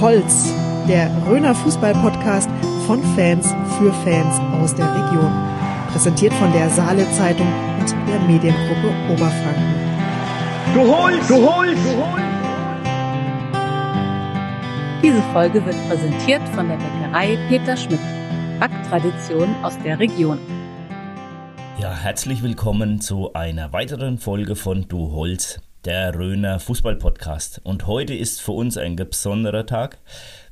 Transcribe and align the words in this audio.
Holz, 0.00 0.52
der 0.86 1.10
Röner 1.26 1.54
Fußball-Podcast 1.54 2.50
von 2.86 3.02
Fans 3.14 3.54
für 3.78 3.92
Fans 4.04 4.38
aus 4.60 4.74
der 4.74 4.86
Region. 4.86 5.32
Präsentiert 5.90 6.34
von 6.34 6.52
der 6.52 6.68
Saale 6.68 7.10
Zeitung 7.12 7.46
und 7.80 7.94
der 8.06 8.20
Mediengruppe 8.20 8.92
Oberfranken. 9.10 9.74
Du 10.74 10.80
holst, 10.80 11.30
du 11.30 11.36
holst, 11.36 11.84
du 11.84 11.96
holst. 11.96 12.26
Diese 15.02 15.22
Folge 15.32 15.64
wird 15.64 15.76
präsentiert 15.88 16.42
von 16.54 16.68
der 16.68 16.76
Bäckerei 16.76 17.38
Peter 17.48 17.76
Schmidt. 17.76 18.00
Backtradition 18.60 19.54
aus 19.62 19.78
der 19.84 19.98
Region. 19.98 20.38
Ja, 21.78 21.94
herzlich 21.94 22.42
willkommen 22.42 23.00
zu 23.00 23.32
einer 23.34 23.72
weiteren 23.72 24.18
Folge 24.18 24.56
von 24.56 24.88
Du 24.88 25.12
Holz, 25.12 25.60
der 25.86 26.16
Röner 26.16 26.58
Fußball-Podcast. 26.58 27.60
Und 27.62 27.86
heute 27.86 28.12
ist 28.12 28.42
für 28.42 28.50
uns 28.50 28.76
ein 28.76 28.96
besonderer 28.96 29.66
Tag. 29.66 29.98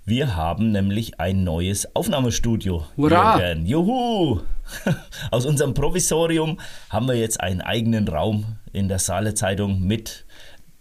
Wir 0.05 0.37
haben 0.37 0.71
nämlich 0.71 1.19
ein 1.19 1.43
neues 1.43 1.97
Aufnahmestudio. 1.97 2.87
Hurra! 2.97 3.41
Jürgen. 3.41 3.67
Juhu! 3.67 4.43
Aus 5.33 5.45
unserem 5.45 5.75
Provisorium 5.75 6.61
haben 6.89 7.09
wir 7.09 7.17
jetzt 7.17 7.41
einen 7.41 7.63
eigenen 7.63 8.07
Raum 8.07 8.59
in 8.73 8.87
der 8.87 9.01
Saale 9.01 9.35
Zeitung 9.35 9.81
mit 9.81 10.25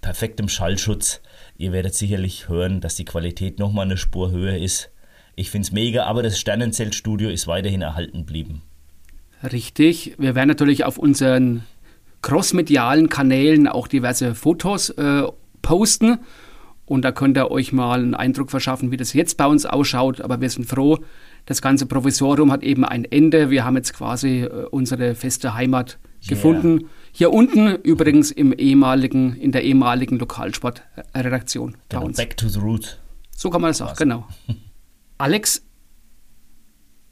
perfektem 0.01 0.47
Schallschutz. 0.47 1.21
Ihr 1.57 1.71
werdet 1.71 1.95
sicherlich 1.95 2.47
hören, 2.47 2.79
dass 2.79 2.93
die 2.93 3.05
Qualität 3.05 3.57
nochmal 3.57 3.85
eine 3.85 3.97
Spur 3.97 4.29
höher 4.29 4.57
ist. 4.57 4.91
Ich 5.35 5.49
finde 5.49 5.65
es 5.65 5.71
mega, 5.71 6.03
aber 6.03 6.21
das 6.21 6.37
Sternenzeltstudio 6.37 7.31
ist 7.31 7.47
weiterhin 7.47 7.81
erhalten 7.81 8.19
geblieben. 8.19 8.61
Richtig. 9.51 10.13
Wir 10.19 10.35
werden 10.35 10.47
natürlich 10.47 10.85
auf 10.85 10.99
unseren 10.99 11.63
crossmedialen 12.23 13.09
Kanälen 13.09 13.67
auch 13.67 13.87
diverse 13.87 14.33
Fotos 14.33 14.89
äh, 14.89 15.23
posten. 15.61 16.17
Und 16.85 17.05
da 17.05 17.11
könnt 17.11 17.37
ihr 17.37 17.51
euch 17.51 17.71
mal 17.71 17.99
einen 17.99 18.15
Eindruck 18.15 18.49
verschaffen, 18.49 18.91
wie 18.91 18.97
das 18.97 19.13
jetzt 19.13 19.37
bei 19.37 19.45
uns 19.45 19.65
ausschaut. 19.65 20.19
Aber 20.21 20.41
wir 20.41 20.49
sind 20.49 20.65
froh, 20.65 20.97
das 21.45 21.61
ganze 21.61 21.85
Provisorium 21.85 22.51
hat 22.51 22.63
eben 22.63 22.83
ein 22.83 23.05
Ende. 23.05 23.49
Wir 23.51 23.63
haben 23.63 23.75
jetzt 23.75 23.93
quasi 23.93 24.41
äh, 24.41 24.65
unsere 24.71 25.13
feste 25.13 25.53
Heimat 25.53 25.99
Yeah. 26.23 26.35
gefunden. 26.37 26.89
Hier 27.11 27.33
unten 27.33 27.75
übrigens 27.83 28.31
im 28.31 28.53
ehemaligen, 28.53 29.35
in 29.35 29.51
der 29.51 29.63
ehemaligen 29.63 30.17
Lokalsportredaktion 30.19 31.75
Genau, 31.89 32.07
back 32.07 32.37
to 32.37 32.47
the 32.47 32.59
root. 32.59 32.97
So 33.35 33.49
kann 33.49 33.59
man 33.59 33.71
das 33.71 33.79
sagen, 33.79 33.95
genau. 33.97 34.27
Alex, 35.17 35.65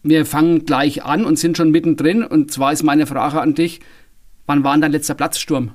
wir 0.02 0.26
fangen 0.26 0.64
gleich 0.66 1.04
an 1.04 1.26
und 1.26 1.38
sind 1.38 1.58
schon 1.58 1.72
mittendrin. 1.72 2.24
Und 2.24 2.52
zwar 2.52 2.72
ist 2.72 2.84
meine 2.84 3.06
Frage 3.06 3.42
an 3.42 3.54
dich: 3.54 3.82
Wann 4.46 4.64
war 4.64 4.74
denn 4.74 4.82
dein 4.82 4.92
letzter 4.92 5.16
Platzsturm? 5.16 5.72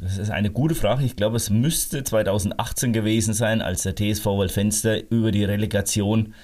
Das 0.00 0.18
ist 0.18 0.30
eine 0.30 0.50
gute 0.50 0.74
Frage. 0.74 1.04
Ich 1.04 1.16
glaube, 1.16 1.36
es 1.36 1.50
müsste 1.50 2.02
2018 2.04 2.92
gewesen 2.92 3.34
sein, 3.34 3.60
als 3.60 3.82
der 3.82 3.94
TSV 3.94 4.24
Waldfenster 4.26 5.10
über 5.10 5.30
die 5.30 5.44
Relegation 5.44 6.34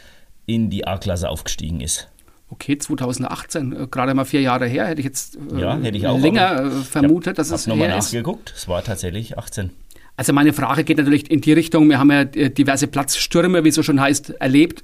in 0.44 0.68
die 0.70 0.86
A-Klasse 0.86 1.28
aufgestiegen 1.28 1.80
ist. 1.80 2.08
Okay, 2.48 2.78
2018, 2.78 3.72
äh, 3.72 3.86
gerade 3.90 4.14
mal 4.14 4.24
vier 4.24 4.40
Jahre 4.40 4.66
her, 4.66 4.86
hätte 4.86 5.00
ich 5.00 5.06
jetzt 5.06 5.36
äh, 5.36 5.60
Ja, 5.60 5.76
hätte 5.78 5.96
ich 5.98 6.06
auch, 6.06 6.18
länger 6.18 6.64
äh, 6.66 6.70
vermutet, 6.70 7.38
dass 7.38 7.48
ich 7.48 7.54
es 7.54 7.66
nochmal 7.66 7.88
ist. 7.88 8.12
nachgeguckt. 8.12 8.52
Es 8.54 8.68
war 8.68 8.84
tatsächlich 8.84 9.36
18. 9.36 9.70
Also 10.16 10.32
meine 10.32 10.52
Frage 10.52 10.84
geht 10.84 10.98
natürlich 10.98 11.30
in 11.30 11.40
die 11.40 11.52
Richtung, 11.52 11.88
wir 11.88 11.98
haben 11.98 12.10
ja 12.12 12.20
äh, 12.20 12.50
diverse 12.50 12.86
Platzstürme, 12.86 13.64
wie 13.64 13.70
es 13.70 13.74
so 13.74 13.82
schon 13.82 14.00
heißt, 14.00 14.30
erlebt. 14.38 14.82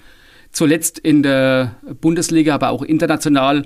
Zuletzt 0.50 0.98
in 0.98 1.22
der 1.22 1.76
Bundesliga, 2.00 2.54
aber 2.54 2.70
auch 2.70 2.82
international. 2.82 3.64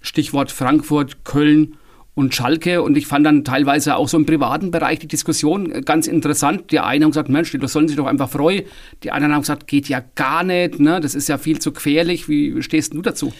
Stichwort 0.00 0.52
Frankfurt, 0.52 1.24
Köln 1.24 1.76
und 2.14 2.34
Schalke. 2.34 2.82
Und 2.82 2.96
ich 2.96 3.06
fand 3.06 3.26
dann 3.26 3.44
teilweise 3.44 3.96
auch 3.96 4.08
so 4.08 4.16
im 4.16 4.26
privaten 4.26 4.70
Bereich 4.70 4.98
die 4.98 5.08
Diskussion 5.08 5.70
äh, 5.70 5.80
ganz 5.82 6.06
interessant. 6.06 6.70
Die 6.70 6.80
einen 6.80 7.04
haben 7.04 7.10
gesagt, 7.10 7.28
Mensch, 7.28 7.50
die 7.50 7.66
sollen 7.66 7.88
sich 7.88 7.96
doch 7.96 8.06
einfach 8.06 8.28
freuen. 8.28 8.64
Die 9.02 9.10
anderen 9.10 9.34
haben 9.34 9.42
gesagt, 9.42 9.66
geht 9.66 9.88
ja 9.88 10.02
gar 10.14 10.44
nicht, 10.44 10.80
ne? 10.80 11.00
das 11.00 11.14
ist 11.14 11.28
ja 11.28 11.38
viel 11.38 11.58
zu 11.58 11.72
gefährlich. 11.72 12.28
Wie 12.28 12.62
stehst 12.62 12.94
du 12.94 13.02
dazu? 13.02 13.32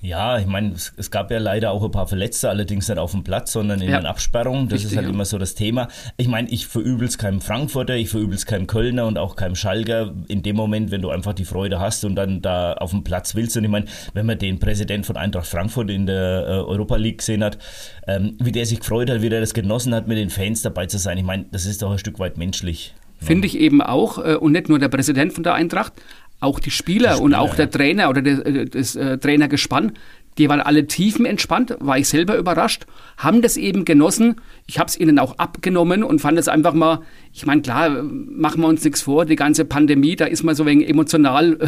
Ja, 0.00 0.38
ich 0.38 0.46
meine, 0.46 0.72
es, 0.72 0.92
es 0.96 1.10
gab 1.10 1.30
ja 1.30 1.38
leider 1.38 1.72
auch 1.72 1.82
ein 1.82 1.90
paar 1.90 2.06
Verletzte, 2.06 2.48
allerdings 2.48 2.88
nicht 2.88 2.98
auf 2.98 3.10
dem 3.10 3.24
Platz, 3.24 3.52
sondern 3.52 3.80
in 3.80 3.90
Ja. 3.90 3.98
den 4.00 4.06
Absperrungen. 4.06 4.68
Das 4.68 4.74
Richtig, 4.76 4.92
ist 4.92 4.96
halt 4.96 5.06
ja. 5.08 5.12
immer 5.12 5.24
so 5.24 5.38
das 5.38 5.54
Thema. 5.54 5.88
Ich 6.16 6.28
meine, 6.28 6.48
ich 6.50 6.66
verübel 6.66 7.06
es 7.08 7.18
keinem 7.18 7.40
Frankfurter, 7.40 7.96
ich 7.96 8.08
verübel 8.08 8.34
es 8.36 8.46
keinem 8.46 8.66
Kölner 8.66 9.06
und 9.06 9.18
auch 9.18 9.34
keinem 9.36 9.56
Schalker. 9.56 10.14
In 10.28 10.42
dem 10.42 10.56
Moment, 10.56 10.90
wenn 10.90 11.02
du 11.02 11.10
einfach 11.10 11.32
die 11.32 11.44
Freude 11.44 11.80
hast 11.80 12.04
und 12.04 12.14
dann 12.14 12.42
da 12.42 12.74
auf 12.74 12.90
dem 12.90 13.02
Platz 13.02 13.34
willst. 13.34 13.56
Und 13.56 13.64
ich 13.64 13.70
meine, 13.70 13.86
wenn 14.14 14.26
man 14.26 14.38
den 14.38 14.58
Präsident 14.60 15.04
von 15.06 15.16
Eintracht 15.16 15.46
Frankfurt 15.46 15.90
in 15.90 16.06
der 16.06 16.44
äh, 16.46 16.50
Europa 16.50 16.96
League 16.96 17.18
gesehen 17.18 17.42
hat, 17.42 17.58
ähm, 18.06 18.36
wie 18.40 18.52
der 18.52 18.66
sich 18.66 18.80
gefreut 18.80 19.10
hat, 19.10 19.22
wie 19.22 19.28
der 19.28 19.40
das 19.40 19.54
genossen 19.54 19.94
hat, 19.94 20.06
mit 20.06 20.18
den 20.18 20.30
Fans 20.30 20.62
dabei 20.62 20.86
zu 20.86 20.98
sein. 20.98 21.18
Ich 21.18 21.24
meine, 21.24 21.46
das 21.50 21.66
ist 21.66 21.82
doch 21.82 21.90
ein 21.90 21.98
Stück 21.98 22.18
weit 22.18 22.38
menschlich. 22.38 22.94
Finde 23.18 23.46
ich 23.46 23.58
eben 23.58 23.80
auch, 23.80 24.18
äh, 24.24 24.36
und 24.36 24.52
nicht 24.52 24.68
nur 24.68 24.78
der 24.78 24.90
Präsident 24.90 25.32
von 25.32 25.42
der 25.42 25.54
Eintracht, 25.54 25.94
auch 26.40 26.60
die 26.60 26.70
Spieler, 26.70 27.16
Die 27.16 27.22
und 27.22 27.32
Spieler, 27.32 27.40
auch 27.40 27.54
der. 27.54 27.70
Trainer 27.70 28.10
oder 28.10 28.22
der, 28.22 28.46
äh, 28.46 28.64
das 28.66 28.96
äh, 28.96 29.18
Trainergespann, 29.18 29.92
die 30.38 30.48
waren 30.48 30.60
alle 30.60 30.86
tiefenentspannt, 30.86 31.76
war 31.80 31.98
ich 31.98 32.08
selber 32.08 32.36
überrascht, 32.36 32.86
haben 33.16 33.42
das 33.42 33.56
eben 33.56 33.84
genossen. 33.84 34.36
Ich 34.66 34.78
habe 34.78 34.88
es 34.88 34.98
ihnen 34.98 35.18
auch 35.18 35.38
abgenommen 35.38 36.02
und 36.02 36.20
fand 36.20 36.38
es 36.38 36.48
einfach 36.48 36.74
mal, 36.74 37.00
ich 37.32 37.46
meine, 37.46 37.62
klar, 37.62 38.02
machen 38.02 38.60
wir 38.60 38.68
uns 38.68 38.84
nichts 38.84 39.02
vor, 39.02 39.24
die 39.24 39.36
ganze 39.36 39.64
Pandemie, 39.64 40.16
da 40.16 40.26
ist 40.26 40.42
man 40.42 40.54
so 40.54 40.66
wenig 40.66 40.88
emotional 40.88 41.58
äh, 41.60 41.66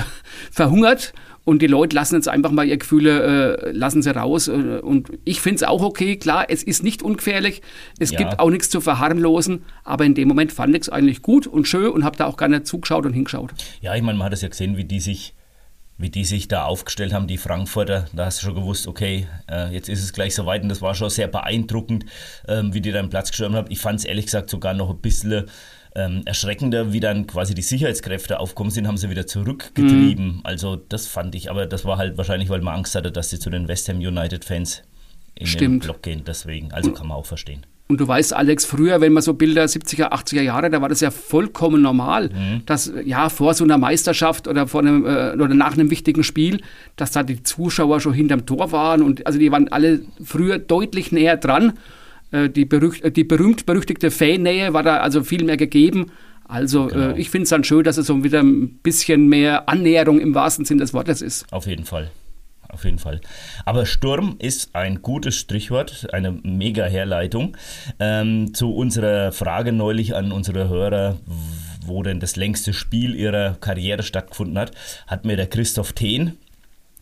verhungert 0.50 1.12
und 1.44 1.62
die 1.62 1.66
Leute 1.66 1.96
lassen 1.96 2.16
jetzt 2.16 2.28
einfach 2.28 2.50
mal 2.50 2.66
ihre 2.66 2.76
Gefühle, 2.78 3.56
äh, 3.68 3.70
lassen 3.72 4.02
sie 4.02 4.14
raus. 4.14 4.48
Äh, 4.48 4.80
und 4.82 5.10
ich 5.24 5.40
finde 5.40 5.56
es 5.56 5.62
auch 5.62 5.82
okay, 5.82 6.16
klar, 6.16 6.46
es 6.48 6.62
ist 6.62 6.82
nicht 6.82 7.02
ungefährlich, 7.02 7.62
es 7.98 8.10
Ja. 8.10 8.18
gibt 8.18 8.38
auch 8.38 8.50
nichts 8.50 8.68
zu 8.68 8.80
verharmlosen, 8.82 9.64
aber 9.84 10.04
in 10.04 10.14
dem 10.14 10.28
Moment 10.28 10.52
fand 10.52 10.74
ich 10.76 10.82
es 10.82 10.88
eigentlich 10.90 11.22
gut 11.22 11.46
und 11.46 11.66
schön 11.66 11.88
und 11.90 12.04
habe 12.04 12.16
da 12.18 12.26
auch 12.26 12.36
gerne 12.36 12.64
zugeschaut 12.64 13.06
und 13.06 13.14
hingeschaut. 13.14 13.52
Ja, 13.80 13.94
ich 13.94 14.02
meine, 14.02 14.18
man 14.18 14.26
hat 14.26 14.34
es 14.34 14.42
ja 14.42 14.48
gesehen, 14.48 14.76
wie 14.76 14.84
die 14.84 15.00
sich, 15.00 15.34
wie 15.98 16.10
die 16.10 16.24
sich 16.24 16.46
da 16.48 16.64
aufgestellt 16.64 17.12
haben, 17.12 17.26
die 17.26 17.36
Frankfurter. 17.36 18.06
Da 18.12 18.26
hast 18.26 18.40
du 18.40 18.46
schon 18.46 18.54
gewusst, 18.54 18.86
okay, 18.86 19.26
äh, 19.50 19.72
jetzt 19.74 19.88
ist 19.88 20.02
es 20.02 20.12
gleich 20.12 20.34
soweit 20.34 20.62
und 20.62 20.68
das 20.68 20.80
war 20.80 20.94
schon 20.94 21.10
sehr 21.10 21.26
beeindruckend, 21.26 22.06
ähm, 22.46 22.72
wie 22.72 22.80
die 22.80 22.92
da 22.92 23.02
den 23.02 23.10
Platz 23.10 23.30
gestürmt 23.30 23.56
haben. 23.56 23.70
Ich 23.70 23.80
fand 23.80 23.98
es 23.98 24.04
ehrlich 24.04 24.26
gesagt 24.26 24.48
sogar 24.48 24.74
noch 24.74 24.90
ein 24.90 25.00
bisschen 25.00 25.46
ähm, 25.96 26.22
erschreckender, 26.24 26.92
wie 26.92 27.00
dann 27.00 27.26
quasi 27.26 27.54
die 27.54 27.62
Sicherheitskräfte 27.62 28.38
aufgekommen 28.38 28.70
sind, 28.70 28.86
haben 28.86 28.96
sie 28.96 29.10
wieder 29.10 29.26
zurückgetrieben. 29.26 30.40
Also 30.44 30.76
das 30.76 31.08
fand 31.08 31.34
ich, 31.34 31.50
aber 31.50 31.66
das 31.66 31.84
war 31.84 31.98
halt 31.98 32.16
wahrscheinlich, 32.16 32.48
weil 32.48 32.60
man 32.60 32.76
Angst 32.76 32.94
hatte, 32.94 33.10
dass 33.10 33.30
sie 33.30 33.40
zu 33.40 33.50
den 33.50 33.66
West 33.66 33.88
Ham 33.88 33.98
United 33.98 34.44
Fans 34.44 34.84
in 35.34 35.46
den 35.46 35.46
Stimmt. 35.46 35.84
Block 35.84 36.02
gehen. 36.02 36.22
Deswegen, 36.24 36.72
also 36.72 36.92
kann 36.92 37.08
man 37.08 37.16
auch 37.16 37.26
verstehen. 37.26 37.66
Und 37.90 38.00
du 38.00 38.06
weißt, 38.06 38.34
Alex, 38.34 38.66
früher, 38.66 39.00
wenn 39.00 39.14
man 39.14 39.22
so 39.22 39.32
Bilder 39.32 39.64
70er, 39.64 40.12
80er 40.12 40.42
Jahre, 40.42 40.68
da 40.68 40.82
war 40.82 40.90
das 40.90 41.00
ja 41.00 41.10
vollkommen 41.10 41.80
normal, 41.80 42.30
dass 42.66 42.92
ja 43.04 43.30
vor 43.30 43.54
so 43.54 43.64
einer 43.64 43.78
Meisterschaft 43.78 44.46
oder 44.46 44.66
vor 44.66 44.82
einem 44.82 45.06
äh, 45.06 45.32
oder 45.32 45.54
nach 45.54 45.72
einem 45.72 45.90
wichtigen 45.90 46.22
Spiel, 46.22 46.60
dass 46.96 47.12
da 47.12 47.22
die 47.22 47.42
Zuschauer 47.42 48.00
schon 48.00 48.12
hinterm 48.12 48.44
Tor 48.44 48.72
waren 48.72 49.00
und 49.02 49.26
also 49.26 49.38
die 49.38 49.50
waren 49.50 49.68
alle 49.68 50.02
früher 50.22 50.58
deutlich 50.58 51.12
näher 51.12 51.38
dran. 51.38 51.78
Äh, 52.30 52.50
die, 52.50 52.66
berücht, 52.66 53.02
äh, 53.04 53.10
die 53.10 53.24
berühmt-berüchtigte 53.24 54.10
Fannähe 54.10 54.74
war 54.74 54.82
da 54.82 54.98
also 54.98 55.24
viel 55.24 55.44
mehr 55.44 55.56
gegeben. 55.56 56.10
Also 56.44 56.86
Genau. 56.88 57.14
äh, 57.14 57.18
ich 57.18 57.30
finde 57.30 57.44
es 57.44 57.48
dann 57.50 57.64
schön, 57.64 57.84
dass 57.84 57.96
es 57.96 58.06
so 58.06 58.22
wieder 58.22 58.40
ein 58.42 58.68
bisschen 58.82 59.28
mehr 59.28 59.66
Annäherung 59.68 60.20
im 60.20 60.34
wahrsten 60.34 60.66
Sinn 60.66 60.76
des 60.76 60.92
Wortes 60.92 61.22
ist. 61.22 61.50
Auf 61.52 61.66
jeden 61.66 61.86
Fall. 61.86 62.10
Auf 62.78 62.84
jeden 62.84 63.00
Fall. 63.00 63.20
Aber 63.64 63.86
Sturm 63.86 64.36
ist 64.38 64.76
ein 64.76 65.02
gutes 65.02 65.34
Strichwort, 65.34 66.14
eine 66.14 66.30
mega 66.30 66.84
Herleitung 66.84 67.56
ähm, 67.98 68.54
zu 68.54 68.72
unserer 68.72 69.32
Frage 69.32 69.72
neulich 69.72 70.14
an 70.14 70.30
unsere 70.30 70.68
Hörer, 70.68 71.16
wo 71.84 72.04
denn 72.04 72.20
das 72.20 72.36
längste 72.36 72.72
Spiel 72.72 73.16
ihrer 73.16 73.56
Karriere 73.60 74.04
stattgefunden 74.04 74.56
hat, 74.56 74.70
hat 75.08 75.24
mir 75.24 75.34
der 75.34 75.48
Christoph 75.48 75.92
Thehn 75.92 76.38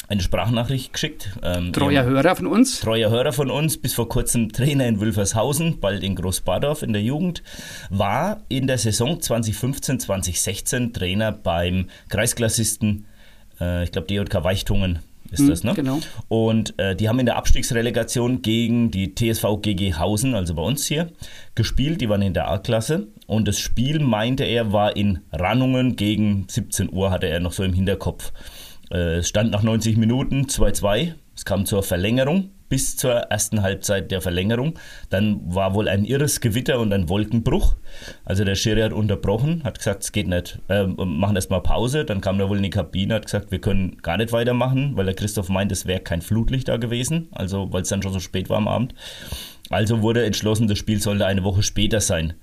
eine 0.08 0.22
Sprachnachricht 0.22 0.94
geschickt. 0.94 1.28
Ähm, 1.42 1.74
Treuer 1.74 2.04
Hörer 2.04 2.36
von 2.36 2.46
uns. 2.46 2.80
treuer 2.80 3.10
Hörer 3.10 3.34
von 3.34 3.50
uns, 3.50 3.76
bis 3.76 3.92
vor 3.92 4.08
kurzem 4.08 4.52
Trainer 4.52 4.86
in 4.86 4.98
Wülfershausen, 4.98 5.78
bald 5.78 6.02
in 6.02 6.14
Großbadorf 6.14 6.82
in 6.82 6.94
der 6.94 7.02
Jugend, 7.02 7.42
war 7.90 8.40
in 8.48 8.66
der 8.66 8.78
Saison 8.78 9.18
2015-2016 9.18 10.94
Trainer 10.94 11.32
beim 11.32 11.90
Kreisklassisten, 12.08 13.04
äh, 13.60 13.84
ich 13.84 13.92
glaube 13.92 14.06
DJK 14.06 14.42
Weichtungen 14.42 15.00
ist 15.30 15.48
das, 15.48 15.64
ne? 15.64 15.74
genau. 15.74 16.00
Und 16.28 16.78
äh, 16.78 16.96
die 16.96 17.08
haben 17.08 17.18
in 17.18 17.26
der 17.26 17.36
Abstiegsrelegation 17.36 18.42
gegen 18.42 18.90
die 18.90 19.14
TSV 19.14 19.44
GG 19.62 19.94
Hausen, 19.94 20.34
also 20.34 20.54
bei 20.54 20.62
uns 20.62 20.86
hier, 20.86 21.10
gespielt. 21.54 22.00
Die 22.00 22.08
waren 22.08 22.22
in 22.22 22.34
der 22.34 22.50
A-Klasse. 22.50 23.08
Und 23.26 23.48
das 23.48 23.58
Spiel, 23.58 24.00
meinte 24.00 24.44
er, 24.44 24.72
war 24.72 24.96
in 24.96 25.20
Rannungen 25.32 25.96
gegen 25.96 26.46
17 26.48 26.92
Uhr, 26.92 27.10
hatte 27.10 27.26
er 27.26 27.40
noch 27.40 27.52
so 27.52 27.62
im 27.62 27.72
Hinterkopf. 27.72 28.32
Äh, 28.90 29.16
es 29.16 29.28
stand 29.28 29.50
nach 29.50 29.62
90 29.62 29.96
Minuten 29.96 30.42
2-2. 30.42 31.14
Es 31.34 31.44
kam 31.44 31.66
zur 31.66 31.82
Verlängerung 31.82 32.50
bis 32.68 32.96
zur 32.96 33.12
ersten 33.12 33.62
Halbzeit 33.62 34.10
der 34.10 34.20
Verlängerung. 34.20 34.78
Dann 35.10 35.40
war 35.54 35.74
wohl 35.74 35.88
ein 35.88 36.04
irres 36.04 36.40
Gewitter 36.40 36.80
und 36.80 36.92
ein 36.92 37.08
Wolkenbruch. 37.08 37.76
Also 38.24 38.44
der 38.44 38.54
Schiri 38.54 38.80
hat 38.80 38.92
unterbrochen, 38.92 39.62
hat 39.64 39.78
gesagt, 39.78 40.02
es 40.04 40.12
geht 40.12 40.28
nicht, 40.28 40.58
äh, 40.68 40.86
machen 40.86 41.36
erst 41.36 41.50
mal 41.50 41.60
Pause. 41.60 42.04
Dann 42.04 42.20
kam 42.20 42.40
er 42.40 42.48
wohl 42.48 42.56
in 42.56 42.62
die 42.62 42.70
Kabine, 42.70 43.14
hat 43.14 43.26
gesagt, 43.26 43.50
wir 43.50 43.60
können 43.60 43.98
gar 44.02 44.16
nicht 44.16 44.32
weitermachen, 44.32 44.96
weil 44.96 45.04
der 45.04 45.14
Christoph 45.14 45.48
meint, 45.48 45.72
es 45.72 45.86
wäre 45.86 46.00
kein 46.00 46.22
Flutlicht 46.22 46.68
da 46.68 46.76
gewesen, 46.76 47.28
also 47.32 47.72
weil 47.72 47.82
es 47.82 47.88
dann 47.88 48.02
schon 48.02 48.12
so 48.12 48.20
spät 48.20 48.50
war 48.50 48.58
am 48.58 48.68
Abend. 48.68 48.94
Also 49.68 50.02
wurde 50.02 50.24
entschlossen, 50.24 50.68
das 50.68 50.78
Spiel 50.78 51.00
sollte 51.00 51.26
eine 51.26 51.42
Woche 51.42 51.62
später 51.62 52.00
sein. 52.00 52.34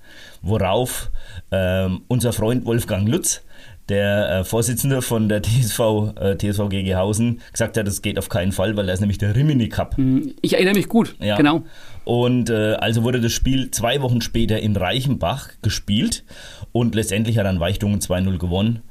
Worauf 0.42 1.10
ähm, 1.50 2.02
unser 2.08 2.32
Freund 2.32 2.66
Wolfgang 2.66 3.08
Lutz 3.08 3.42
der 3.88 4.30
äh, 4.40 4.44
Vorsitzende 4.44 5.02
von 5.02 5.28
der 5.28 5.42
TSV, 5.42 5.80
äh, 6.18 6.36
TSV 6.36 6.68
Geghausen 6.68 7.40
gesagt 7.52 7.76
hat, 7.76 7.86
das 7.86 8.00
geht 8.02 8.18
auf 8.18 8.28
keinen 8.28 8.52
Fall, 8.52 8.76
weil 8.76 8.86
da 8.86 8.92
ist 8.92 9.00
nämlich 9.00 9.18
der 9.18 9.34
Rimini 9.36 9.68
Cup. 9.68 9.96
Hm, 9.96 10.34
ich 10.40 10.54
erinnere 10.54 10.74
mich 10.74 10.88
gut, 10.88 11.16
Ja. 11.20 11.36
genau. 11.36 11.62
Und 12.04 12.50
äh, 12.50 12.74
also 12.74 13.02
wurde 13.02 13.20
das 13.20 13.32
Spiel 13.32 13.70
zwei 13.70 14.02
Wochen 14.02 14.20
später 14.20 14.58
in 14.60 14.76
Reichenbach 14.76 15.48
gespielt 15.62 16.24
und 16.72 16.94
letztendlich 16.94 17.38
hat 17.38 17.46
dann 17.46 17.60
Weichtungen 17.60 18.00
2-0 18.00 18.38
gewonnen. 18.38 18.82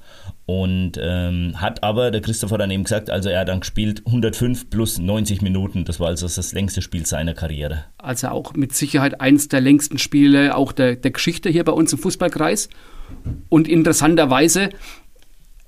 Und 0.45 0.99
ähm, 1.01 1.53
hat 1.61 1.83
aber, 1.83 2.11
der 2.11 2.21
Christopher 2.21 2.57
dann 2.57 2.69
eben 2.69 2.83
gesagt, 2.83 3.09
also 3.09 3.29
er 3.29 3.41
hat 3.41 3.47
dann 3.47 3.61
gespielt 3.61 4.03
105 4.05 4.69
plus 4.69 4.99
90 4.99 5.41
Minuten. 5.41 5.85
Das 5.85 5.99
war 6.01 6.07
also 6.07 6.27
das 6.27 6.51
längste 6.51 6.81
Spiel 6.81 7.05
seiner 7.05 7.33
Karriere. 7.33 7.85
Also 7.97 8.27
auch 8.27 8.53
mit 8.53 8.73
Sicherheit 8.75 9.21
eins 9.21 9.47
der 9.47 9.61
längsten 9.61 9.97
Spiele 9.97 10.55
auch 10.55 10.73
der, 10.73 10.97
der 10.97 11.11
Geschichte 11.11 11.49
hier 11.49 11.63
bei 11.63 11.71
uns 11.71 11.93
im 11.93 11.99
Fußballkreis. 11.99 12.67
Und 13.47 13.69
interessanterweise, 13.69 14.69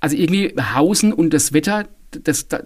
also 0.00 0.16
irgendwie 0.16 0.54
Hausen 0.74 1.12
und 1.12 1.32
das 1.32 1.54
Wetter, 1.54 1.86
das, 2.10 2.48
das, 2.48 2.64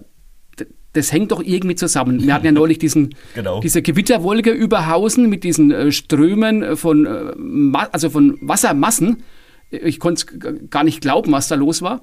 das 0.93 1.11
hängt 1.13 1.31
doch 1.31 1.41
irgendwie 1.41 1.75
zusammen. 1.75 2.25
Wir 2.25 2.33
hatten 2.33 2.45
ja 2.45 2.51
neulich 2.51 2.77
diesen, 2.77 3.15
Genau. 3.35 3.61
diese 3.61 3.81
Gewitterwolke 3.81 4.51
über 4.51 4.87
Hausen 4.87 5.29
mit 5.29 5.45
diesen 5.45 5.71
äh, 5.71 5.91
Strömen 5.93 6.75
von, 6.75 7.05
äh, 7.05 7.77
also 7.91 8.09
von 8.09 8.37
Wassermassen. 8.41 9.23
Ich 9.71 9.99
konnte 9.99 10.25
es 10.25 10.69
gar 10.69 10.83
nicht 10.83 11.01
glauben, 11.01 11.31
was 11.31 11.47
da 11.47 11.55
los 11.55 11.81
war. 11.81 12.01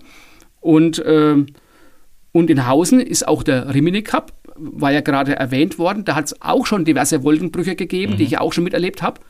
Und, 0.61 1.03
ähm, 1.06 1.47
und 2.32 2.50
in 2.50 2.67
Hausen 2.67 3.00
ist 3.00 3.29
auch 3.29 3.43
der 3.43 3.75
Rimini 3.75 4.03
Cup, 4.03 4.32
war 4.56 4.91
ja 4.91 5.00
gerade 5.00 5.37
erwähnt 5.37 5.79
worden. 5.79 6.05
Da 6.05 6.15
hat 6.15 6.26
es 6.26 6.43
auch 6.43 6.67
schon 6.67 6.85
diverse 6.85 7.23
Wolkenbrüche 7.23 7.76
gegeben, 7.76 8.17
die 8.17 8.25
ich 8.25 8.38
auch 8.38 8.53
schon 8.53 8.65
miterlebt 8.65 9.03
habe. 9.03 9.20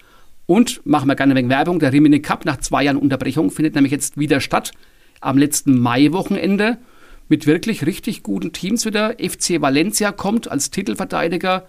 Und 0.46 0.81
machen 0.87 1.08
wir 1.08 1.14
gerne 1.14 1.35
wegen 1.35 1.50
Werbung. 1.50 1.79
Der 1.79 1.93
Rimini 1.93 2.23
Cup 2.23 2.46
nach 2.46 2.56
zwei 2.58 2.85
Jahren 2.85 2.96
Unterbrechung 2.96 3.50
findet 3.50 3.75
nämlich 3.75 3.93
jetzt 3.93 4.17
wieder 4.17 4.41
statt. 4.41 4.73
Am 5.20 5.37
letzten 5.37 5.79
Mai-Wochenende 5.79 6.79
mit 7.29 7.46
wirklich 7.46 7.84
richtig 7.84 8.23
guten 8.23 8.52
Teams 8.52 8.87
wieder. 8.87 9.17
FC 9.19 9.61
Valencia 9.61 10.12
kommt 10.12 10.50
als 10.50 10.70
Titelverteidiger. 10.70 11.67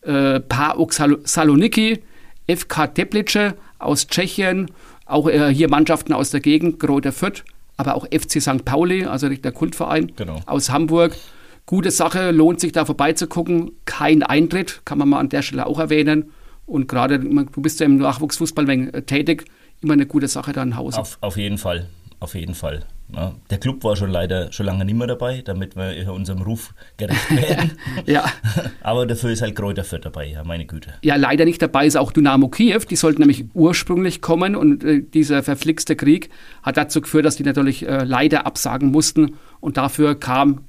Äh, 0.00 0.40
PAOK 0.40 0.92
Sal 0.92 1.18
Saloniki, 1.24 2.00
FK 2.48 2.86
Teplice 2.86 3.54
aus 3.78 4.06
Tschechien, 4.06 4.70
auch 5.06 5.28
äh, 5.28 5.52
hier 5.54 5.70
Mannschaften 5.70 6.12
aus 6.12 6.30
der 6.30 6.40
Gegend, 6.40 6.78
Greuther 6.78 7.12
Fürth, 7.12 7.44
aber 7.76 7.94
auch 7.94 8.06
FC 8.06 8.40
St. 8.42 8.64
Pauli, 8.64 9.04
also 9.06 9.28
der 9.28 9.52
Kultverein 9.52 10.12
Genau. 10.16 10.40
aus 10.46 10.70
Hamburg. 10.70 11.16
Gute 11.64 11.90
Sache, 11.90 12.30
lohnt 12.30 12.60
sich 12.60 12.72
da 12.72 12.84
vorbeizugucken. 12.84 13.72
Kein 13.86 14.22
Eintritt, 14.22 14.82
kann 14.84 14.98
man 14.98 15.08
mal 15.08 15.18
an 15.18 15.28
der 15.30 15.42
Stelle 15.42 15.66
auch 15.66 15.78
erwähnen. 15.80 16.30
Und 16.64 16.88
gerade, 16.88 17.18
du 17.20 17.60
bist 17.60 17.80
ja 17.80 17.86
im 17.86 17.96
Nachwuchsfußball 17.96 18.68
äh, 18.68 19.02
tätig, 19.02 19.44
immer 19.80 19.94
eine 19.94 20.06
gute 20.06 20.28
Sache 20.28 20.52
da 20.52 20.62
in 20.62 20.76
Hause. 20.76 20.98
Auf, 21.00 21.18
auf 21.20 21.36
jeden 21.36 21.58
Fall, 21.58 21.88
auf 22.20 22.34
jeden 22.34 22.54
Fall. 22.54 22.84
Ja, 23.14 23.34
der 23.50 23.58
Club 23.58 23.84
war 23.84 23.94
schon 23.94 24.10
leider 24.10 24.52
schon 24.52 24.66
lange 24.66 24.84
nicht 24.84 24.96
mehr 24.96 25.06
dabei, 25.06 25.40
damit 25.42 25.76
wir 25.76 26.12
unserem 26.12 26.42
Ruf 26.42 26.74
gerecht 26.96 27.30
werden. 27.30 27.72
Ja. 28.06 28.24
Aber 28.82 29.06
dafür 29.06 29.30
ist 29.30 29.42
halt 29.42 29.54
Kräuter 29.54 29.84
Fürth 29.84 30.04
dabei, 30.04 30.26
ja, 30.26 30.44
meine 30.44 30.66
Güte. 30.66 30.94
Ja, 31.02 31.16
leider 31.16 31.44
nicht 31.44 31.62
dabei 31.62 31.86
ist 31.86 31.96
auch 31.96 32.12
Dynamo 32.12 32.48
Kiew. 32.48 32.80
Die 32.90 32.96
sollten 32.96 33.20
nämlich 33.20 33.44
ursprünglich 33.54 34.20
kommen 34.20 34.56
und 34.56 34.84
äh, 34.84 35.02
dieser 35.02 35.42
verflixte 35.42 35.96
Krieg 35.96 36.30
hat 36.62 36.76
dazu 36.76 37.00
geführt, 37.00 37.24
dass 37.24 37.36
die 37.36 37.44
natürlich 37.44 37.86
äh, 37.86 38.04
leider 38.04 38.44
absagen 38.44 38.90
mussten 38.90 39.36
und 39.60 39.76
dafür 39.76 40.18
kam 40.18 40.64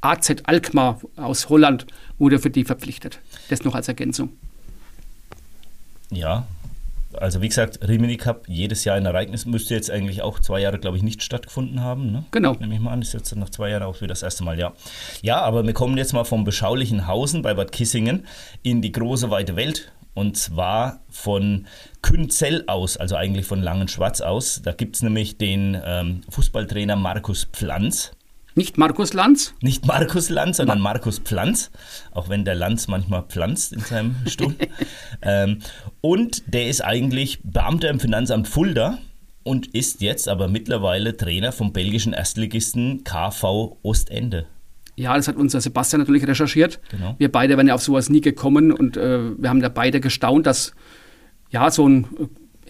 AZ 0.00 0.34
Alkmaar 0.44 1.00
aus 1.16 1.48
Holland, 1.48 1.86
wurde 2.18 2.38
für 2.38 2.50
die 2.50 2.64
verpflichtet. 2.64 3.20
Das 3.48 3.64
noch 3.64 3.74
als 3.74 3.88
Ergänzung. 3.88 4.30
Ja, 6.10 6.46
also 7.18 7.42
wie 7.42 7.48
gesagt, 7.48 7.86
Rimini 7.86 8.16
Cup, 8.16 8.48
jedes 8.48 8.84
Jahr 8.84 8.96
ein 8.96 9.06
Ereignis, 9.06 9.46
müsste 9.46 9.74
jetzt 9.74 9.90
eigentlich 9.90 10.22
auch 10.22 10.40
zwei 10.40 10.60
Jahre, 10.60 10.78
glaube 10.78 10.96
ich, 10.96 11.02
nicht 11.02 11.22
stattgefunden 11.22 11.80
haben. 11.80 12.12
Ne? 12.12 12.24
Genau. 12.30 12.54
Nehme 12.54 12.74
ich 12.74 12.80
mal 12.80 12.92
an, 12.92 13.02
ist 13.02 13.14
jetzt 13.14 13.34
nach 13.36 13.50
zwei 13.50 13.70
Jahren 13.70 13.82
auch 13.82 13.96
wieder 14.00 14.08
das 14.08 14.22
erste 14.22 14.44
Mal, 14.44 14.58
ja. 14.58 14.72
Ja, 15.22 15.40
aber 15.40 15.64
wir 15.66 15.72
kommen 15.72 15.96
jetzt 15.96 16.12
mal 16.12 16.24
vom 16.24 16.44
beschaulichen 16.44 17.06
Hausen 17.06 17.42
bei 17.42 17.54
Bad 17.54 17.72
Kissingen 17.72 18.26
in 18.62 18.82
die 18.82 18.92
große, 18.92 19.30
weite 19.30 19.56
Welt. 19.56 19.92
Und 20.14 20.36
zwar 20.36 21.00
von 21.10 21.66
Künzell 22.00 22.64
aus, 22.68 22.96
also 22.96 23.16
eigentlich 23.16 23.46
von 23.46 23.60
Langenschwarz 23.60 24.20
aus. 24.20 24.62
Da 24.62 24.72
gibt 24.72 24.94
es 24.94 25.02
nämlich 25.02 25.38
den 25.38 25.80
ähm, 25.84 26.20
Fußballtrainer 26.30 26.94
Markus 26.94 27.48
Pflanz. 27.52 28.12
Nicht 28.56 28.78
Markus 28.78 29.12
Lanz, 29.12 29.54
Nicht 29.60 29.84
Markus 29.86 30.28
Lanz, 30.30 30.58
sondern 30.58 30.80
Markus 30.80 31.18
Pflanz, 31.18 31.70
auch 32.12 32.28
wenn 32.28 32.44
der 32.44 32.54
Lanz 32.54 32.86
manchmal 32.86 33.22
pflanzt 33.22 33.72
in 33.72 33.80
seinem 33.80 34.14
Stuhl. 34.26 34.54
ähm, 35.22 35.58
und 36.00 36.42
der 36.54 36.68
ist 36.68 36.80
eigentlich 36.80 37.40
Beamter 37.42 37.90
im 37.90 37.98
Finanzamt 37.98 38.46
Fulda 38.46 38.98
und 39.42 39.66
ist 39.74 40.00
jetzt 40.02 40.28
aber 40.28 40.48
mittlerweile 40.48 41.16
Trainer 41.16 41.52
vom 41.52 41.72
belgischen 41.72 42.12
Erstligisten 42.12 43.02
KV 43.04 43.76
Ostende. 43.82 44.46
Ja, 44.96 45.16
das 45.16 45.26
hat 45.26 45.36
unser 45.36 45.60
Sebastian 45.60 46.00
natürlich 46.00 46.26
recherchiert. 46.26 46.80
Genau. 46.90 47.16
Wir 47.18 47.30
beide 47.30 47.56
wären 47.56 47.66
ja 47.66 47.74
auf 47.74 47.82
sowas 47.82 48.08
nie 48.08 48.20
gekommen 48.20 48.70
und 48.72 48.96
äh, 48.96 49.36
wir 49.36 49.50
haben 49.50 49.60
da 49.60 49.68
beide 49.68 50.00
gestaunt, 50.00 50.46
dass 50.46 50.72
ja 51.50 51.70
so 51.70 51.88
ein 51.88 52.06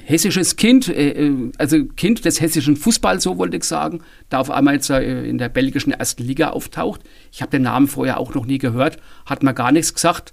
hessisches 0.05 0.57
Kind, 0.57 0.89
äh, 0.89 1.11
äh, 1.11 1.53
also 1.59 1.85
Kind 1.85 2.25
des 2.25 2.41
hessischen 2.41 2.77
Fußballs, 2.77 3.23
so 3.23 3.39
wollte 3.39 3.57
ich 3.57 3.65
sagen, 3.65 4.01
da 4.29 4.39
auf 4.39 4.51
einmal 4.51 4.75
jetzt 4.75 4.91
äh, 4.91 5.25
in 5.25 5.39
der 5.39 5.49
belgischen 5.49 5.93
ersten 5.93 6.23
Liga 6.23 6.51
auftaucht. 6.51 7.01
Ich 7.33 7.43
habe 7.43 7.51
den 7.51 7.63
Namen 7.63 7.89
vorher 7.89 8.19
auch 8.19 8.35
noch 8.35 8.47
nie 8.47 8.59
gehört, 8.59 8.99
hat 9.27 9.43
mir 9.43 9.55
gar 9.55 9.73
nichts 9.73 9.95
gesagt 9.95 10.33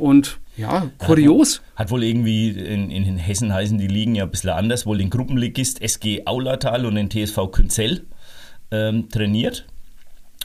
und 0.00 0.38
ja, 0.54 0.90
kurios. 0.98 1.62
Hat 1.76 1.90
wohl 1.90 2.04
irgendwie, 2.04 2.50
in, 2.50 2.90
in 2.90 3.16
Hessen 3.16 3.54
heißen 3.54 3.78
die 3.78 3.86
Ligen 3.86 4.14
ja 4.14 4.24
ein 4.24 4.30
bisschen 4.30 4.50
anders, 4.50 4.84
wohl 4.84 4.98
den 4.98 5.08
Gruppenligist 5.08 5.80
SG 5.80 6.26
Aulatal 6.26 6.84
und 6.84 6.96
den 6.96 7.08
TSV 7.08 7.50
Künzell 7.50 8.04
ähm, 8.70 9.08
trainiert. 9.08 9.66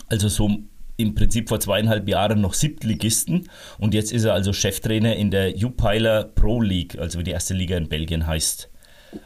Also 0.09 0.29
so 0.29 0.59
im 0.97 1.15
Prinzip 1.15 1.47
vor 1.47 1.59
zweieinhalb 1.59 2.09
Jahren 2.09 2.41
noch 2.41 2.53
Siebtligisten 2.53 3.49
und 3.77 3.93
jetzt 3.93 4.11
ist 4.11 4.25
er 4.25 4.33
also 4.33 4.51
Cheftrainer 4.51 5.15
in 5.15 5.31
der 5.31 5.55
Jupiler 5.55 6.23
Pro 6.23 6.61
League, 6.61 6.97
also 6.99 7.19
wie 7.19 7.23
die 7.23 7.31
erste 7.31 7.53
Liga 7.53 7.77
in 7.77 7.87
Belgien 7.87 8.27
heißt. 8.27 8.69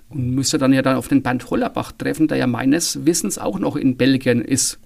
Und 0.09 0.35
müsste 0.35 0.57
dann 0.57 0.73
ja 0.73 0.81
dann 0.81 0.97
auf 0.97 1.07
den 1.07 1.23
Bernd 1.23 1.49
Hollerbach 1.49 1.91
treffen, 1.93 2.27
der 2.27 2.37
ja 2.37 2.47
meines 2.47 3.05
Wissens 3.05 3.37
auch 3.37 3.57
noch 3.57 3.75
in 3.75 3.97
Belgien 3.97 4.41
ist. 4.41 4.79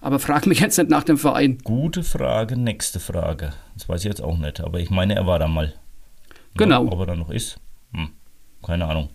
Aber 0.00 0.18
frag 0.18 0.46
mich 0.46 0.60
jetzt 0.60 0.78
nicht 0.78 0.90
nach 0.90 1.04
dem 1.04 1.18
Verein. 1.18 1.58
Gute 1.62 2.02
Frage, 2.02 2.56
nächste 2.56 3.00
Frage. 3.00 3.52
Das 3.74 3.88
weiß 3.88 4.00
ich 4.00 4.08
jetzt 4.08 4.22
auch 4.22 4.38
nicht, 4.38 4.60
aber 4.60 4.80
ich 4.80 4.90
meine, 4.90 5.14
er 5.14 5.26
war 5.26 5.38
da 5.38 5.46
mal. 5.46 5.74
Genau. 6.56 6.84
Ja, 6.84 6.92
ob 6.92 7.00
er 7.00 7.06
da 7.06 7.16
noch 7.16 7.30
ist? 7.30 7.60
Hm, 7.92 8.08
keine 8.62 8.86
Ahnung. 8.86 9.10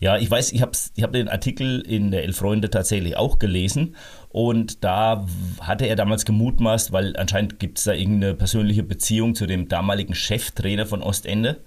Ja, 0.00 0.18
ich 0.18 0.30
weiß, 0.30 0.52
ich 0.52 0.60
habe 0.60 0.72
ich 0.96 1.02
hab 1.02 1.12
den 1.12 1.28
Artikel 1.28 1.80
in 1.80 2.10
der 2.10 2.24
Elf 2.24 2.36
Freunde 2.36 2.68
tatsächlich 2.68 3.16
auch 3.16 3.38
gelesen 3.38 3.94
und 4.34 4.82
da 4.82 5.24
hatte 5.60 5.86
er 5.86 5.94
damals 5.94 6.24
gemutmaßt, 6.24 6.90
weil 6.90 7.16
anscheinend 7.16 7.60
gibt 7.60 7.78
es 7.78 7.84
da 7.84 7.92
irgendeine 7.92 8.34
persönliche 8.34 8.82
Beziehung 8.82 9.36
zu 9.36 9.46
dem 9.46 9.68
damaligen 9.68 10.16
Cheftrainer 10.16 10.86
von 10.86 11.04
Ostende. 11.04 11.60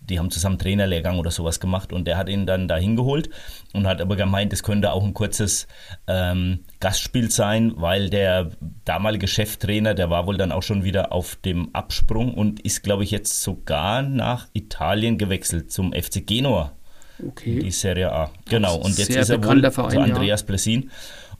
Die 0.00 0.18
haben 0.18 0.30
zusammen 0.30 0.56
Trainerlehrgang 0.56 1.18
oder 1.18 1.30
sowas 1.30 1.60
gemacht 1.60 1.92
und 1.92 2.06
der 2.06 2.16
hat 2.16 2.30
ihn 2.30 2.46
dann 2.46 2.68
da 2.68 2.78
hingeholt 2.78 3.28
und 3.74 3.86
hat 3.86 4.00
aber 4.00 4.16
gemeint, 4.16 4.54
es 4.54 4.62
könnte 4.62 4.92
auch 4.92 5.04
ein 5.04 5.12
kurzes 5.12 5.66
ähm, 6.06 6.60
Gastspiel 6.80 7.30
sein, 7.30 7.74
weil 7.76 8.08
der 8.08 8.50
damalige 8.86 9.28
Cheftrainer, 9.28 9.92
der 9.92 10.08
war 10.08 10.26
wohl 10.26 10.38
dann 10.38 10.52
auch 10.52 10.62
schon 10.62 10.84
wieder 10.84 11.12
auf 11.12 11.36
dem 11.44 11.74
Absprung 11.74 12.32
und 12.32 12.60
ist, 12.60 12.82
glaube 12.82 13.04
ich, 13.04 13.10
jetzt 13.10 13.42
sogar 13.42 14.00
nach 14.00 14.48
Italien 14.54 15.18
gewechselt 15.18 15.70
zum 15.70 15.92
FC 15.92 16.26
Genua, 16.26 16.72
die 17.18 17.26
Okay. 17.28 17.70
Serie 17.70 18.10
A. 18.10 18.30
Genau, 18.48 18.76
und 18.76 18.96
jetzt 18.96 19.10
ist 19.10 19.28
er 19.28 19.44
wohl 19.44 19.70
Verein, 19.70 19.90
zu 19.90 19.96
ja. 19.98 20.04
Andreas 20.04 20.44
Blessin 20.44 20.90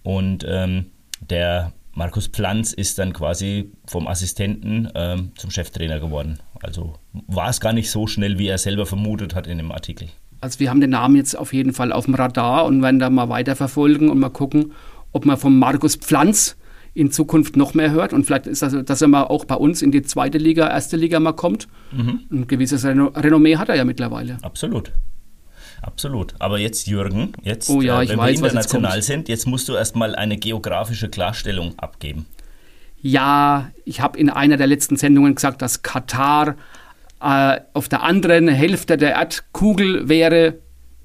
und 0.07 0.47
ähm, 0.49 0.87
der 1.31 1.73
Markus 1.93 2.29
Pflanz 2.29 2.73
ist 2.73 3.01
dann 3.01 3.13
quasi 3.13 3.73
vom 3.87 4.07
Assistenten 4.07 4.89
ähm, 4.95 5.33
zum 5.37 5.51
Cheftrainer 5.51 5.99
geworden. 5.99 6.39
Also 6.63 6.95
war 7.27 7.51
es 7.51 7.59
gar 7.59 7.73
nicht 7.73 7.91
so 7.91 8.07
schnell, 8.07 8.39
wie 8.39 8.47
er 8.47 8.59
selber 8.59 8.87
vermutet 8.87 9.35
hat 9.35 9.49
in 9.49 9.59
dem 9.59 9.73
Artikel. 9.73 10.09
Also 10.41 10.61
wir 10.61 10.71
haben 10.71 10.81
den 10.81 10.91
Namen 10.91 11.17
jetzt 11.17 11.37
auf 11.37 11.53
jeden 11.53 11.73
Fall 11.73 11.91
auf 11.91 12.05
dem 12.05 12.15
Radar 12.15 12.67
und 12.67 12.83
werden 12.83 13.01
da 13.01 13.11
mal 13.11 13.29
weiterverfolgen 13.29 14.09
und 14.09 14.21
mal 14.21 14.29
gucken, 14.29 14.73
ob 15.11 15.27
man 15.27 15.39
von 15.39 15.59
Markus 15.59 15.97
Pflanz 15.97 16.57
in 16.95 17.11
Zukunft 17.11 17.57
noch 17.57 17.75
mehr 17.75 17.91
hört 17.91 18.13
und 18.13 18.25
vielleicht 18.25 18.47
ist 18.47 18.63
das, 18.63 18.77
dass 18.85 19.03
er 19.03 19.09
mal 19.09 19.25
auch 19.25 19.45
bei 19.45 19.57
uns 19.57 19.83
in 19.83 19.91
die 19.91 20.03
zweite 20.03 20.39
Liga, 20.39 20.69
erste 20.69 20.97
Liga 20.97 21.19
mal 21.19 21.33
kommt. 21.33 21.67
Ein 22.31 22.47
gewisses 22.47 22.85
Reno 22.85 23.07
Renommee 23.09 23.57
hat 23.57 23.71
er 23.71 23.75
ja 23.75 23.85
mittlerweile. 23.85 24.39
Absolut. 24.43 24.93
Absolut. 25.87 26.35
Aber 26.39 26.59
jetzt, 26.59 26.87
Jürgen, 26.87 27.33
jetzt, 27.43 27.71
Oh 27.71 27.81
ja, 27.81 28.01
äh, 28.01 28.05
ich 28.05 28.11
wenn 28.11 28.19
weiß, 28.19 28.27
wir 28.27 28.33
jetzt 28.33 28.43
international 28.45 28.93
kommt. 28.93 29.05
sind, 29.05 29.29
jetzt 29.29 29.47
musst 29.47 29.69
du 29.69 29.75
erstmal 29.75 30.15
eine 30.15 30.37
geografische 30.37 31.09
Klarstellung 31.09 31.79
abgeben. 31.79 32.27
Ja, 33.01 33.71
ich 33.85 34.01
habe 34.01 34.19
in 34.19 34.29
einer 34.29 34.57
der 34.57 34.67
letzten 34.67 34.97
Sendungen 34.97 35.35
gesagt, 35.35 35.63
dass 35.63 35.83
Katar 35.83 36.57
äh, 37.23 37.61
auf 37.73 37.89
der 37.89 38.03
anderen 38.03 38.49
Hälfte 38.49 38.97
der 38.97 39.13
Erdkugel 39.13 40.09
wäre. 40.09 40.59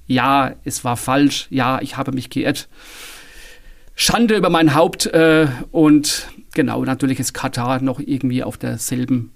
Ja, 0.08 0.56
es 0.64 0.84
war 0.84 0.98
falsch. 0.98 1.48
Ja, 1.52 1.80
ich 1.82 1.96
habe 1.96 2.12
mich 2.12 2.30
geirrt. 2.30 2.68
Schande 3.96 4.36
über 4.36 4.50
mein 4.50 4.74
Haupt. 4.74 5.06
Äh, 5.06 5.48
und 5.72 6.28
genau, 6.54 6.84
natürlich 6.84 7.20
ist 7.20 7.34
Katar 7.34 7.82
noch 7.82 8.00
irgendwie 8.00 8.44
auf 8.44 8.58
derselben 8.58 9.32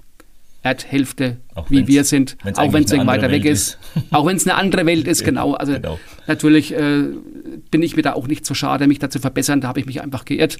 Erdhälfte, 0.65 1.37
auch 1.53 1.69
wie 1.69 1.85
wir 1.85 2.03
sind, 2.03 2.37
auch 2.55 2.73
wenn 2.73 2.85
es 2.85 2.91
weiter 2.91 3.29
weg 3.29 3.45
ist. 3.45 3.77
auch 4.11 4.25
wenn 4.25 4.35
es 4.35 4.47
eine 4.47 4.57
andere 4.57 4.87
Welt 4.87 5.07
ist, 5.07 5.23
genau. 5.23 5.53
Also 5.53 5.73
genau. 5.73 5.99
natürlich 6.25 6.73
äh, 6.73 7.03
bin 7.69 7.83
ich 7.83 7.95
mir 7.95 8.01
da 8.01 8.13
auch 8.13 8.27
nicht 8.27 8.47
so 8.47 8.55
schade, 8.55 8.87
mich 8.87 8.97
da 8.97 9.11
zu 9.11 9.19
verbessern. 9.19 9.61
Da 9.61 9.67
habe 9.67 9.79
ich 9.79 9.85
mich 9.85 10.01
einfach 10.01 10.25
geirrt 10.25 10.57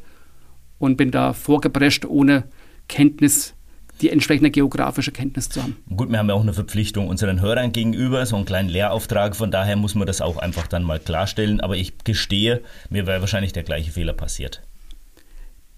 und 0.77 0.95
bin 0.95 1.09
da 1.09 1.33
vorgeprescht, 1.33 2.05
ohne 2.05 2.43
Kenntnis 2.87 3.55
die 4.01 4.11
entsprechende 4.11 4.51
geografische 4.51 5.11
Kenntnis 5.11 5.49
zu 5.49 5.63
haben. 5.63 5.77
Gut, 5.95 6.11
wir 6.11 6.19
haben 6.19 6.29
ja 6.29 6.35
auch 6.35 6.41
eine 6.41 6.53
Verpflichtung 6.53 7.07
unseren 7.07 7.41
Hörern 7.41 7.71
gegenüber, 7.71 8.25
so 8.27 8.35
einen 8.35 8.45
kleinen 8.45 8.69
Lehrauftrag, 8.69 9.35
von 9.35 9.49
daher 9.49 9.75
muss 9.75 9.95
man 9.95 10.05
das 10.05 10.21
auch 10.21 10.37
einfach 10.37 10.67
dann 10.67 10.83
mal 10.83 10.99
klarstellen. 10.99 11.61
Aber 11.61 11.77
ich 11.77 11.93
gestehe, 12.03 12.61
mir 12.91 13.07
wäre 13.07 13.21
wahrscheinlich 13.21 13.53
der 13.53 13.63
gleiche 13.63 13.91
Fehler 13.91 14.13
passiert. 14.13 14.61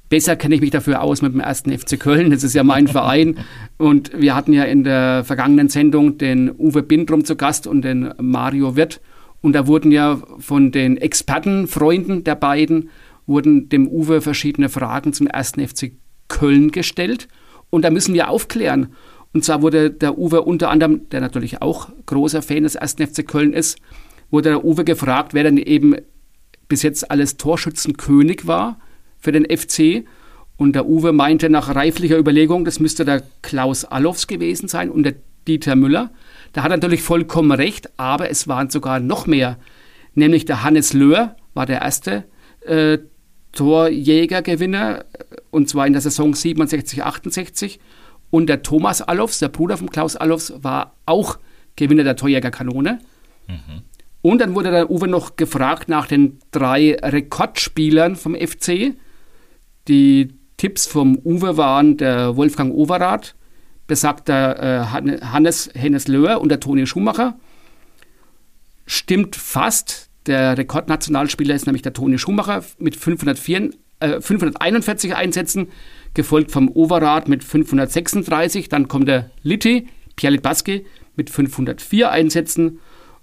Besser 0.09 0.37
kenne 0.37 0.55
ich 0.55 0.61
mich 0.61 0.71
dafür 0.71 1.01
aus 1.01 1.21
mit 1.21 1.33
dem 1.33 1.41
ersten 1.41 1.77
FC 1.77 1.99
Köln. 1.99 2.31
Das 2.31 2.43
ist 2.43 2.53
ja 2.53 2.63
mein 2.63 2.87
Verein. 2.87 3.39
Und 3.77 4.11
wir 4.17 4.35
hatten 4.35 4.53
ja 4.53 4.63
in 4.63 4.83
der 4.85 5.25
vergangenen 5.25 5.67
Sendung 5.67 6.17
den 6.17 6.49
Uwe 6.57 6.81
Bindrum 6.81 7.25
zu 7.25 7.35
Gast 7.35 7.67
und 7.67 7.81
den 7.81 8.13
Mario 8.17 8.77
Wirth. 8.77 9.01
Und 9.41 9.53
da 9.53 9.67
wurden 9.67 9.91
ja 9.91 10.19
von 10.39 10.71
den 10.71 10.95
Expertenfreunden 10.95 12.23
der 12.23 12.35
beiden, 12.35 12.89
wurden 13.25 13.67
dem 13.67 13.87
Uwe 13.87 14.21
verschiedene 14.21 14.69
Fragen 14.69 15.11
zum 15.11 15.27
ersten 15.27 15.67
FC 15.67 15.91
Köln 16.29 16.71
gestellt. 16.71 17.27
Und 17.69 17.83
da 17.83 17.89
müssen 17.89 18.13
wir 18.13 18.29
aufklären. 18.29 18.93
Und 19.33 19.43
zwar 19.43 19.61
wurde 19.61 19.91
der 19.91 20.17
Uwe 20.17 20.41
unter 20.41 20.69
anderem, 20.69 21.09
der 21.09 21.19
natürlich 21.19 21.61
auch 21.61 21.89
großer 22.05 22.41
Fan 22.41 22.63
des 22.63 22.75
ersten 22.75 23.05
FC 23.05 23.27
Köln 23.27 23.51
ist, 23.51 23.77
wurde 24.31 24.49
der 24.49 24.63
Uwe 24.63 24.85
gefragt, 24.85 25.33
wer 25.33 25.43
denn 25.43 25.57
eben 25.57 25.95
bis 26.69 26.81
jetzt 26.81 27.11
alles 27.11 27.35
Torschützenkönig 27.35 28.47
war 28.47 28.79
für 29.19 29.31
den 29.31 29.45
FC. 29.45 30.05
Und 30.57 30.73
der 30.73 30.87
Uwe 30.87 31.11
meinte 31.11 31.49
nach 31.49 31.73
reiflicher 31.73 32.17
Überlegung, 32.17 32.65
das 32.65 32.79
müsste 32.79 33.05
der 33.05 33.23
Klaus 33.41 33.85
Allofs 33.85 34.27
gewesen 34.27 34.67
sein 34.67 34.89
und 34.89 35.03
der 35.03 35.15
Dieter 35.47 35.75
Müller. 35.75 36.11
Da 36.53 36.63
hat 36.63 36.71
er 36.71 36.77
natürlich 36.77 37.03
vollkommen 37.03 37.51
recht, 37.51 37.89
aber 37.97 38.29
es 38.29 38.47
waren 38.47 38.69
sogar 38.69 38.99
noch 38.99 39.27
mehr. 39.27 39.57
Nämlich 40.15 40.45
der 40.45 40.63
Hannes 40.63 40.93
Löhr 40.93 41.35
war 41.53 41.65
der 41.65 41.81
erste 41.81 42.25
äh, 42.61 42.97
Torjägergewinner, 43.51 45.05
und 45.51 45.69
zwar 45.69 45.87
in 45.87 45.93
der 45.93 46.01
Saison 46.01 46.33
67, 46.33 47.03
68. 47.03 47.79
Und 48.29 48.47
der 48.47 48.61
Thomas 48.61 49.01
Allofs, 49.01 49.39
der 49.39 49.49
Bruder 49.49 49.77
von 49.77 49.89
Klaus 49.89 50.15
Allofs, 50.15 50.53
war 50.61 50.95
auch 51.05 51.37
Gewinner 51.75 52.03
der 52.03 52.15
Torjägerkanone. 52.15 52.99
Mhm. 53.47 53.83
Und 54.21 54.41
dann 54.41 54.55
wurde 54.55 54.71
der 54.71 54.91
Uwe 54.91 55.07
noch 55.07 55.37
gefragt 55.37 55.87
nach 55.87 56.07
den 56.07 56.39
drei 56.51 56.97
Rekordspielern 57.01 58.15
vom 58.15 58.35
FC. 58.35 58.93
Die 59.87 60.33
Tipps 60.57 60.87
vom 60.87 61.17
Uwe 61.23 61.57
waren 61.57 61.97
der 61.97 62.35
Wolfgang 62.35 62.73
Overath, 62.73 63.35
besagter 63.85 64.81
äh, 64.81 64.85
Hannes 65.23 65.69
Hennes 65.73 66.07
Löhr 66.07 66.41
und 66.41 66.49
der 66.49 66.59
Toni 66.59 66.85
Schumacher. 66.85 67.37
Stimmt 68.85 69.35
fast. 69.35 70.09
Der 70.25 70.57
Rekordnationalspieler 70.57 71.55
ist 71.55 71.67
nämlich 71.67 71.83
der 71.83 71.93
Toni 71.93 72.17
Schumacher 72.17 72.63
mit 72.79 72.97
504, 72.97 73.71
äh, 74.01 74.19
541 74.19 75.15
Einsätzen, 75.15 75.69
gefolgt 76.13 76.51
vom 76.51 76.69
Overath 76.69 77.29
mit 77.29 77.45
536. 77.45 78.67
Dann 78.67 78.89
kommt 78.89 79.07
der 79.07 79.31
Litti, 79.41 79.87
Pierre 80.17 80.33
Litbaski, 80.33 80.85
mit 81.15 81.29
504 81.29 82.11
Einsätzen 82.11 82.79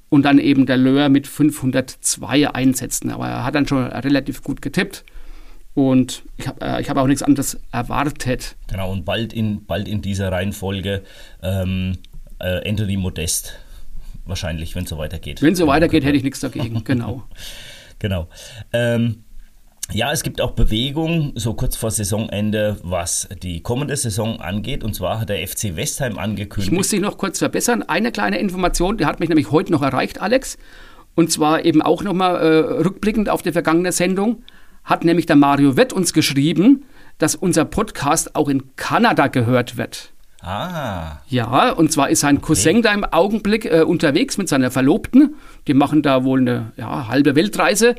und 0.09 0.23
dann 0.23 0.39
eben 0.39 0.65
der 0.65 0.79
Löhr 0.79 1.11
mit 1.11 1.27
502 1.27 2.49
Einsätzen. 2.55 3.11
Aber 3.11 3.29
er 3.29 3.45
hat 3.45 3.55
dann 3.55 3.67
schon 3.67 3.85
relativ 3.85 4.43
gut 4.43 4.63
getippt. 4.63 5.05
Und 5.75 6.23
ich 6.37 6.47
habe 6.47 6.61
äh, 6.65 6.85
hab 6.85 6.97
auch 6.97 7.07
nichts 7.07 7.23
anderes 7.23 7.59
erwartet. 7.73 8.57
Genau, 8.69 8.93
und 8.93 9.05
bald 9.05 9.33
in, 9.33 9.67
bald 9.67 9.89
in 9.89 10.03
dieser 10.03 10.31
Reihenfolge 10.31 11.03
ähm, 11.43 11.99
äh, 12.39 12.69
Anthony 12.69 12.97
Modest 12.97 13.59
wahrscheinlich, 14.27 14.75
wenn 14.75 14.85
es 14.85 14.91
so 14.91 14.99
weitergeht. 14.99 15.43
Wenn 15.43 15.53
es 15.53 15.59
so 15.59 15.67
weitergeht, 15.67 16.05
hätte 16.05 16.17
ich 16.17 16.23
nichts 16.23 16.41
dagegen, 16.41 16.83
genau. 16.85 17.25
genau. 17.99 18.29
Ähm, 18.73 19.25
ja, 19.93 20.13
es 20.13 20.23
gibt 20.23 20.41
auch 20.41 20.53
Bewegung, 20.53 21.33
so 21.35 21.53
kurz 21.55 21.77
vor 21.77 21.91
Saisonende, 21.91 22.79
was 22.83 23.29
die 23.43 23.61
kommende 23.61 23.97
Saison 23.97 24.41
angeht. 24.41 24.83
Und 24.83 24.95
zwar 24.95 25.21
hat 25.21 25.29
der 25.29 25.47
FC 25.47 25.77
Westheim 25.77 26.19
angekündigt. 26.19 26.73
Ich 26.73 26.77
muss 26.77 26.89
dich 26.89 27.01
noch 27.01 27.19
kurz 27.19 27.39
verbessern. 27.39 27.83
Eine 27.83 28.11
kleine 28.11 28.39
Information, 28.39 28.97
die 28.97 29.05
hat 29.05 29.21
mich 29.21 29.29
nämlich 29.29 29.51
heute 29.51 29.73
noch 29.73 29.83
erreicht, 29.83 30.23
Alex. 30.23 30.57
Und 31.15 31.31
zwar 31.31 31.65
eben 31.65 31.83
auch 31.83 32.03
nochmal 32.03 32.37
äh, 32.37 32.83
rückblickend 32.83 33.29
auf 33.29 33.43
die 33.43 33.53
vergangene 33.53 33.93
Sendung, 33.93 34.43
hat 34.85 35.05
nämlich 35.05 35.27
der 35.27 35.37
Mario 35.37 35.77
Wett 35.77 35.93
uns 35.93 36.13
geschrieben, 36.13 36.85
dass 37.19 37.35
unser 37.35 37.65
Podcast 37.65 38.37
auch 38.37 38.49
in 38.49 38.77
Kanada 38.77 39.29
gehört 39.29 39.77
wird. 39.77 40.13
Ah. 40.45 41.21
Ja, 41.27 41.71
und 41.71 41.91
zwar 41.91 42.11
ist 42.11 42.21
sein 42.21 42.43
Cousin 42.43 42.79
okay. 42.79 42.83
da 42.83 42.93
im 42.93 43.05
Augenblick 43.05 43.65
äh, 43.65 43.81
unterwegs 43.81 44.37
mit 44.37 44.49
seiner 44.49 44.71
Verlobten. 44.71 45.37
Die 45.67 45.75
machen 45.75 46.03
da 46.03 46.23
wohl 46.23 46.41
eine 46.41 46.73
ja, 46.77 47.09
halbe 47.09 47.35
Weltreise 47.35 47.95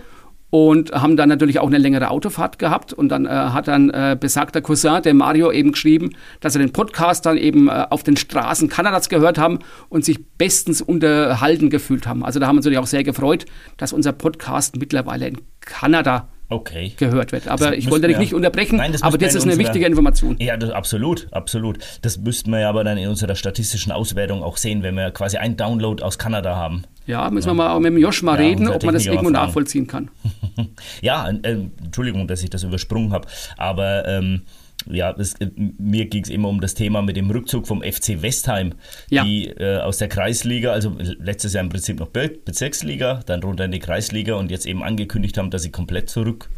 und 0.52 0.92
haben 0.92 1.18
dann 1.18 1.28
natürlich 1.28 1.58
auch 1.60 1.66
eine 1.66 1.80
längere 1.80 2.12
Autofahrt 2.12 2.60
gehabt. 2.60 2.94
Und 2.94 3.10
dann 3.10 3.26
äh, 3.26 3.30
hat 3.30 3.68
dann 3.68 3.90
äh, 3.90 4.16
besagter 4.20 4.62
Cousin, 4.62 5.02
der 5.02 5.16
Mario, 5.16 5.52
eben 5.52 5.72
geschrieben, 5.72 6.12
dass 6.40 6.56
er 6.56 6.60
den 6.60 6.72
Podcast 6.72 7.26
dann 7.26 7.38
eben 7.38 7.68
äh, 7.68 7.88
auf 7.90 8.04
den 8.04 8.16
Straßen 8.16 8.70
Kanadas 8.70 9.10
gehört 9.10 9.40
haben 9.40 9.60
und 9.90 10.06
sich 10.06 10.24
bestens 10.38 10.84
unterhalten 10.84 11.72
gefühlt 11.72 12.06
haben. 12.06 12.24
Also 12.24 12.40
da 12.40 12.46
haben 12.46 12.56
wir 12.56 12.60
uns 12.60 12.66
natürlich 12.66 12.80
auch 12.80 12.88
sehr 12.88 13.04
gefreut, 13.04 13.46
dass 13.78 13.92
unser 13.92 14.12
Podcast 14.12 14.78
mittlerweile 14.78 15.28
in 15.28 15.42
Kanada 15.62 16.28
okay. 16.50 16.94
gehört 16.98 17.32
wird. 17.32 17.48
Aber 17.48 17.72
das 17.72 17.78
ich 17.78 17.90
wollte 17.90 18.08
dich 18.08 18.18
nicht 18.18 18.34
unterbrechen, 18.34 18.78
Nein, 18.78 18.92
das 18.92 19.02
aber 19.02 19.18
das 19.18 19.36
ist 19.36 19.44
eine 19.44 19.54
unserer, 19.54 19.68
wichtige 19.68 19.86
Information. 19.86 20.36
Ja, 20.40 20.58
das, 20.58 20.72
absolut, 20.72 21.28
absolut. 21.32 21.80
Das 22.02 22.18
müssten 22.18 22.52
wir 22.52 22.60
ja 22.62 22.70
aber 22.70 22.84
dann 22.84 22.98
in 22.98 23.10
unserer 23.10 23.36
statistischen 23.36 23.92
Auswertung 23.92 24.44
auch 24.44 24.58
sehen, 24.58 24.84
wenn 24.84 24.96
wir 24.96 25.12
quasi 25.12 25.38
einen 25.38 25.58
Download 25.58 26.04
aus 26.04 26.18
Kanada 26.18 26.56
haben. 26.56 26.84
Ja, 27.08 27.30
müssen 27.30 27.50
ja. 27.50 27.54
wir 27.54 27.58
mal 27.58 27.80
mit 27.80 27.94
dem 27.94 27.98
Josh 27.98 28.24
mal 28.24 28.40
ja, 28.40 28.48
reden, 28.48 28.68
ob 28.68 28.84
man 28.84 28.94
das 28.94 29.06
irgendwo 29.06 29.30
nachvollziehen 29.30 29.88
kann. 29.88 30.10
ja, 31.02 31.30
äh, 31.30 31.58
Entschuldigung, 31.84 32.28
dass 32.28 32.44
ich 32.44 32.50
das 32.50 32.64
übersprungen 32.64 33.14
habe, 33.14 33.28
aber 33.58 34.08
ähm, 34.08 34.42
ja, 34.88 35.14
das, 35.14 35.34
äh, 35.36 35.50
mir 35.56 36.06
ging 36.06 36.24
es 36.24 36.30
immer 36.30 36.50
um 36.50 36.62
das 36.62 36.74
Thema 36.74 37.02
mit 37.02 37.18
dem 37.18 37.30
Rückzug 37.30 37.68
vom 37.68 37.82
FC 37.82 38.22
Westheim, 38.22 38.74
ja. 39.10 39.24
die 39.24 39.48
äh, 39.48 39.80
aus 39.80 39.98
der 39.98 40.08
Kreisliga, 40.08 40.72
also 40.72 40.96
letztes 41.00 41.54
Jahr 41.54 41.64
im 41.64 41.70
Prinzip 41.70 42.00
noch 42.00 42.10
Be 42.10 42.30
Bezirksliga, 42.30 43.22
dann 43.26 43.44
runter 43.44 43.66
in 43.66 43.72
die 43.72 43.80
Kreisliga 43.80 44.36
und 44.36 44.52
jetzt 44.52 44.66
eben 44.66 44.84
angekündigt 44.84 45.38
haben, 45.38 45.50
dass 45.50 45.64
sie 45.64 45.72
komplett 45.72 46.10
zurück 46.10 46.50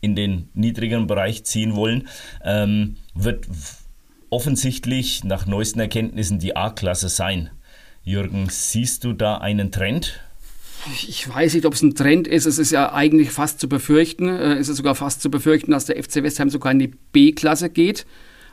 in 0.00 0.14
den 0.14 0.48
niedrigeren 0.54 1.06
Bereich 1.06 1.44
ziehen 1.44 1.74
wollen, 1.74 2.08
ähm, 2.44 2.96
wird 3.14 3.46
offensichtlich 4.30 5.24
nach 5.24 5.46
neuesten 5.46 5.80
Erkenntnissen 5.80 6.38
die 6.38 6.56
A-Klasse 6.56 7.08
sein. 7.08 7.50
Jürgen, 8.02 8.48
siehst 8.50 9.04
du 9.04 9.12
da 9.12 9.38
einen 9.38 9.72
Trend? 9.72 10.20
Ich 11.08 11.28
weiß 11.28 11.54
nicht, 11.54 11.66
ob 11.66 11.74
es 11.74 11.82
ein 11.82 11.94
Trend 11.94 12.28
ist. 12.28 12.46
Es 12.46 12.58
ist 12.58 12.70
ja 12.70 12.92
eigentlich 12.92 13.30
fast 13.30 13.60
zu 13.60 13.68
befürchten. 13.68 14.28
Äh, 14.28 14.54
es 14.54 14.68
ist 14.68 14.76
sogar 14.76 14.94
fast 14.94 15.22
zu 15.22 15.30
befürchten, 15.30 15.70
dass 15.70 15.86
der 15.86 16.02
FC 16.02 16.22
Westheim 16.22 16.50
sogar 16.50 16.72
in 16.72 16.78
die 16.78 16.92
B-Klasse 17.12 17.70
geht, 17.70 18.06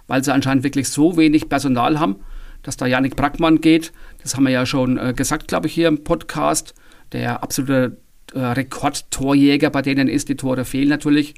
weil 0.07 0.23
sie 0.23 0.33
anscheinend 0.33 0.63
wirklich 0.63 0.89
so 0.89 1.17
wenig 1.17 1.49
Personal 1.49 1.99
haben, 1.99 2.17
dass 2.63 2.77
da 2.77 2.85
Janik 2.85 3.15
Brackmann 3.15 3.61
geht. 3.61 3.91
Das 4.21 4.35
haben 4.35 4.43
wir 4.43 4.51
ja 4.51 4.65
schon 4.65 4.97
äh, 4.97 5.13
gesagt, 5.15 5.47
glaube 5.47 5.67
ich, 5.67 5.73
hier 5.73 5.87
im 5.87 6.03
Podcast. 6.03 6.73
Der 7.11 7.43
absolute 7.43 7.97
äh, 8.33 8.39
Rekordtorjäger 8.39 9.69
bei 9.69 9.81
denen 9.81 10.07
ist. 10.07 10.29
Die 10.29 10.35
Tore 10.35 10.65
fehlen 10.65 10.89
natürlich. 10.89 11.35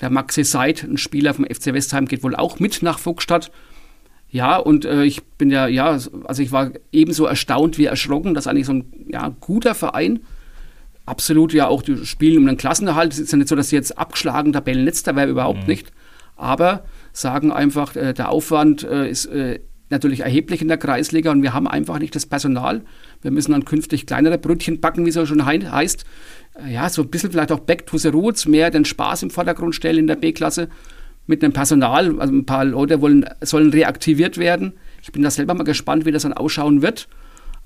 Der 0.00 0.10
Maxi 0.10 0.44
Seid, 0.44 0.82
ein 0.82 0.98
Spieler 0.98 1.34
vom 1.34 1.44
FC 1.44 1.72
Westheim, 1.72 2.06
geht 2.06 2.22
wohl 2.22 2.34
auch 2.34 2.58
mit 2.58 2.82
nach 2.82 2.98
Vogtstadt. 2.98 3.50
Ja, 4.34 4.56
und 4.56 4.84
äh, 4.84 5.04
ich 5.04 5.22
bin 5.22 5.48
ja, 5.48 5.68
ja, 5.68 5.96
also 6.24 6.42
ich 6.42 6.50
war 6.50 6.72
ebenso 6.90 7.24
erstaunt 7.24 7.78
wie 7.78 7.84
erschrocken, 7.84 8.34
dass 8.34 8.48
eigentlich 8.48 8.66
so 8.66 8.72
ein 8.72 8.92
ja, 9.06 9.28
guter 9.38 9.76
Verein 9.76 10.24
absolut 11.06 11.52
ja 11.52 11.68
auch 11.68 11.82
die 11.82 12.04
spielen 12.04 12.38
um 12.38 12.46
den 12.46 12.56
Klassenerhalt. 12.56 13.12
Es 13.12 13.20
ist 13.20 13.30
ja 13.30 13.38
nicht 13.38 13.46
so, 13.46 13.54
dass 13.54 13.68
sie 13.68 13.76
jetzt 13.76 13.96
abgeschlagen 13.96 14.52
Tabellenletzter 14.52 15.14
wäre, 15.14 15.30
überhaupt 15.30 15.60
mhm. 15.60 15.68
nicht. 15.68 15.92
Aber 16.34 16.82
sagen 17.12 17.52
einfach, 17.52 17.94
äh, 17.94 18.12
der 18.12 18.30
Aufwand 18.30 18.82
äh, 18.82 19.08
ist 19.08 19.26
äh, 19.26 19.60
natürlich 19.90 20.22
erheblich 20.22 20.60
in 20.60 20.66
der 20.66 20.78
Kreisliga 20.78 21.30
und 21.30 21.44
wir 21.44 21.52
haben 21.52 21.68
einfach 21.68 22.00
nicht 22.00 22.16
das 22.16 22.26
Personal. 22.26 22.82
Wir 23.22 23.30
müssen 23.30 23.52
dann 23.52 23.64
künftig 23.64 24.04
kleinere 24.04 24.36
Brötchen 24.36 24.80
backen, 24.80 25.06
wie 25.06 25.10
es 25.10 25.28
schon 25.28 25.48
he 25.48 25.64
heißt. 25.64 26.04
Äh, 26.66 26.72
ja, 26.72 26.88
so 26.88 27.02
ein 27.02 27.08
bisschen 27.08 27.30
vielleicht 27.30 27.52
auch 27.52 27.60
back 27.60 27.86
to 27.86 27.98
the 27.98 28.08
roots, 28.08 28.48
mehr 28.48 28.72
den 28.72 28.84
Spaß 28.84 29.22
im 29.22 29.30
Vordergrund 29.30 29.76
stellen 29.76 29.98
in 29.98 30.06
der 30.08 30.16
B-Klasse 30.16 30.70
mit 31.26 31.42
dem 31.42 31.52
Personal. 31.52 32.18
Also 32.20 32.34
ein 32.34 32.46
paar 32.46 32.64
Leute 32.64 33.00
wollen, 33.00 33.24
sollen 33.40 33.70
reaktiviert 33.70 34.38
werden. 34.38 34.74
Ich 35.02 35.12
bin 35.12 35.22
da 35.22 35.30
selber 35.30 35.54
mal 35.54 35.64
gespannt, 35.64 36.04
wie 36.04 36.12
das 36.12 36.22
dann 36.22 36.32
ausschauen 36.32 36.82
wird. 36.82 37.08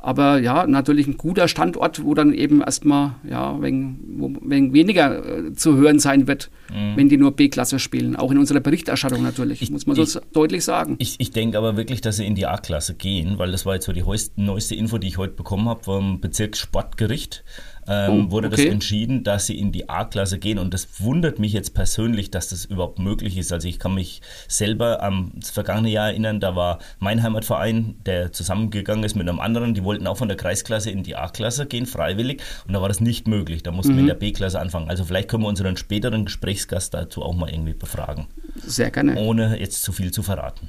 Aber 0.00 0.38
ja, 0.38 0.64
natürlich 0.68 1.08
ein 1.08 1.16
guter 1.16 1.48
Standort, 1.48 2.04
wo 2.04 2.14
dann 2.14 2.32
eben 2.32 2.60
erstmal 2.60 3.16
ja, 3.28 3.60
wegen, 3.60 4.38
weniger 4.72 5.46
äh, 5.48 5.52
zu 5.54 5.76
hören 5.76 5.98
sein 5.98 6.28
wird, 6.28 6.50
mhm. 6.72 6.96
wenn 6.96 7.08
die 7.08 7.16
nur 7.16 7.32
B-Klasse 7.32 7.80
spielen. 7.80 8.14
Auch 8.14 8.30
in 8.30 8.38
unserer 8.38 8.60
Berichterstattung 8.60 9.24
natürlich, 9.24 9.60
ich, 9.60 9.72
muss 9.72 9.86
man 9.86 9.96
so 9.96 10.02
ich, 10.02 10.26
deutlich 10.32 10.64
sagen. 10.64 10.94
Ich, 11.00 11.16
ich 11.18 11.32
denke 11.32 11.58
aber 11.58 11.76
wirklich, 11.76 12.00
dass 12.00 12.16
sie 12.16 12.26
in 12.26 12.36
die 12.36 12.46
A-Klasse 12.46 12.94
gehen, 12.94 13.38
weil 13.38 13.50
das 13.50 13.66
war 13.66 13.74
jetzt 13.74 13.86
so 13.86 13.92
die 13.92 14.04
neueste 14.36 14.76
Info, 14.76 14.98
die 14.98 15.08
ich 15.08 15.18
heute 15.18 15.34
bekommen 15.34 15.68
habe 15.68 15.82
vom 15.82 16.20
Bezirkssportgericht. 16.20 17.42
Ähm, 17.88 18.26
Oh, 18.28 18.30
wurde 18.30 18.50
das 18.50 18.60
okay. 18.60 18.68
entschieden, 18.68 19.24
dass 19.24 19.46
sie 19.46 19.58
in 19.58 19.72
die 19.72 19.88
A-Klasse 19.88 20.38
gehen. 20.38 20.58
Und 20.58 20.74
das 20.74 20.86
wundert 21.00 21.38
mich 21.38 21.52
jetzt 21.52 21.74
persönlich, 21.74 22.30
dass 22.30 22.48
das 22.48 22.64
überhaupt 22.64 22.98
möglich 22.98 23.36
ist. 23.38 23.52
Also 23.52 23.66
ich 23.66 23.78
kann 23.78 23.94
mich 23.94 24.20
selber 24.46 25.02
am 25.02 25.32
vergangene 25.42 25.88
Jahr 25.90 26.08
erinnern, 26.08 26.40
da 26.40 26.54
war 26.54 26.78
mein 26.98 27.22
Heimatverein, 27.22 27.96
der 28.06 28.32
zusammengegangen 28.32 29.04
ist 29.04 29.16
mit 29.16 29.28
einem 29.28 29.40
anderen, 29.40 29.74
die 29.74 29.84
wollten 29.84 30.06
auch 30.06 30.16
von 30.18 30.28
der 30.28 30.36
Kreisklasse 30.36 30.90
in 30.90 31.02
die 31.02 31.16
A-Klasse 31.16 31.66
gehen, 31.66 31.86
freiwillig. 31.86 32.42
Und 32.66 32.74
da 32.74 32.80
war 32.82 32.88
das 32.88 33.00
nicht 33.00 33.26
möglich. 33.26 33.62
Da 33.62 33.70
mussten 33.70 33.94
wir 33.94 34.00
in 34.00 34.06
der 34.06 34.14
B-Klasse 34.14 34.60
anfangen. 34.60 34.90
Also 34.90 35.04
vielleicht 35.04 35.28
können 35.28 35.42
wir 35.44 35.48
unseren 35.48 35.76
späteren 35.76 36.26
Gesprächsgast 36.26 36.94
dazu 36.94 37.22
auch 37.22 37.34
mal 37.34 37.48
irgendwie 37.50 37.74
befragen, 37.74 38.26
Sehr 38.56 38.90
gerne. 38.90 39.16
ohne 39.16 39.58
jetzt 39.58 39.82
zu 39.82 39.92
viel 39.92 40.10
zu 40.10 40.22
verraten. 40.22 40.68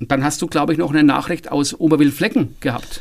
Und 0.00 0.10
dann 0.12 0.22
hast 0.22 0.40
du, 0.42 0.46
glaube 0.46 0.72
ich, 0.72 0.78
noch 0.78 0.90
eine 0.90 1.02
Nachricht 1.02 1.50
aus 1.50 1.74
Oberwildflecken 1.74 2.56
gehabt. 2.60 3.00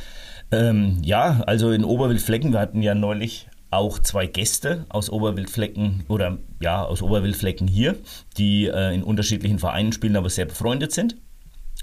Ähm, 0.52 1.00
ja, 1.04 1.42
also 1.46 1.72
in 1.72 1.84
Oberwildflecken, 1.84 2.54
wir 2.54 2.60
hatten 2.60 2.82
ja 2.82 2.96
neulich 2.96 3.48
auch 3.70 4.00
zwei 4.00 4.28
Gäste 4.28 4.86
aus 4.90 5.10
Oberwildflecken 5.10 6.06
oder 6.08 6.38
ja, 6.62 6.84
aus 6.84 7.02
Oberwildflecken 7.02 7.68
hier, 7.68 7.98
die 8.38 8.68
äh, 8.68 8.94
in 8.94 9.04
unterschiedlichen 9.04 9.60
Vereinen 9.60 9.92
spielen, 9.92 10.16
aber 10.16 10.30
sehr 10.30 10.46
befreundet 10.46 10.94
sind. 10.94 11.18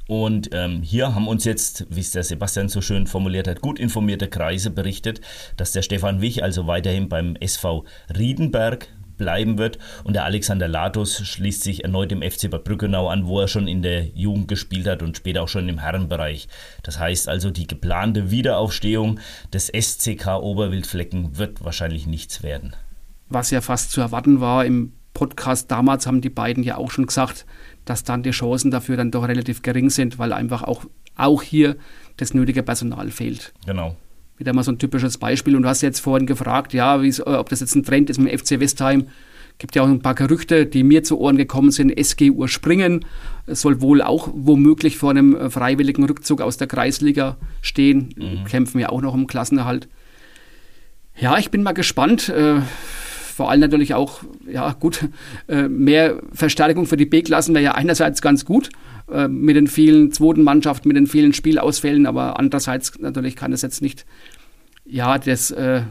Und 0.06 0.50
ähm, 0.52 0.82
hier 0.82 1.14
haben 1.14 1.28
uns 1.28 1.44
jetzt, 1.44 1.86
wie 1.88 2.00
es 2.00 2.10
der 2.10 2.24
Sebastian 2.24 2.68
so 2.68 2.80
schön 2.80 3.06
formuliert 3.06 3.48
hat, 3.48 3.62
gut 3.62 3.78
informierte 3.78 4.28
Kreise 4.28 4.70
berichtet, 4.70 5.20
dass 5.56 5.72
der 5.72 5.82
Stefan 5.82 6.20
Wich 6.20 6.42
also 6.42 6.66
weiterhin 6.66 7.08
beim 7.08 7.36
SV 7.36 7.84
Riedenberg 8.16 8.88
bleiben 9.16 9.58
wird 9.58 9.78
und 10.04 10.14
der 10.14 10.24
Alexander 10.24 10.68
Latus 10.68 11.26
schließt 11.26 11.62
sich 11.62 11.84
erneut 11.84 12.10
dem 12.10 12.22
FC 12.22 12.50
Bad 12.50 12.64
Brückenau 12.64 13.08
an, 13.08 13.26
wo 13.26 13.40
er 13.40 13.48
schon 13.48 13.68
in 13.68 13.82
der 13.82 14.06
Jugend 14.08 14.48
gespielt 14.48 14.86
hat 14.86 15.02
und 15.02 15.16
später 15.16 15.42
auch 15.42 15.48
schon 15.48 15.68
im 15.68 15.78
Herrenbereich. 15.78 16.48
Das 16.82 16.98
heißt 16.98 17.28
also, 17.28 17.50
die 17.50 17.66
geplante 17.66 18.30
Wiederaufstehung 18.30 19.20
des 19.52 19.68
SCK 19.68 20.38
Oberwildflecken 20.40 21.38
wird 21.38 21.64
wahrscheinlich 21.64 22.06
nichts 22.06 22.42
werden. 22.42 22.74
Was 23.28 23.50
ja 23.50 23.60
fast 23.60 23.90
zu 23.90 24.00
erwarten 24.00 24.40
war 24.40 24.64
im 24.64 24.92
Podcast 25.14 25.70
damals, 25.70 26.06
haben 26.06 26.20
die 26.20 26.30
beiden 26.30 26.62
ja 26.62 26.76
auch 26.76 26.90
schon 26.90 27.06
gesagt, 27.06 27.46
dass 27.84 28.04
dann 28.04 28.22
die 28.22 28.30
Chancen 28.30 28.70
dafür 28.70 28.96
dann 28.96 29.10
doch 29.10 29.26
relativ 29.26 29.62
gering 29.62 29.90
sind, 29.90 30.18
weil 30.18 30.32
einfach 30.32 30.62
auch, 30.62 30.84
auch 31.16 31.42
hier 31.42 31.76
das 32.16 32.34
nötige 32.34 32.62
Personal 32.62 33.10
fehlt. 33.10 33.52
Genau. 33.64 33.96
Wieder 34.36 34.52
mal 34.52 34.62
so 34.62 34.72
ein 34.72 34.78
typisches 34.78 35.18
Beispiel. 35.18 35.56
Und 35.56 35.62
du 35.62 35.68
hast 35.68 35.82
jetzt 35.82 36.00
vorhin 36.00 36.26
gefragt, 36.26 36.72
ja, 36.72 37.00
ob 37.24 37.48
das 37.48 37.60
jetzt 37.60 37.74
ein 37.74 37.84
Trend 37.84 38.10
ist 38.10 38.18
mit 38.18 38.32
dem 38.32 38.38
FC 38.38 38.60
Westheim. 38.60 39.08
Gibt 39.58 39.76
ja 39.76 39.82
auch 39.82 39.88
ein 39.88 40.00
paar 40.00 40.16
Gerüchte, 40.16 40.66
die 40.66 40.82
mir 40.82 41.04
zu 41.04 41.18
Ohren 41.18 41.36
gekommen 41.36 41.70
sind. 41.70 41.96
SG 41.96 42.30
Urspringen 42.30 43.04
es 43.46 43.60
soll 43.60 43.80
wohl 43.80 44.00
auch 44.00 44.30
womöglich 44.32 44.96
vor 44.96 45.10
einem 45.10 45.36
äh, 45.36 45.50
freiwilligen 45.50 46.04
Rückzug 46.04 46.40
aus 46.40 46.56
der 46.56 46.66
Kreisliga 46.66 47.36
stehen. 47.60 48.14
Kämpfen 48.48 48.80
ja 48.80 48.88
auch 48.88 49.02
noch 49.02 49.14
um 49.14 49.26
Klassenerhalt. 49.26 49.88
Ja, 51.16 51.38
ich 51.38 51.50
bin 51.50 51.62
mal 51.62 51.72
gespannt. 51.72 52.28
Äh, 52.28 52.60
vor 53.36 53.50
allem 53.50 53.60
natürlich 53.60 53.94
auch, 53.94 54.20
ja 54.50 54.72
gut, 54.72 55.08
äh, 55.48 55.68
mehr 55.68 56.20
Verstärkung 56.32 56.86
für 56.86 56.96
die 56.96 57.04
B-Klassen 57.04 57.54
wäre 57.54 57.64
ja 57.64 57.72
einerseits 57.72 58.22
ganz 58.22 58.44
gut 58.44 58.70
äh, 59.10 59.28
mit 59.28 59.56
den 59.56 59.66
vielen 59.66 60.12
zweiten 60.12 60.42
Mannschaften, 60.42 60.88
mit 60.88 60.96
den 60.96 61.06
vielen 61.06 61.32
Spielausfällen, 61.32 62.06
aber 62.06 62.38
andererseits 62.38 62.98
natürlich 62.98 63.36
kann 63.36 63.52
es 63.52 63.62
jetzt 63.62 63.82
nicht, 63.82 64.06
ja, 64.86 65.18
das, 65.18 65.50
äh, 65.50 65.82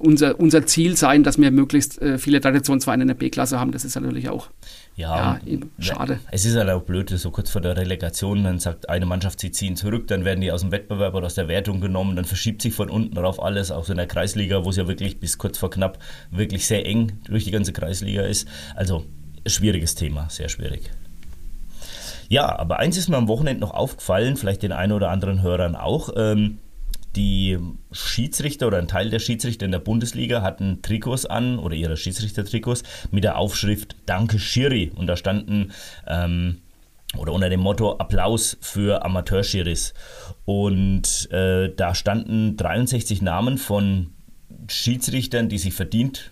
unser, 0.00 0.40
unser 0.40 0.64
Ziel 0.66 0.96
sein, 0.96 1.22
dass 1.22 1.38
wir 1.38 1.50
möglichst 1.50 2.00
äh, 2.00 2.18
viele 2.18 2.40
Traditionsvereine 2.40 3.02
in 3.02 3.08
der 3.08 3.14
B-Klasse 3.14 3.60
haben. 3.60 3.70
Das 3.70 3.84
ist 3.84 3.94
natürlich 3.96 4.30
auch 4.30 4.48
Ja, 4.96 5.38
Ja, 5.44 5.58
schade. 5.78 6.20
Es 6.30 6.46
ist 6.46 6.56
halt 6.56 6.70
auch 6.70 6.82
blöd, 6.82 7.10
so 7.10 7.30
kurz 7.30 7.50
vor 7.50 7.60
der 7.60 7.76
Relegation, 7.76 8.44
dann 8.44 8.58
sagt 8.58 8.88
eine 8.88 9.04
Mannschaft, 9.04 9.40
sie 9.40 9.50
ziehen 9.50 9.76
zurück, 9.76 10.06
dann 10.08 10.24
werden 10.24 10.40
die 10.40 10.52
aus 10.52 10.62
dem 10.62 10.72
Wettbewerb 10.72 11.14
oder 11.14 11.26
aus 11.26 11.34
der 11.34 11.48
Wertung 11.48 11.80
genommen, 11.80 12.16
dann 12.16 12.24
verschiebt 12.24 12.62
sich 12.62 12.72
von 12.72 12.88
unten 12.88 13.14
drauf 13.14 13.42
alles, 13.42 13.70
auch 13.70 13.84
so 13.84 13.92
in 13.92 13.98
der 13.98 14.06
Kreisliga, 14.06 14.64
wo 14.64 14.70
es 14.70 14.76
ja 14.76 14.88
wirklich 14.88 15.20
bis 15.20 15.36
kurz 15.36 15.58
vor 15.58 15.70
knapp 15.70 15.98
wirklich 16.30 16.66
sehr 16.66 16.86
eng 16.86 17.12
durch 17.24 17.44
die 17.44 17.50
ganze 17.50 17.72
Kreisliga 17.72 18.22
ist. 18.22 18.48
Also 18.74 19.04
schwieriges 19.46 19.94
Thema, 19.94 20.28
sehr 20.30 20.48
schwierig. 20.48 20.90
Ja, 22.30 22.56
aber 22.56 22.78
eins 22.78 22.96
ist 22.96 23.08
mir 23.08 23.16
am 23.16 23.26
Wochenende 23.26 23.60
noch 23.60 23.74
aufgefallen, 23.74 24.36
vielleicht 24.36 24.62
den 24.62 24.70
einen 24.70 24.92
oder 24.92 25.10
anderen 25.10 25.42
Hörern 25.42 25.74
auch. 25.74 26.10
Ähm, 26.14 26.58
die 27.16 27.58
Schiedsrichter 27.90 28.68
oder 28.68 28.78
ein 28.78 28.86
Teil 28.86 29.10
der 29.10 29.18
Schiedsrichter 29.18 29.66
in 29.66 29.72
der 29.72 29.80
Bundesliga 29.80 30.40
hatten 30.40 30.80
Trikots 30.80 31.26
an 31.26 31.58
oder 31.58 31.74
ihre 31.74 31.96
Schiedsrichtertrikots 31.96 32.84
mit 33.10 33.24
der 33.24 33.36
Aufschrift 33.36 33.96
Danke 34.06 34.38
Schiri 34.38 34.92
und 34.94 35.08
da 35.08 35.16
standen 35.16 35.72
ähm, 36.06 36.58
oder 37.18 37.32
unter 37.32 37.48
dem 37.48 37.58
Motto 37.58 37.96
Applaus 37.98 38.56
für 38.60 39.04
Amateurschiris 39.04 39.92
und 40.44 41.28
äh, 41.32 41.74
da 41.74 41.96
standen 41.96 42.56
63 42.56 43.22
Namen 43.22 43.58
von 43.58 44.12
Schiedsrichtern, 44.68 45.48
die 45.48 45.58
sich 45.58 45.74
verdient 45.74 46.30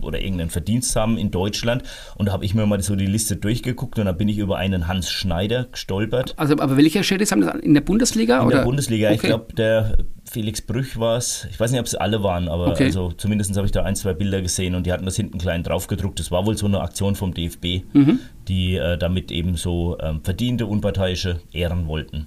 oder 0.00 0.20
irgendeinen 0.20 0.50
Verdienst 0.50 0.94
haben 0.96 1.18
in 1.18 1.30
Deutschland. 1.30 1.82
Und 2.16 2.26
da 2.26 2.32
habe 2.32 2.44
ich 2.44 2.54
mir 2.54 2.66
mal 2.66 2.80
so 2.82 2.96
die 2.96 3.06
Liste 3.06 3.36
durchgeguckt 3.36 3.98
und 3.98 4.06
da 4.06 4.12
bin 4.12 4.28
ich 4.28 4.38
über 4.38 4.56
einen 4.56 4.88
Hans 4.88 5.10
Schneider 5.10 5.66
gestolpert. 5.70 6.34
Also, 6.36 6.54
aber 6.58 6.76
welche 6.76 7.04
Schiris 7.04 7.30
haben 7.32 7.40
das 7.42 7.54
in 7.60 7.74
der 7.74 7.80
Bundesliga? 7.82 8.40
In 8.40 8.46
oder? 8.46 8.56
der 8.58 8.64
Bundesliga, 8.64 9.10
ich 9.10 9.18
Okay. 9.18 9.26
glaube, 9.28 9.52
der 9.54 9.96
Felix 10.24 10.62
Brüch 10.62 10.98
war 10.98 11.16
es. 11.18 11.46
Ich 11.50 11.60
weiß 11.60 11.70
nicht, 11.72 11.80
ob 11.80 11.86
es 11.86 11.94
alle 11.94 12.22
waren, 12.22 12.48
aber 12.48 12.68
Okay. 12.68 12.84
also 12.86 13.12
zumindest 13.12 13.54
habe 13.56 13.66
ich 13.66 13.72
da 13.72 13.82
ein, 13.82 13.94
zwei 13.96 14.14
Bilder 14.14 14.40
gesehen 14.40 14.74
und 14.74 14.86
die 14.86 14.92
hatten 14.92 15.04
das 15.04 15.16
hinten 15.16 15.38
klein 15.38 15.62
draufgedruckt. 15.62 16.18
Das 16.18 16.30
war 16.30 16.46
wohl 16.46 16.56
so 16.56 16.66
eine 16.66 16.80
Aktion 16.80 17.14
vom 17.14 17.34
DFB, 17.34 17.82
Mhm. 17.92 18.18
die 18.48 18.76
äh, 18.76 18.96
damit 18.96 19.30
eben 19.30 19.56
so 19.56 19.98
ähm, 20.00 20.20
verdiente, 20.24 20.66
unparteiische 20.66 21.40
ehren 21.52 21.86
wollten. 21.86 22.26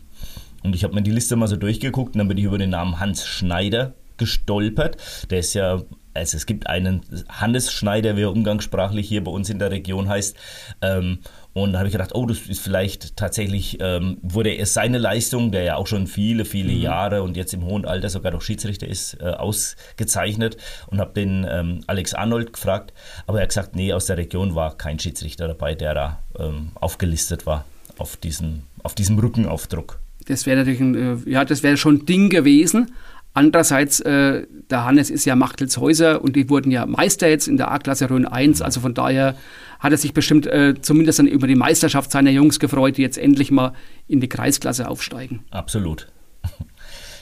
Und 0.63 0.75
ich 0.75 0.83
habe 0.83 0.93
mir 0.95 1.01
die 1.01 1.11
Liste 1.11 1.35
mal 1.35 1.47
so 1.47 1.55
durchgeguckt 1.57 2.15
und 2.15 2.19
dann 2.19 2.27
bin 2.27 2.37
ich 2.37 2.43
über 2.43 2.57
den 2.57 2.69
Namen 2.71 2.99
Hans 2.99 3.25
Schneider 3.25 3.93
gestolpert. 4.17 4.97
Der 5.29 5.39
ist 5.39 5.53
ja, 5.53 5.81
also 6.15 6.37
es 6.37 6.45
gibt 6.45 6.67
einen 6.67 7.01
Hannes 7.29 7.71
Schneider, 7.71 8.15
wie 8.17 8.23
er 8.23 8.31
umgangssprachlich 8.31 9.07
hier 9.07 9.23
bei 9.23 9.31
uns 9.31 9.49
in 9.49 9.59
der 9.59 9.71
Region 9.71 10.07
heißt. 10.07 10.35
Ähm, 10.81 11.19
und 11.53 11.73
da 11.73 11.79
habe 11.79 11.87
ich 11.87 11.93
gedacht, 11.93 12.13
oh, 12.13 12.25
das 12.25 12.39
ist 12.47 12.59
vielleicht 12.59 13.15
tatsächlich, 13.15 13.77
ähm, 13.79 14.17
wurde 14.21 14.49
er 14.49 14.65
seine 14.65 14.97
Leistung, 14.97 15.51
der 15.51 15.63
ja 15.63 15.75
auch 15.75 15.87
schon 15.87 16.07
viele, 16.07 16.43
viele 16.43 16.73
Jahre 16.73 17.23
und 17.23 17.37
jetzt 17.37 17.53
im 17.53 17.63
hohen 17.63 17.85
Alter 17.85 18.09
sogar 18.09 18.31
noch 18.31 18.41
Schiedsrichter 18.41 18.87
ist, 18.87 19.21
äh, 19.21 19.25
ausgezeichnet. 19.25 20.57
Und 20.87 20.99
habe 20.99 21.13
den 21.13 21.45
ähm, 21.49 21.81
Alex 21.87 22.13
Arnold 22.13 22.53
gefragt, 22.53 22.93
aber 23.27 23.39
er 23.39 23.43
hat 23.43 23.49
gesagt, 23.49 23.75
nee, 23.75 23.93
aus 23.93 24.05
der 24.05 24.17
Region 24.17 24.55
war 24.55 24.77
kein 24.77 24.99
Schiedsrichter 24.99 25.47
dabei, 25.47 25.75
der 25.75 25.93
da 25.93 26.23
ähm, 26.37 26.71
aufgelistet 26.75 27.45
war 27.45 27.65
auf, 27.97 28.17
diesen, 28.17 28.63
auf 28.83 28.95
diesem 28.95 29.17
Rückenaufdruck. 29.19 29.99
Das 30.27 30.45
wäre 30.45 30.57
natürlich 30.57 30.79
ein, 30.79 30.95
äh, 31.25 31.29
ja, 31.29 31.45
das 31.45 31.63
wäre 31.63 31.77
schon 31.77 31.95
ein 31.95 32.05
Ding 32.05 32.29
gewesen. 32.29 32.91
Andererseits, 33.35 33.99
äh, 33.99 34.47
der 34.69 34.85
Hannes 34.85 35.09
ist 35.09 35.25
ja 35.25 35.35
Machtelshäuser 35.35 36.21
und 36.23 36.37
die 36.37 36.49
wurden 36.49 36.71
ja 36.71 36.85
Meister 36.85 37.27
jetzt 37.27 37.49
in 37.49 37.57
der 37.57 37.69
A-Klasse 37.69 38.09
Rhön 38.09 38.25
1. 38.25 38.61
Also 38.61 38.79
von 38.79 38.93
daher 38.93 39.35
hat 39.79 39.91
er 39.91 39.97
sich 39.97 40.13
bestimmt 40.13 40.47
äh, 40.47 40.73
zumindest 40.81 41.19
dann 41.19 41.27
über 41.27 41.45
die 41.45 41.55
Meisterschaft 41.55 42.11
seiner 42.11 42.31
Jungs 42.31 42.59
gefreut, 42.61 42.95
die 42.95 43.01
jetzt 43.01 43.17
endlich 43.17 43.51
mal 43.51 43.73
in 44.07 44.21
die 44.21 44.29
Kreisklasse 44.29 44.87
aufsteigen. 44.87 45.43
Absolut. 45.51 46.07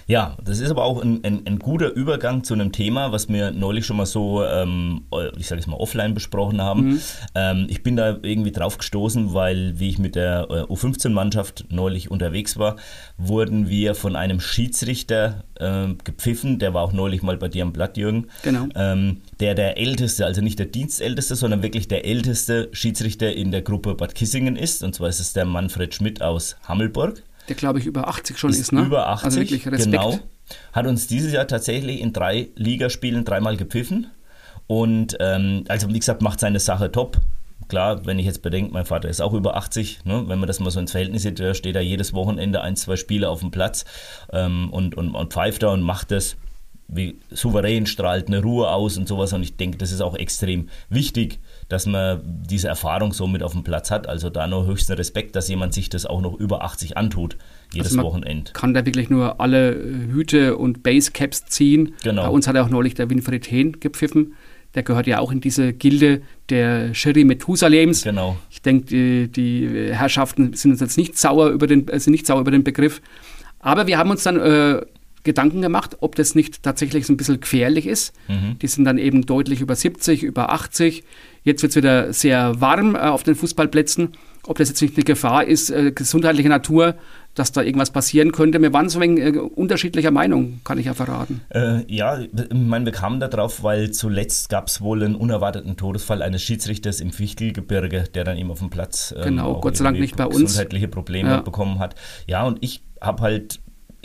Ja, 0.08 0.38
das 0.44 0.60
ist 0.60 0.70
aber 0.70 0.84
auch 0.84 1.02
ein, 1.02 1.24
ein, 1.24 1.44
ein 1.46 1.60
guter 1.60 1.92
Übergang 1.94 2.44
zu 2.44 2.54
einem 2.54 2.72
Thema, 2.72 3.12
was 3.12 3.30
wir 3.30 3.52
neulich 3.52 3.86
schon 3.86 3.98
mal 3.98 4.06
so, 4.06 4.44
ähm, 4.44 5.06
ich 5.38 5.48
sage 5.48 5.60
es 5.60 5.68
mal, 5.68 5.78
offline 5.78 6.14
besprochen 6.14 6.62
haben. 6.62 7.02
Ähm, 7.36 7.68
ich 7.70 7.84
bin 7.84 7.96
da 7.96 8.18
irgendwie 8.22 8.52
drauf 8.52 8.78
gestoßen, 8.78 9.34
weil, 9.34 9.80
wie 9.80 9.90
ich 9.90 10.00
mit 10.00 10.16
der 10.16 10.48
äh, 10.50 10.72
U15-Mannschaft 10.72 11.66
neulich 11.70 12.12
unterwegs 12.12 12.58
war, 12.58 12.76
wurden 13.18 13.70
wir 13.70 13.96
von 13.96 14.16
einem 14.16 14.40
Schiedsrichter 14.40 15.44
äh, 15.60 15.88
gepfiffen, 16.04 16.60
der 16.60 16.74
war 16.74 16.84
auch 16.84 16.94
neulich 16.94 17.24
mal 17.24 17.38
bei 17.38 17.48
dir 17.48 17.64
am 17.64 17.74
Blatt, 17.74 17.98
Jürgen. 17.98 18.28
Genau. 18.44 18.68
Ähm, 18.76 19.22
der 19.40 19.56
der 19.56 19.78
älteste, 19.78 20.26
also 20.26 20.42
nicht 20.42 20.60
der 20.60 20.66
dienstälteste, 20.66 21.36
sondern 21.36 21.64
wirklich 21.64 21.88
der 21.88 22.06
älteste 22.06 22.70
Schiedsrichter 22.72 23.34
in 23.34 23.52
der 23.52 23.62
Gruppe 23.62 23.96
Bad 23.96 24.16
Kissingen 24.16 24.56
ist. 24.56 24.84
Und 24.84 24.96
zwar 24.96 25.10
ist 25.10 25.20
es 25.20 25.34
der 25.34 25.46
Manfred 25.46 25.94
Schmidt 25.94 26.22
aus 26.22 26.56
Hammelburg 26.64 27.24
Der, 27.50 27.56
glaube 27.56 27.80
ich, 27.80 27.86
über 27.86 28.08
80 28.08 28.38
schon 28.38 28.52
ist, 28.52 28.60
ist 28.60 28.72
ne? 28.72 28.82
über 28.84 29.08
80, 29.10 29.26
Also 29.26 29.40
wirklich 29.40 29.66
Respekt. 29.68 29.92
genau. 29.92 30.20
Hat 30.72 30.88
uns 30.88 31.08
dieses 31.08 31.34
Jahr 31.34 31.48
tatsächlich 31.48 32.02
in 32.02 32.14
drei 32.14 32.50
Ligaspielen 32.56 33.26
dreimal 33.26 33.58
gepfiffen. 33.58 34.08
Und 34.68 35.18
ähm, 35.20 35.66
also 35.68 35.90
wie 35.90 36.00
gesagt, 36.00 36.22
macht 36.22 36.40
seine 36.40 36.60
Sache 36.60 36.92
top. 36.92 37.18
Klar, 37.68 38.06
wenn 38.06 38.20
ich 38.20 38.26
jetzt 38.26 38.42
bedenke, 38.42 38.72
mein 38.74 38.86
Vater 38.86 39.10
ist 39.10 39.22
auch 39.22 39.34
über 39.34 39.56
80, 39.56 40.06
ne? 40.06 40.24
wenn 40.28 40.40
man 40.40 40.48
das 40.48 40.60
mal 40.60 40.70
so 40.70 40.80
ins 40.80 40.92
Verhältnis 40.92 41.24
sieht, 41.24 41.40
der 41.40 41.54
steht 41.54 41.76
da 41.76 41.80
jedes 41.80 42.14
Wochenende 42.14 42.62
ein, 42.62 42.76
zwei 42.76 42.98
Spiele 42.98 43.30
auf 43.30 43.40
dem 43.40 43.52
Platz 43.52 43.86
ähm, 44.32 44.70
und, 44.72 44.96
und, 44.96 45.16
und 45.16 45.34
pfeift 45.34 45.64
da 45.64 45.70
und 45.70 45.82
macht 45.82 46.12
das 46.12 46.36
wie 46.88 47.20
souverän, 47.32 47.86
strahlt 47.86 48.28
eine 48.28 48.42
Ruhe 48.42 48.70
aus 48.70 48.98
und 48.98 49.08
sowas. 49.08 49.34
Und 49.34 49.44
ich 49.44 49.56
denke, 49.56 49.78
das 49.78 49.92
ist 49.92 50.02
auch 50.02 50.16
extrem 50.16 50.70
wichtig, 50.90 51.40
dass 51.70 51.86
man 51.86 52.22
diese 52.24 52.68
Erfahrung 52.68 53.14
so 53.14 53.28
mit 53.28 53.44
auf 53.44 53.54
dem 53.54 53.64
Platz 53.64 53.92
hat. 53.92 54.08
Also 54.08 54.30
da 54.30 54.48
nur 54.48 54.66
höchsten 54.66 54.94
Respekt, 54.94 55.36
dass 55.36 55.48
jemand 55.48 55.74
sich 55.74 55.90
das 55.90 56.06
auch 56.06 56.22
noch 56.22 56.40
über 56.40 56.64
80 56.64 56.98
antut, 56.98 57.38
jedes 57.74 57.88
Also 57.88 57.98
man 57.98 58.06
Wochenende. 58.06 58.52
Kann 58.54 58.74
da 58.74 58.86
wirklich 58.86 59.10
nur 59.10 59.40
alle 59.40 59.74
äh, 59.74 60.12
Hüte 60.12 60.58
und 60.58 60.84
Basecaps 60.84 61.46
ziehen. 61.46 61.96
Genau. 62.04 62.24
Bei 62.24 62.30
uns 62.30 62.48
hat 62.48 62.58
auch 62.58 62.70
neulich 62.70 62.94
der 62.94 63.10
Winfried 63.10 63.50
Hehn 63.50 63.80
gepfiffen. 63.80 64.34
Der 64.76 64.84
gehört 64.84 65.06
ja 65.06 65.20
auch 65.20 65.32
in 65.32 65.40
diese 65.40 65.72
Gilde 65.72 66.22
der 66.50 66.94
Schiri 66.96 67.24
Methusalems. 67.24 68.04
Genau. 68.04 68.38
Ich 68.50 68.62
denke, 68.62 68.86
die, 68.86 69.28
die 69.32 69.94
Herrschaften 69.94 70.54
sind 70.54 70.72
uns 70.72 70.80
jetzt 70.80 70.98
nicht 70.98 71.18
sauer 71.18 71.50
über 71.50 71.68
den, 71.68 71.88
äh, 71.88 72.00
sind 72.00 72.12
nicht 72.12 72.26
sauer 72.26 72.42
über 72.42 72.52
den 72.52 72.64
Begriff. 72.64 73.02
Aber 73.60 73.88
wir 73.88 73.98
haben 73.98 74.10
uns 74.10 74.24
dann 74.24 74.40
äh, 74.40 74.82
Gedanken 75.24 75.62
gemacht, 75.62 75.98
ob 76.02 76.16
das 76.16 76.36
nicht 76.36 76.64
tatsächlich 76.64 77.06
so 77.06 77.14
ein 77.14 77.18
bisschen 77.18 77.40
gefährlich 77.40 77.88
ist. 77.88 78.14
Mhm. 78.28 78.60
Die 78.60 78.68
sind 78.68 78.84
dann 78.86 78.98
eben 78.98 79.26
deutlich 79.26 79.62
über 79.62 79.76
70, 79.76 80.24
über 80.24 80.52
80. 80.52 81.04
Jetzt 81.44 81.62
wird 81.62 81.72
es 81.72 81.76
wieder 81.76 82.14
sehr 82.14 82.60
warm 82.60 82.96
äh, 82.96 83.00
auf 83.00 83.24
den 83.24 83.36
Fußballplätzen. 83.36 84.10
Ob 84.46 84.58
das 84.58 84.68
jetzt 84.68 84.82
nicht 84.82 84.98
eine 84.98 85.06
Gefahr 85.06 85.46
ist, 85.46 85.70
äh, 85.70 85.92
gesundheitlicher 85.92 86.50
Natur, 86.50 86.96
dass 87.34 87.52
da 87.52 87.62
irgendwas 87.62 87.92
passieren 87.92 88.32
könnte. 88.32 88.62
Wir 88.62 88.74
waren 88.74 88.90
so 88.90 89.00
ein 89.00 89.18
wenig 89.18 89.36
äh, 89.36 89.40
unterschiedlicher 89.40 90.12
Meinung, 90.12 90.60
kann 90.64 90.78
ich 90.78 90.86
ja 90.86 90.94
verraten. 90.94 91.42
Äh, 91.50 91.82
ja, 91.88 92.20
ich 92.20 92.30
meine, 92.54 92.86
wir 92.86 92.92
kamen 92.92 93.20
da 93.20 93.28
drauf, 93.28 93.64
weil 93.64 93.92
zuletzt 93.92 94.50
gab 94.50 94.68
es 94.68 94.82
wohl 94.82 95.04
einen 95.04 95.16
unerwarteten 95.16 95.78
Todesfall 95.78 96.22
eines 96.22 96.42
Schiedsrichters 96.44 97.00
im 97.00 97.12
Fichtelgebirge, 97.12 98.04
der 98.14 98.24
dann 98.24 98.38
eben 98.38 98.52
auf 98.52 98.60
dem 98.60 98.70
Platz 98.70 99.14
ähm, 99.18 99.24
genau, 99.24 99.62
Gott 99.62 99.78
sei 99.78 99.86
Dank 99.86 100.00
nicht 100.00 100.18
bei 100.18 100.26
uns 100.26 100.42
gesundheitliche 100.42 100.90
Probleme 100.90 101.30
ja. 101.30 101.42
bekommen 101.42 101.80
hat. 101.80 101.96
Ja, 102.28 102.44
und 102.44 102.58
ich 102.62 102.84
habe 103.02 103.24
halt 103.24 103.60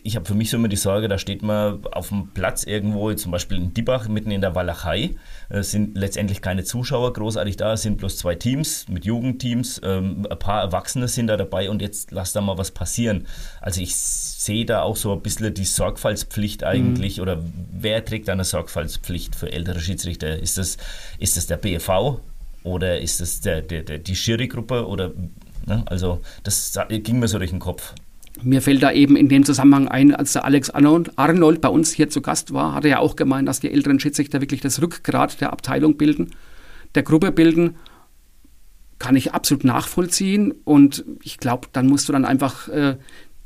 ich 0.09 0.16
habe 0.16 0.25
für 0.25 0.35
mich 0.35 0.49
so 0.49 0.57
immer 0.57 0.68
die 0.68 0.77
Sorge, 0.77 1.07
da 1.07 1.18
steht 1.18 1.42
man 1.42 1.85
auf 1.92 2.09
dem 2.09 2.29
Platz 2.29 2.64
irgendwo, 2.64 3.12
zum 3.12 3.31
Beispiel 3.31 3.59
in 3.59 3.75
Dibach, 3.75 4.09
mitten 4.09 4.31
in 4.31 4.40
der 4.40 4.55
Walachei. 4.55 5.14
Es 5.51 5.71
sind 5.71 5.99
letztendlich 5.99 6.40
keine 6.40 6.64
Zuschauer 6.64 7.12
großartig 7.12 7.59
da, 7.59 7.75
es 7.75 7.83
sind 7.83 7.99
bloß 7.99 8.16
zwei 8.16 8.35
Teams 8.35 8.88
mit 8.88 9.05
Jugendteams, 9.05 9.83
ähm, 9.85 10.27
ein 10.29 10.38
paar 10.38 10.62
Erwachsene 10.62 11.09
sind 11.09 11.27
da 11.27 11.37
dabei 11.37 11.68
und 11.68 11.83
jetzt 11.83 12.11
lass 12.11 12.33
da 12.33 12.40
mal 12.40 12.57
was 12.57 12.71
passieren. 12.71 13.27
Also 13.61 13.83
ich 13.83 13.94
sehe 13.94 14.64
da 14.64 14.81
auch 14.81 14.97
so 14.97 15.12
ein 15.12 15.21
bisschen 15.21 15.53
die 15.53 15.66
Sorgfaltspflicht 15.66 16.64
eigentlich 16.64 17.18
mhm. 17.18 17.23
oder 17.23 17.42
wer 17.71 18.03
trägt 18.03 18.31
eine 18.31 18.44
Sorgfaltspflicht 18.44 19.37
für 19.37 19.53
ältere 19.53 19.79
Schiedsrichter? 19.79 20.38
Ist 20.38 20.57
das, 20.57 20.79
ist 21.18 21.37
das 21.37 21.47
der 21.47 21.59
BFV 21.59 22.18
oder 22.62 22.99
ist 22.99 23.21
das 23.21 23.42
der, 23.42 23.61
der, 23.61 23.83
der 23.83 23.99
die 23.99 24.16
Schiri-Gruppe 24.16 24.87
oder 24.87 25.12
ne? 25.66 25.83
also 25.85 26.23
das 26.44 26.79
ging 26.88 27.18
mir 27.18 27.29
so 27.29 27.37
durch 27.37 27.51
den 27.51 27.59
Kopf. 27.59 27.92
Mir 28.42 28.62
fällt 28.62 28.83
da 28.83 28.92
eben 28.92 29.16
in 29.16 29.29
dem 29.29 29.44
Zusammenhang 29.44 29.88
ein, 29.88 30.14
als 30.14 30.33
der 30.33 30.44
Alex 30.44 30.70
Arnold 30.70 31.61
bei 31.61 31.68
uns 31.68 31.92
hier 31.92 32.09
zu 32.09 32.20
Gast 32.20 32.53
war, 32.53 32.74
hat 32.74 32.85
er 32.85 32.90
ja 32.90 32.98
auch 32.98 33.16
gemeint, 33.16 33.48
dass 33.48 33.61
die 33.61 33.70
älteren 33.70 34.01
Schiedsrichter 34.01 34.40
wirklich 34.40 34.61
das 34.61 34.81
Rückgrat 34.81 35.40
der 35.40 35.53
Abteilung 35.53 35.96
bilden, 35.96 36.31
der 36.94 37.03
Gruppe 37.03 37.33
bilden. 37.33 37.77
Kann 38.98 39.14
ich 39.14 39.33
absolut 39.33 39.64
nachvollziehen 39.64 40.53
und 40.64 41.05
ich 41.22 41.38
glaube, 41.38 41.68
dann 41.72 41.87
musst 41.87 42.09
du 42.09 42.12
dann 42.12 42.24
einfach 42.24 42.68
äh, 42.68 42.96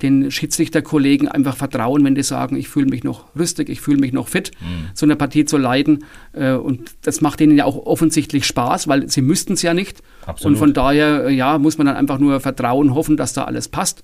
den 0.01 0.31
Schiedsrichterkollegen 0.31 1.29
einfach 1.29 1.57
vertrauen, 1.57 2.05
wenn 2.05 2.15
die 2.15 2.23
sagen, 2.23 2.57
ich 2.57 2.69
fühle 2.69 2.87
mich 2.87 3.05
noch 3.05 3.37
rüstig, 3.37 3.69
ich 3.69 3.81
fühle 3.81 3.99
mich 3.99 4.13
noch 4.13 4.29
fit, 4.29 4.51
mhm. 4.61 4.89
so 4.95 5.07
eine 5.07 5.15
Partie 5.17 5.45
zu 5.45 5.59
leiten. 5.59 6.05
Äh, 6.33 6.53
und 6.53 6.91
das 7.03 7.21
macht 7.21 7.41
ihnen 7.41 7.57
ja 7.57 7.65
auch 7.65 7.87
offensichtlich 7.87 8.47
Spaß, 8.47 8.89
weil 8.89 9.09
sie 9.09 9.23
müssten 9.23 9.53
es 9.53 9.63
ja 9.63 9.75
nicht. 9.75 10.03
Absolut. 10.27 10.55
Und 10.55 10.59
von 10.59 10.75
daher, 10.75 11.27
äh, 11.27 11.35
ja, 11.35 11.59
muss 11.59 11.79
man 11.79 11.87
dann 11.87 11.97
einfach 11.97 12.19
nur 12.19 12.41
vertrauen, 12.41 12.95
hoffen, 12.95 13.17
dass 13.17 13.33
da 13.33 13.45
alles 13.45 13.69
passt 13.69 14.03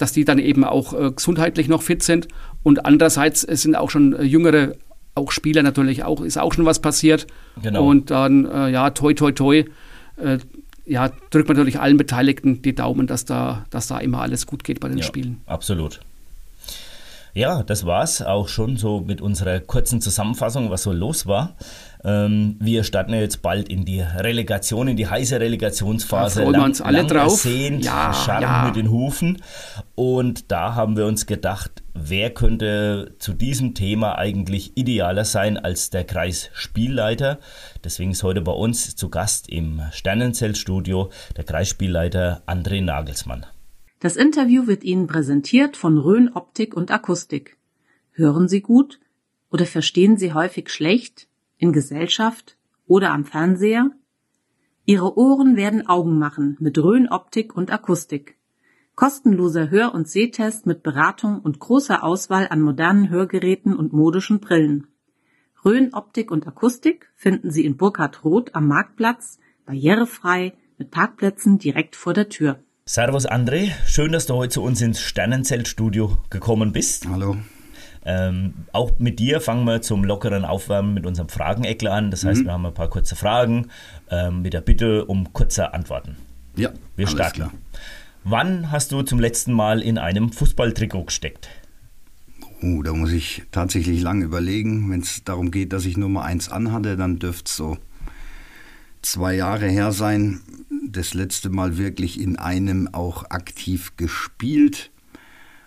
dass 0.00 0.12
die 0.12 0.24
dann 0.24 0.38
eben 0.38 0.64
auch 0.64 0.92
äh, 0.92 1.10
gesundheitlich 1.12 1.68
noch 1.68 1.82
fit 1.82 2.02
sind. 2.02 2.28
Und 2.62 2.86
andererseits 2.86 3.42
sind 3.42 3.76
auch 3.76 3.90
schon 3.90 4.14
äh, 4.14 4.22
jüngere, 4.22 4.74
auch 5.14 5.30
Spieler 5.30 5.62
natürlich 5.62 6.04
auch, 6.04 6.20
ist 6.22 6.38
auch 6.38 6.52
schon 6.52 6.64
was 6.64 6.80
passiert. 6.80 7.26
Genau. 7.62 7.86
Und 7.86 8.10
dann, 8.10 8.46
äh, 8.46 8.70
ja, 8.70 8.90
toi, 8.90 9.14
toi, 9.14 9.32
toi, 9.32 9.64
äh, 10.16 10.38
ja, 10.86 11.10
drückt 11.30 11.48
man 11.48 11.56
natürlich 11.56 11.78
allen 11.78 11.96
Beteiligten 11.96 12.62
die 12.62 12.74
Daumen, 12.74 13.06
dass 13.06 13.24
da, 13.24 13.64
dass 13.70 13.86
da 13.86 13.98
immer 13.98 14.20
alles 14.20 14.46
gut 14.46 14.64
geht 14.64 14.80
bei 14.80 14.88
den 14.88 14.98
ja, 14.98 15.04
Spielen. 15.04 15.40
Absolut. 15.46 16.00
Ja, 17.32 17.62
das 17.62 17.86
war's 17.86 18.22
auch 18.22 18.48
schon 18.48 18.76
so 18.76 19.00
mit 19.00 19.20
unserer 19.20 19.60
kurzen 19.60 20.00
Zusammenfassung, 20.00 20.70
was 20.70 20.82
so 20.82 20.92
los 20.92 21.26
war. 21.26 21.54
Ähm, 22.02 22.56
wir 22.60 22.84
starten 22.84 23.12
ja 23.12 23.20
jetzt 23.20 23.42
bald 23.42 23.68
in 23.68 23.84
die 23.84 24.00
Relegation, 24.00 24.88
in 24.88 24.96
die 24.96 25.06
heiße 25.06 25.38
Relegationsphase. 25.38 26.40
Da 26.40 26.44
freuen 26.46 26.60
wir 26.60 26.64
uns 26.64 26.80
alle 26.80 27.04
drauf. 27.04 27.44
Ersehnt, 27.44 27.84
ja, 27.84 28.14
Scharren 28.14 28.42
ja. 28.42 28.64
mit 28.66 28.76
den 28.76 28.90
Hufen. 28.90 29.42
Und 29.94 30.50
da 30.50 30.74
haben 30.74 30.96
wir 30.96 31.06
uns 31.06 31.26
gedacht, 31.26 31.82
wer 31.92 32.30
könnte 32.30 33.14
zu 33.18 33.34
diesem 33.34 33.74
Thema 33.74 34.16
eigentlich 34.16 34.76
idealer 34.76 35.24
sein 35.24 35.58
als 35.58 35.90
der 35.90 36.04
Kreisspielleiter? 36.04 37.38
Deswegen 37.84 38.12
ist 38.12 38.22
heute 38.22 38.40
bei 38.40 38.52
uns 38.52 38.96
zu 38.96 39.10
Gast 39.10 39.48
im 39.50 39.82
Sternenzeltstudio 39.92 41.10
der 41.36 41.44
Kreisspielleiter 41.44 42.42
André 42.46 42.82
Nagelsmann. 42.82 43.44
Das 44.00 44.16
Interview 44.16 44.66
wird 44.66 44.84
Ihnen 44.84 45.06
präsentiert 45.06 45.76
von 45.76 45.98
Rhön 45.98 46.30
Optik 46.34 46.74
und 46.74 46.90
Akustik. 46.90 47.58
Hören 48.12 48.48
Sie 48.48 48.62
gut 48.62 48.98
oder 49.50 49.66
verstehen 49.66 50.16
Sie 50.16 50.32
häufig 50.32 50.70
schlecht 50.70 51.28
in 51.60 51.72
Gesellschaft 51.72 52.56
oder 52.86 53.12
am 53.12 53.24
Fernseher? 53.24 53.90
Ihre 54.84 55.16
Ohren 55.16 55.56
werden 55.56 55.86
Augen 55.86 56.18
machen 56.18 56.56
mit 56.58 56.76
Rhön 56.78 57.08
Optik 57.08 57.54
und 57.54 57.70
Akustik. 57.72 58.36
Kostenloser 58.96 59.70
Hör- 59.70 59.94
und 59.94 60.08
Sehtest 60.08 60.66
mit 60.66 60.82
Beratung 60.82 61.38
und 61.40 61.60
großer 61.60 62.02
Auswahl 62.02 62.48
an 62.50 62.60
modernen 62.60 63.08
Hörgeräten 63.08 63.76
und 63.76 63.92
modischen 63.92 64.40
Brillen. 64.40 64.88
Rhön 65.64 65.94
Optik 65.94 66.30
und 66.30 66.46
Akustik 66.46 67.12
finden 67.14 67.50
Sie 67.50 67.64
in 67.64 67.76
Burkhard 67.76 68.24
Roth 68.24 68.54
am 68.54 68.66
Marktplatz, 68.66 69.38
barrierefrei, 69.66 70.54
mit 70.78 70.90
Parkplätzen 70.90 71.58
direkt 71.58 71.94
vor 71.94 72.14
der 72.14 72.30
Tür. 72.30 72.58
Servus 72.86 73.28
André, 73.28 73.70
schön, 73.86 74.10
dass 74.12 74.26
du 74.26 74.34
heute 74.34 74.54
zu 74.54 74.62
uns 74.62 74.80
ins 74.80 75.00
Sternenzeltstudio 75.00 76.16
gekommen 76.30 76.72
bist. 76.72 77.06
Hallo. 77.08 77.36
Ähm, 78.04 78.54
auch 78.72 78.92
mit 78.98 79.18
dir 79.18 79.40
fangen 79.40 79.64
wir 79.64 79.82
zum 79.82 80.04
lockeren 80.04 80.44
Aufwärmen 80.44 80.94
mit 80.94 81.06
unserem 81.06 81.28
Frageneckler 81.28 81.92
an. 81.92 82.10
Das 82.10 82.24
heißt, 82.24 82.42
mhm. 82.42 82.46
wir 82.46 82.52
haben 82.52 82.66
ein 82.66 82.74
paar 82.74 82.88
kurze 82.88 83.16
Fragen 83.16 83.68
ähm, 84.10 84.42
mit 84.42 84.54
der 84.54 84.62
Bitte 84.62 85.04
um 85.04 85.32
kurze 85.32 85.74
Antworten. 85.74 86.16
Ja, 86.56 86.70
wir 86.96 87.06
starten. 87.06 87.36
Klar. 87.36 87.52
Wann 88.24 88.70
hast 88.70 88.92
du 88.92 89.02
zum 89.02 89.18
letzten 89.18 89.52
Mal 89.52 89.80
in 89.80 89.98
einem 89.98 90.32
Fußballtrikot 90.32 91.04
gesteckt? 91.04 91.48
Oh, 92.62 92.82
da 92.82 92.92
muss 92.92 93.12
ich 93.12 93.42
tatsächlich 93.52 94.02
lang 94.02 94.22
überlegen. 94.22 94.90
Wenn 94.90 95.00
es 95.00 95.24
darum 95.24 95.50
geht, 95.50 95.72
dass 95.72 95.86
ich 95.86 95.96
Nummer 95.96 96.24
eins 96.24 96.50
anhatte, 96.50 96.96
dann 96.96 97.18
dürfte 97.18 97.44
es 97.46 97.56
so 97.56 97.78
zwei 99.00 99.34
Jahre 99.34 99.66
her 99.66 99.92
sein 99.92 100.40
das 100.90 101.14
letzte 101.14 101.50
Mal 101.50 101.78
wirklich 101.78 102.20
in 102.20 102.36
einem 102.36 102.88
auch 102.92 103.30
aktiv 103.30 103.96
gespielt, 103.96 104.90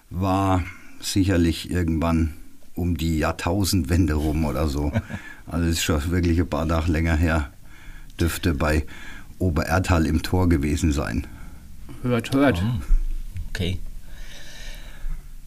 war 0.09 0.63
sicherlich 1.03 1.69
irgendwann 1.69 2.33
um 2.75 2.97
die 2.97 3.19
Jahrtausendwende 3.19 4.13
rum 4.13 4.45
oder 4.45 4.67
so. 4.67 4.91
Also 5.45 5.65
es 5.65 5.73
ist 5.73 5.83
schon 5.83 6.09
wirklich 6.09 6.39
ein 6.39 6.47
paar 6.47 6.65
Tage 6.65 6.89
länger 6.89 7.17
her. 7.17 7.51
Dürfte 8.17 8.53
bei 8.53 8.85
Obererdal 9.39 10.05
im 10.05 10.23
Tor 10.23 10.47
gewesen 10.47 10.93
sein. 10.93 11.27
Hört, 12.01 12.31
hört. 12.31 12.63
Oh, 12.63 12.81
okay. 13.49 13.77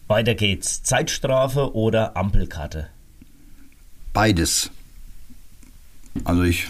Weiter 0.05 0.35
geht's. 0.35 0.83
Zeitstrafe 0.83 1.73
oder 1.73 2.15
Ampelkarte? 2.15 2.89
Beides. 4.13 4.69
Also 6.23 6.43
ich 6.43 6.67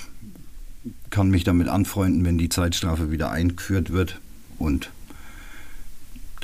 kann 1.10 1.30
mich 1.30 1.44
damit 1.44 1.68
anfreunden, 1.68 2.24
wenn 2.24 2.38
die 2.38 2.50
Zeitstrafe 2.50 3.12
wieder 3.12 3.30
eingeführt 3.30 3.92
wird. 3.92 4.20
Und 4.58 4.90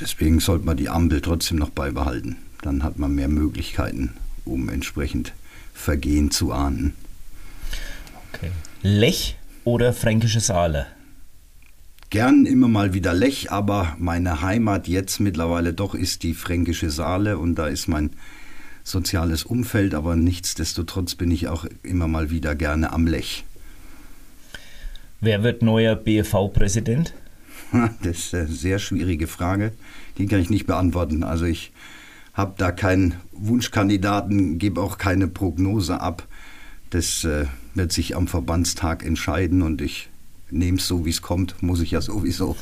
deswegen 0.04 0.40
sollte 0.40 0.66
man 0.66 0.78
die 0.78 0.90
Ampel 0.90 1.22
trotzdem 1.22 1.58
noch 1.58 1.70
beibehalten. 1.70 2.36
Dann 2.62 2.84
hat 2.84 3.00
man 3.00 3.16
mehr 3.16 3.30
Möglichkeiten, 3.30 4.14
um 4.46 4.70
entsprechend 4.70 5.34
Vergehen 5.74 6.30
zu 6.30 6.52
ahnden. 6.52 6.94
Okay. 8.34 8.52
Lech 8.82 9.38
oder 9.64 9.94
Fränkische 9.94 10.42
Saale? 10.42 10.88
Gern 12.10 12.46
immer 12.46 12.68
mal 12.68 12.94
wieder 12.94 13.14
Lech, 13.14 13.52
aber 13.52 13.96
meine 13.98 14.42
Heimat 14.42 14.88
jetzt 14.88 15.20
mittlerweile 15.20 15.74
doch 15.74 15.96
ist 15.96 16.24
die 16.24 16.34
Fränkische 16.34 16.92
Saale 16.92 17.38
und 17.38 17.56
da 17.56 17.68
ist 17.68 17.88
mein 17.88 18.12
soziales 18.84 19.44
Umfeld, 19.46 19.96
aber 19.96 20.16
nichtsdestotrotz 20.16 21.16
bin 21.16 21.32
ich 21.32 21.48
auch 21.48 21.66
immer 21.82 22.08
mal 22.08 22.30
wieder 22.30 22.54
gerne 22.56 22.92
am 22.92 23.08
Lech. 23.08 23.46
Wer 25.22 25.42
wird 25.42 25.62
neuer 25.62 25.96
BFV-Präsident? 25.96 27.14
Das 28.04 28.18
ist 28.18 28.36
eine 28.36 28.48
sehr 28.48 28.80
schwierige 28.80 29.28
Frage. 29.28 29.74
Die 30.18 30.28
kann 30.28 30.40
ich 30.40 30.50
nicht 30.50 30.68
beantworten. 30.68 31.24
Also 31.24 31.46
ich 31.46 31.72
habe 32.34 32.54
da 32.58 32.72
keinen 32.72 33.16
Wunschkandidaten, 33.32 34.58
gebe 34.60 34.82
auch 34.82 34.98
keine 34.98 35.28
Prognose 35.28 36.00
ab. 36.00 36.28
Das 36.90 37.24
äh, 37.24 37.46
wird 37.74 37.92
sich 37.92 38.16
am 38.16 38.28
Verbandstag 38.28 39.04
entscheiden 39.04 39.62
und 39.62 39.82
ich 39.82 40.10
nehme 40.52 40.78
es 40.78 40.88
so, 40.88 41.06
wie 41.06 41.10
es 41.10 41.22
kommt. 41.22 41.62
Muss 41.62 41.82
ich 41.82 41.92
ja 41.92 42.02
sowieso. 42.02 42.56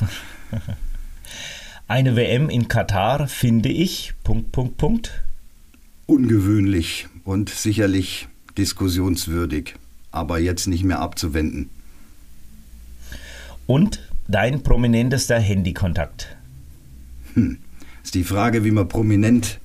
Eine 1.88 2.16
WM 2.16 2.48
in 2.48 2.68
Katar 2.68 3.28
finde 3.28 3.68
ich. 3.68 4.14
Punkt, 4.24 4.52
Punkt, 4.52 4.78
Punkt. 4.78 5.22
Ungewöhnlich 6.06 7.08
und 7.24 7.50
sicherlich 7.50 8.28
diskussionswürdig, 8.56 9.74
aber 10.10 10.38
jetzt 10.38 10.66
nicht 10.66 10.84
mehr 10.84 11.00
abzuwenden. 11.00 11.70
Und 13.66 14.00
dein 14.28 14.62
prominentester 14.62 15.38
Handykontakt? 15.38 16.36
Hm. 17.34 17.58
Ist 18.02 18.14
die 18.14 18.24
Frage, 18.24 18.64
wie 18.64 18.70
man 18.70 18.88
prominent 18.88 19.60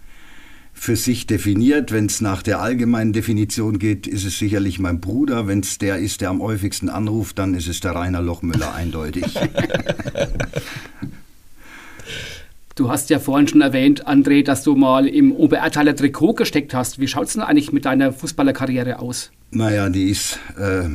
für 0.78 0.96
sich 0.96 1.28
definiert. 1.28 1.92
Wenn 1.92 2.06
es 2.06 2.22
nach 2.22 2.44
der 2.44 2.62
allgemeinen 2.62 3.12
Definition 3.12 3.80
geht, 3.80 4.08
ist 4.08 4.26
es 4.26 4.38
sicherlich 4.38 4.80
mein 4.80 5.02
Bruder. 5.02 5.48
Wenn 5.48 5.62
es 5.62 5.80
der 5.80 5.98
ist, 5.98 6.22
der 6.22 6.30
am 6.30 6.42
häufigsten 6.42 6.90
anruft, 6.90 7.40
dann 7.40 7.56
ist 7.56 7.68
es 7.68 7.80
der 7.80 7.92
Rainer 7.92 8.22
Lochmüller 8.22 8.74
eindeutig. 8.76 9.26
Du 12.76 12.92
hast 12.92 13.10
ja 13.10 13.18
vorhin 13.18 13.48
schon 13.48 13.62
erwähnt, 13.62 14.08
André, 14.08 14.44
dass 14.44 14.64
du 14.64 14.76
mal 14.76 15.08
im 15.08 15.32
Oberertaler 15.32 15.96
Trikot 15.96 16.34
gesteckt 16.34 16.76
hast. 16.76 17.00
Wie 17.00 17.08
schaut 17.08 17.26
es 17.26 17.34
denn 17.34 17.42
eigentlich 17.42 17.72
mit 17.72 17.86
deiner 17.86 18.14
Fußballerkarriere 18.14 19.00
aus? 19.00 19.32
Naja, 19.50 19.90
die 19.90 20.12
ist, 20.12 20.40
äh, 20.60 20.90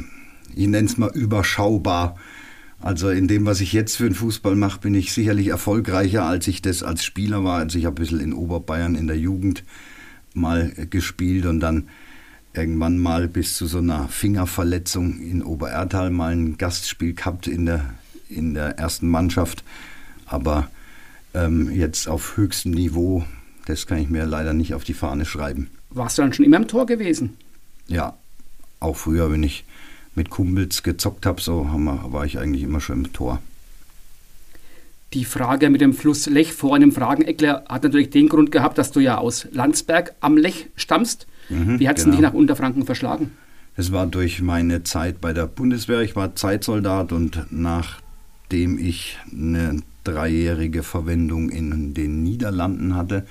ich 0.54 0.68
nenne 0.68 0.86
es 0.86 0.96
mal 0.96 1.10
überschaubar. 1.12 2.16
Also 2.82 3.10
in 3.10 3.28
dem, 3.28 3.46
was 3.46 3.60
ich 3.60 3.72
jetzt 3.72 3.96
für 3.96 4.04
den 4.04 4.14
Fußball 4.14 4.56
mache, 4.56 4.80
bin 4.80 4.94
ich 4.94 5.12
sicherlich 5.12 5.48
erfolgreicher, 5.48 6.24
als 6.24 6.48
ich 6.48 6.62
das 6.62 6.82
als 6.82 7.04
Spieler 7.04 7.44
war. 7.44 7.58
Also 7.58 7.78
ich 7.78 7.84
habe 7.84 7.94
ein 7.94 8.02
bisschen 8.02 8.20
in 8.20 8.32
Oberbayern 8.32 8.96
in 8.96 9.06
der 9.06 9.16
Jugend 9.18 9.62
mal 10.34 10.72
gespielt 10.90 11.46
und 11.46 11.60
dann 11.60 11.88
irgendwann 12.54 12.98
mal 12.98 13.28
bis 13.28 13.56
zu 13.56 13.66
so 13.66 13.78
einer 13.78 14.08
Fingerverletzung 14.08 15.20
in 15.20 15.42
Oberertal 15.42 16.10
mal 16.10 16.32
ein 16.32 16.58
Gastspiel 16.58 17.14
gehabt 17.14 17.46
in 17.46 17.66
der, 17.66 17.94
in 18.28 18.54
der 18.54 18.78
ersten 18.78 19.08
Mannschaft. 19.08 19.62
Aber 20.26 20.68
ähm, 21.34 21.70
jetzt 21.70 22.08
auf 22.08 22.36
höchstem 22.36 22.72
Niveau, 22.72 23.24
das 23.66 23.86
kann 23.86 23.98
ich 23.98 24.10
mir 24.10 24.26
leider 24.26 24.54
nicht 24.54 24.74
auf 24.74 24.82
die 24.82 24.94
Fahne 24.94 25.24
schreiben. 25.24 25.70
Warst 25.90 26.18
du 26.18 26.22
dann 26.22 26.32
schon 26.32 26.44
immer 26.44 26.56
im 26.56 26.66
Tor 26.66 26.86
gewesen? 26.86 27.36
Ja, 27.86 28.16
auch 28.80 28.96
früher, 28.96 29.30
wenn 29.30 29.44
ich 29.44 29.64
mit 30.14 30.30
Kumpels 30.30 30.82
gezockt 30.82 31.26
habe, 31.26 31.40
so 31.40 31.66
war 31.70 32.24
ich 32.24 32.38
eigentlich 32.38 32.62
immer 32.62 32.80
schon 32.80 33.04
im 33.04 33.12
Tor. 33.12 33.40
Die 35.14 35.24
Frage 35.26 35.68
mit 35.68 35.80
dem 35.82 35.92
Fluss 35.92 36.26
Lech 36.26 36.54
vor 36.54 36.74
einem 36.74 36.90
Frageneckler 36.90 37.64
hat 37.68 37.82
natürlich 37.82 38.10
den 38.10 38.28
Grund 38.28 38.50
gehabt, 38.50 38.78
dass 38.78 38.92
du 38.92 39.00
ja 39.00 39.18
aus 39.18 39.46
Landsberg 39.52 40.14
am 40.20 40.38
Lech 40.38 40.68
stammst. 40.74 41.26
Mhm, 41.50 41.80
Wie 41.80 41.88
hat 41.88 41.98
es 41.98 42.04
genau. 42.04 42.16
dich 42.16 42.22
nach 42.22 42.32
Unterfranken 42.32 42.86
verschlagen? 42.86 43.32
Es 43.76 43.92
war 43.92 44.06
durch 44.06 44.40
meine 44.40 44.84
Zeit 44.84 45.20
bei 45.20 45.32
der 45.32 45.46
Bundeswehr. 45.46 46.00
Ich 46.00 46.16
war 46.16 46.34
Zeitsoldat 46.34 47.12
und 47.12 47.46
nachdem 47.50 48.78
ich 48.78 49.18
eine 49.30 49.82
dreijährige 50.04 50.82
Verwendung 50.82 51.50
in 51.50 51.94
den 51.94 52.22
Niederlanden 52.22 52.94
hatte 52.96 53.26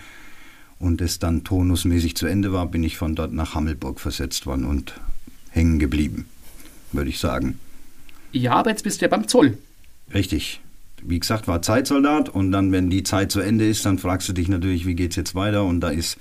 und 0.79 1.01
es 1.01 1.19
dann 1.19 1.43
tonusmäßig 1.43 2.15
zu 2.15 2.27
Ende 2.27 2.53
war, 2.53 2.67
bin 2.67 2.83
ich 2.83 2.97
von 2.97 3.15
dort 3.15 3.33
nach 3.33 3.55
Hammelburg 3.55 3.99
versetzt 3.99 4.45
worden 4.45 4.65
und 4.65 4.99
hängen 5.49 5.79
geblieben, 5.79 6.25
würde 6.93 7.09
ich 7.09 7.19
sagen. 7.19 7.59
Ja, 8.31 8.53
aber 8.53 8.69
jetzt 8.69 8.83
bist 8.83 9.01
du 9.01 9.05
ja 9.05 9.09
beim 9.09 9.27
Zoll. 9.27 9.57
Richtig. 10.13 10.61
Wie 11.03 11.19
gesagt, 11.19 11.47
war 11.47 11.61
Zeitsoldat 11.61 12.29
und 12.29 12.51
dann, 12.51 12.71
wenn 12.71 12.89
die 12.89 13.03
Zeit 13.03 13.31
zu 13.31 13.39
Ende 13.39 13.67
ist, 13.67 13.85
dann 13.85 13.97
fragst 13.97 14.29
du 14.29 14.33
dich 14.33 14.47
natürlich, 14.47 14.85
wie 14.85 14.95
geht 14.95 15.11
es 15.11 15.15
jetzt 15.15 15.35
weiter 15.35 15.63
und 15.63 15.81
da 15.81 15.89
ist 15.89 16.17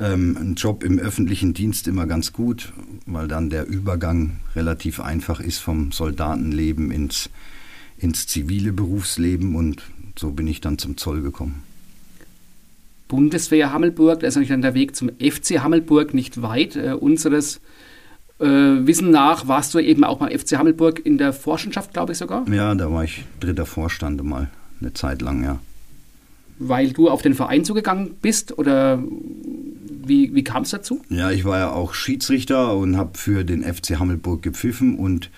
ähm, 0.00 0.36
ein 0.38 0.54
Job 0.56 0.82
im 0.82 0.98
öffentlichen 0.98 1.54
Dienst 1.54 1.86
immer 1.86 2.06
ganz 2.06 2.32
gut, 2.32 2.72
weil 3.06 3.28
dann 3.28 3.48
der 3.48 3.66
Übergang 3.66 4.38
relativ 4.56 5.00
einfach 5.00 5.40
ist 5.40 5.58
vom 5.58 5.92
Soldatenleben 5.92 6.90
ins, 6.90 7.30
ins 7.96 8.26
zivile 8.26 8.72
Berufsleben 8.72 9.54
und 9.54 9.82
so 10.18 10.32
bin 10.32 10.46
ich 10.46 10.60
dann 10.60 10.78
zum 10.78 10.96
Zoll 10.96 11.22
gekommen. 11.22 11.62
Bundeswehr 13.08 13.72
Hammelburg, 13.72 14.20
da 14.20 14.26
ist 14.26 14.34
natürlich 14.34 14.48
dann 14.48 14.62
der 14.62 14.74
Weg 14.74 14.96
zum 14.96 15.10
FC 15.10 15.60
Hammelburg 15.60 16.14
nicht 16.14 16.40
weit. 16.42 16.76
Äh, 16.76 16.94
unseres 16.94 17.60
äh, 18.42 18.86
Wissen 18.86 19.10
nach 19.10 19.46
warst 19.48 19.72
du 19.74 19.78
eben 19.78 20.04
auch 20.04 20.18
beim 20.18 20.36
FC 20.36 20.58
Hammelburg 20.58 21.04
in 21.04 21.16
der 21.18 21.32
Forschenschaft, 21.32 21.92
glaube 21.92 22.12
ich 22.12 22.18
sogar. 22.18 22.48
Ja, 22.50 22.74
da 22.74 22.92
war 22.92 23.04
ich 23.04 23.24
dritter 23.40 23.66
Vorstand 23.66 24.22
mal 24.22 24.50
eine 24.80 24.92
Zeit 24.92 25.22
lang, 25.22 25.44
ja. 25.44 25.58
Weil 26.58 26.92
du 26.92 27.08
auf 27.08 27.22
den 27.22 27.34
Verein 27.34 27.64
zugegangen 27.64 28.16
bist 28.20 28.58
oder 28.58 29.02
wie, 30.04 30.34
wie 30.34 30.44
kam 30.44 30.64
es 30.64 30.70
dazu? 30.70 31.00
Ja, 31.08 31.30
ich 31.30 31.44
war 31.44 31.58
ja 31.58 31.70
auch 31.70 31.94
Schiedsrichter 31.94 32.76
und 32.76 32.96
habe 32.96 33.16
für 33.16 33.44
den 33.44 33.62
FC 33.62 33.98
Hammelburg 33.98 34.42
gepfiffen 34.42 34.98
und 34.98 35.30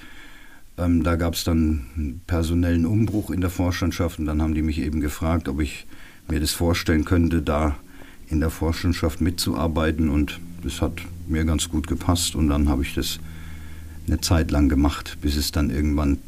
ähm, 0.77 1.03
da 1.03 1.17
gab 1.17 1.35
es 1.35 1.45
dann 1.45 1.87
einen 1.97 2.21
personellen 2.27 2.87
Umbruch 2.87 3.31
in 3.31 3.41
der 3.41 3.51
Vorstandschaft 3.51 4.19
und 4.19 4.27
dann 4.27 4.43
haben 4.43 4.55
die 4.55 4.63
mich 4.63 4.81
eben 4.81 5.01
gefragt, 5.01 5.49
ob 5.49 5.61
ich 5.61 5.87
mir 6.29 6.41
das 6.41 6.53
vorstellen 6.53 7.05
könnte, 7.05 7.43
da 7.43 7.77
in 8.29 8.41
der 8.41 8.51
Vorstandschaft 8.51 9.21
mitzuarbeiten 9.21 10.09
und 10.09 10.41
das 10.63 10.81
hat 10.81 10.95
mir 11.29 11.45
ganz 11.45 11.69
gut 11.69 11.87
gepasst 11.87 12.35
und 12.35 12.49
dann 12.49 12.69
habe 12.69 12.83
ich 12.83 12.95
das 12.95 13.19
eine 14.07 14.21
Zeit 14.21 14.51
lang 14.51 14.69
gemacht, 14.69 15.19
bis 15.21 15.37
es 15.37 15.53
dann 15.53 15.71
irgendwann 15.71 16.19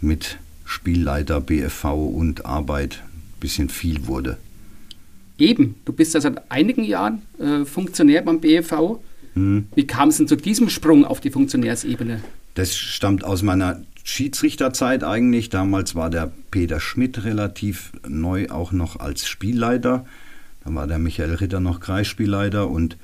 mit 0.00 0.38
Spielleiter, 0.64 1.40
BFV 1.40 1.84
und 1.84 2.44
Arbeit 2.44 3.02
ein 3.04 3.40
bisschen 3.40 3.68
viel 3.68 4.06
wurde. 4.06 4.36
Eben, 5.38 5.76
du 5.84 5.92
bist 5.92 6.14
ja 6.14 6.20
seit 6.20 6.50
einigen 6.50 6.84
Jahren 6.84 7.22
äh, 7.38 7.64
Funktionär 7.64 8.22
beim 8.22 8.40
BFV. 8.40 8.98
Hm. 9.34 9.66
Wie 9.74 9.86
kam 9.86 10.08
es 10.08 10.16
denn 10.16 10.28
zu 10.28 10.36
diesem 10.36 10.70
Sprung 10.70 11.04
auf 11.04 11.20
die 11.20 11.30
Funktionärsebene? 11.30 12.22
Das 12.54 12.74
stammt 12.74 13.22
aus 13.22 13.42
meiner 13.42 13.82
Schiedsrichterzeit 14.02 15.04
eigentlich. 15.04 15.50
Damals 15.50 15.94
war 15.94 16.08
der 16.08 16.32
Peter 16.50 16.80
Schmidt 16.80 17.24
relativ 17.24 17.92
neu 18.08 18.48
auch 18.48 18.72
noch 18.72 18.98
als 18.98 19.28
Spielleiter. 19.28 20.06
Dann 20.64 20.74
war 20.74 20.86
der 20.86 20.98
Michael 20.98 21.34
Ritter 21.34 21.60
noch 21.60 21.80
Kreisspielleiter 21.80 22.68
und 22.68 22.96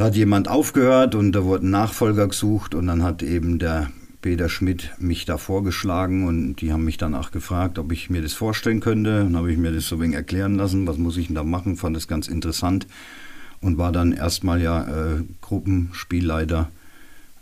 da 0.00 0.06
hat 0.06 0.16
jemand 0.16 0.48
aufgehört 0.48 1.14
und 1.14 1.32
da 1.32 1.44
wurde 1.44 1.66
ein 1.66 1.70
Nachfolger 1.72 2.26
gesucht 2.26 2.74
und 2.74 2.86
dann 2.86 3.02
hat 3.02 3.22
eben 3.22 3.58
der 3.58 3.90
Peter 4.22 4.48
Schmidt 4.48 4.92
mich 4.98 5.26
da 5.26 5.36
vorgeschlagen 5.36 6.26
und 6.26 6.56
die 6.62 6.72
haben 6.72 6.86
mich 6.86 6.96
dann 6.96 7.14
auch 7.14 7.32
gefragt, 7.32 7.78
ob 7.78 7.92
ich 7.92 8.08
mir 8.08 8.22
das 8.22 8.32
vorstellen 8.32 8.80
könnte. 8.80 9.18
Dann 9.18 9.36
habe 9.36 9.52
ich 9.52 9.58
mir 9.58 9.72
das 9.72 9.88
so 9.88 9.96
ein 9.96 10.00
wenig 10.00 10.16
erklären 10.16 10.54
lassen, 10.54 10.86
was 10.86 10.96
muss 10.96 11.18
ich 11.18 11.26
denn 11.26 11.36
da 11.36 11.44
machen, 11.44 11.76
fand 11.76 11.94
das 11.96 12.08
ganz 12.08 12.28
interessant 12.28 12.86
und 13.60 13.76
war 13.76 13.92
dann 13.92 14.12
erstmal 14.12 14.62
ja 14.62 14.84
äh, 14.84 15.22
Gruppenspielleiter 15.42 16.70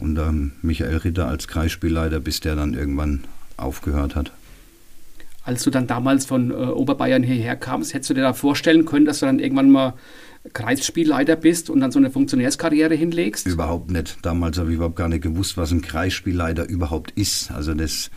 und 0.01 0.19
ähm, 0.19 0.51
Michael 0.61 0.97
Ritter 0.97 1.29
als 1.29 1.47
Kreisspielleiter, 1.47 2.19
bis 2.19 2.41
der 2.41 2.57
dann 2.57 2.75
irgendwann 2.75 3.23
aufgehört 3.57 4.17
hat. 4.17 4.33
Als 5.45 5.63
du 5.63 5.71
dann 5.71 5.87
damals 5.87 6.27
von 6.27 6.51
äh, 6.51 6.55
Oberbayern 6.55 7.23
hierher 7.23 7.55
kamst, 7.55 7.95
hättest 7.95 8.11
du 8.11 8.15
dir 8.15 8.23
da 8.23 8.33
vorstellen 8.33 8.85
können, 8.85 9.07
dass 9.07 9.21
du 9.21 9.27
dann 9.27 9.39
irgendwann 9.39 9.71
mal 9.71 9.95
Kreisspielleiter 10.53 11.37
bist 11.37 11.71
und 11.71 11.81
dann 11.81 11.93
so 11.93 11.99
eine 11.99 12.11
Funktionärskarriere 12.11 12.95
hinlegst? 12.95 13.47
Überhaupt 13.47 13.91
nicht. 13.91 14.19
Damals 14.23 14.59
habe 14.59 14.71
ich 14.71 14.77
überhaupt 14.77 14.97
gar 14.97 15.09
nicht 15.09 15.23
gewusst, 15.23 15.57
was 15.57 15.73
ein 15.73 15.83
Kreisspielleiter 15.83 16.69
überhaupt 16.69 17.11
ist. 17.13 17.51
Also 17.51 17.75
das 17.75 18.11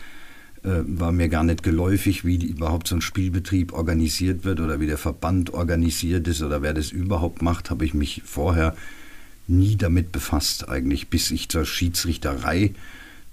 äh, 0.64 0.84
war 0.86 1.12
mir 1.12 1.30
gar 1.30 1.44
nicht 1.44 1.64
geläufig, 1.64 2.24
wie 2.24 2.36
überhaupt 2.46 2.88
so 2.88 2.96
ein 2.96 3.02
Spielbetrieb 3.02 3.74
organisiert 3.74 4.46
wird 4.46 4.60
oder 4.60 4.80
wie 4.80 4.88
der 4.88 4.98
Verband 4.98 5.54
organisiert 5.54 6.28
ist 6.28 6.42
oder 6.42 6.62
wer 6.62 6.74
das 6.74 6.92
überhaupt 6.92 7.42
macht, 7.42 7.70
habe 7.70 7.86
ich 7.86 7.94
mich 7.94 8.22
vorher 8.26 8.76
nie 9.48 9.76
damit 9.76 10.12
befasst, 10.12 10.70
eigentlich, 10.70 11.10
bis 11.10 11.32
ich 11.32 11.50
zur 11.50 11.66
Schiedsrichterei 11.66 12.74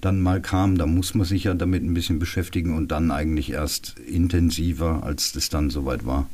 dann 0.01 0.21
mal 0.21 0.41
kam. 0.41 0.79
Da 0.79 0.87
muss 0.87 1.15
man 1.15 1.27
sich 1.27 1.45
ja 1.45 1.55
damit 1.55 1.83
ein 1.83 1.95
bisschen 1.95 2.19
beschäftigen 2.19 2.75
und 2.75 2.89
dann 2.91 3.11
eigentlich 3.11 3.51
erst 3.51 3.99
intensiver, 3.99 5.03
als 5.05 5.33
das 5.33 5.49
dann 5.49 5.71
soweit 5.71 6.07
war. 6.07 6.29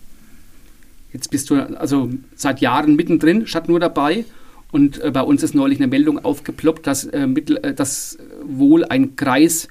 Jetzt 1.14 1.30
bist 1.30 1.48
du 1.48 1.54
also 1.54 2.10
seit 2.34 2.60
Jahren 2.60 2.96
mittendrin, 2.96 3.46
statt 3.46 3.68
nur 3.68 3.78
dabei. 3.78 4.24
Und 4.72 5.00
äh, 5.00 5.12
bei 5.12 5.22
uns 5.22 5.44
ist 5.44 5.54
neulich 5.54 5.78
eine 5.78 5.86
Meldung 5.86 6.22
aufgeploppt, 6.22 6.88
dass, 6.88 7.04
äh, 7.04 7.28
mittel, 7.28 7.58
äh, 7.62 7.72
dass 7.72 8.18
wohl 8.42 8.84
ein 8.84 9.14
Kreis 9.14 9.68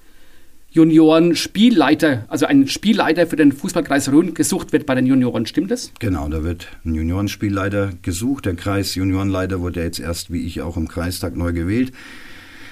Junioren-Spielleiter, 0.72 2.26
also 2.30 2.46
ein 2.46 2.68
Spielleiter 2.70 3.28
für 3.28 3.36
den 3.36 3.52
Fußballkreis 3.52 4.10
Rhön 4.10 4.34
gesucht 4.34 4.72
wird 4.72 4.86
bei 4.86 4.96
den 4.96 5.06
Junioren. 5.06 5.46
Stimmt 5.46 5.70
das? 5.70 5.92
Genau, 6.00 6.30
da 6.30 6.46
wird 6.46 6.70
ein 6.86 6.96
Juniorenspielleiter 6.96 7.92
gesucht. 8.02 8.46
Der 8.46 8.56
Kreis 8.56 8.96
Juniorenleiter 8.96 9.60
wurde 9.60 9.84
jetzt 9.84 10.00
erst, 10.00 10.32
wie 10.32 10.46
ich 10.46 10.62
auch 10.62 10.78
im 10.78 10.88
Kreistag 10.88 11.36
neu 11.36 11.52
gewählt. 11.52 11.92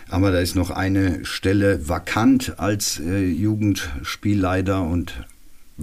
Aber 0.10 0.32
da 0.32 0.40
ist 0.40 0.56
noch 0.56 0.72
eine 0.72 1.26
Stelle 1.26 1.90
vakant 1.90 2.58
als 2.58 3.02
äh, 3.02 3.26
Jugendspielleiter 3.26 4.82
und 4.82 5.26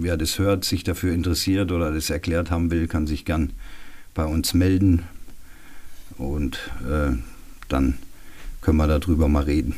wer 0.01 0.17
das 0.17 0.39
hört, 0.39 0.65
sich 0.65 0.83
dafür 0.83 1.13
interessiert 1.13 1.71
oder 1.71 1.91
das 1.91 2.09
erklärt 2.09 2.51
haben 2.51 2.71
will, 2.71 2.87
kann 2.87 3.07
sich 3.07 3.25
gern 3.25 3.51
bei 4.13 4.25
uns 4.25 4.53
melden 4.53 5.03
und 6.17 6.57
äh, 6.83 7.15
dann 7.67 7.97
können 8.61 8.77
wir 8.77 8.87
darüber 8.87 9.27
mal 9.27 9.43
reden. 9.43 9.75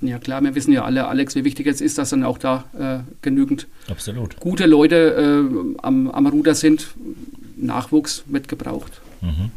Ja 0.00 0.18
klar, 0.18 0.42
wir 0.42 0.54
wissen 0.54 0.72
ja 0.72 0.84
alle, 0.84 1.06
Alex, 1.06 1.36
wie 1.36 1.44
wichtig 1.44 1.66
es 1.68 1.80
ist, 1.80 1.96
dass 1.96 2.10
dann 2.10 2.24
auch 2.24 2.38
da 2.38 2.64
äh, 2.78 3.10
genügend 3.22 3.68
Absolut. 3.88 4.36
gute 4.40 4.66
Leute 4.66 4.96
äh, 4.96 5.76
am, 5.82 6.10
am, 6.10 6.26
Ruder 6.26 6.54
sind. 6.54 6.88
Nachwuchs 7.56 8.24
wird 8.26 8.48
gebraucht. 8.48 9.00
Mhm. 9.20 9.52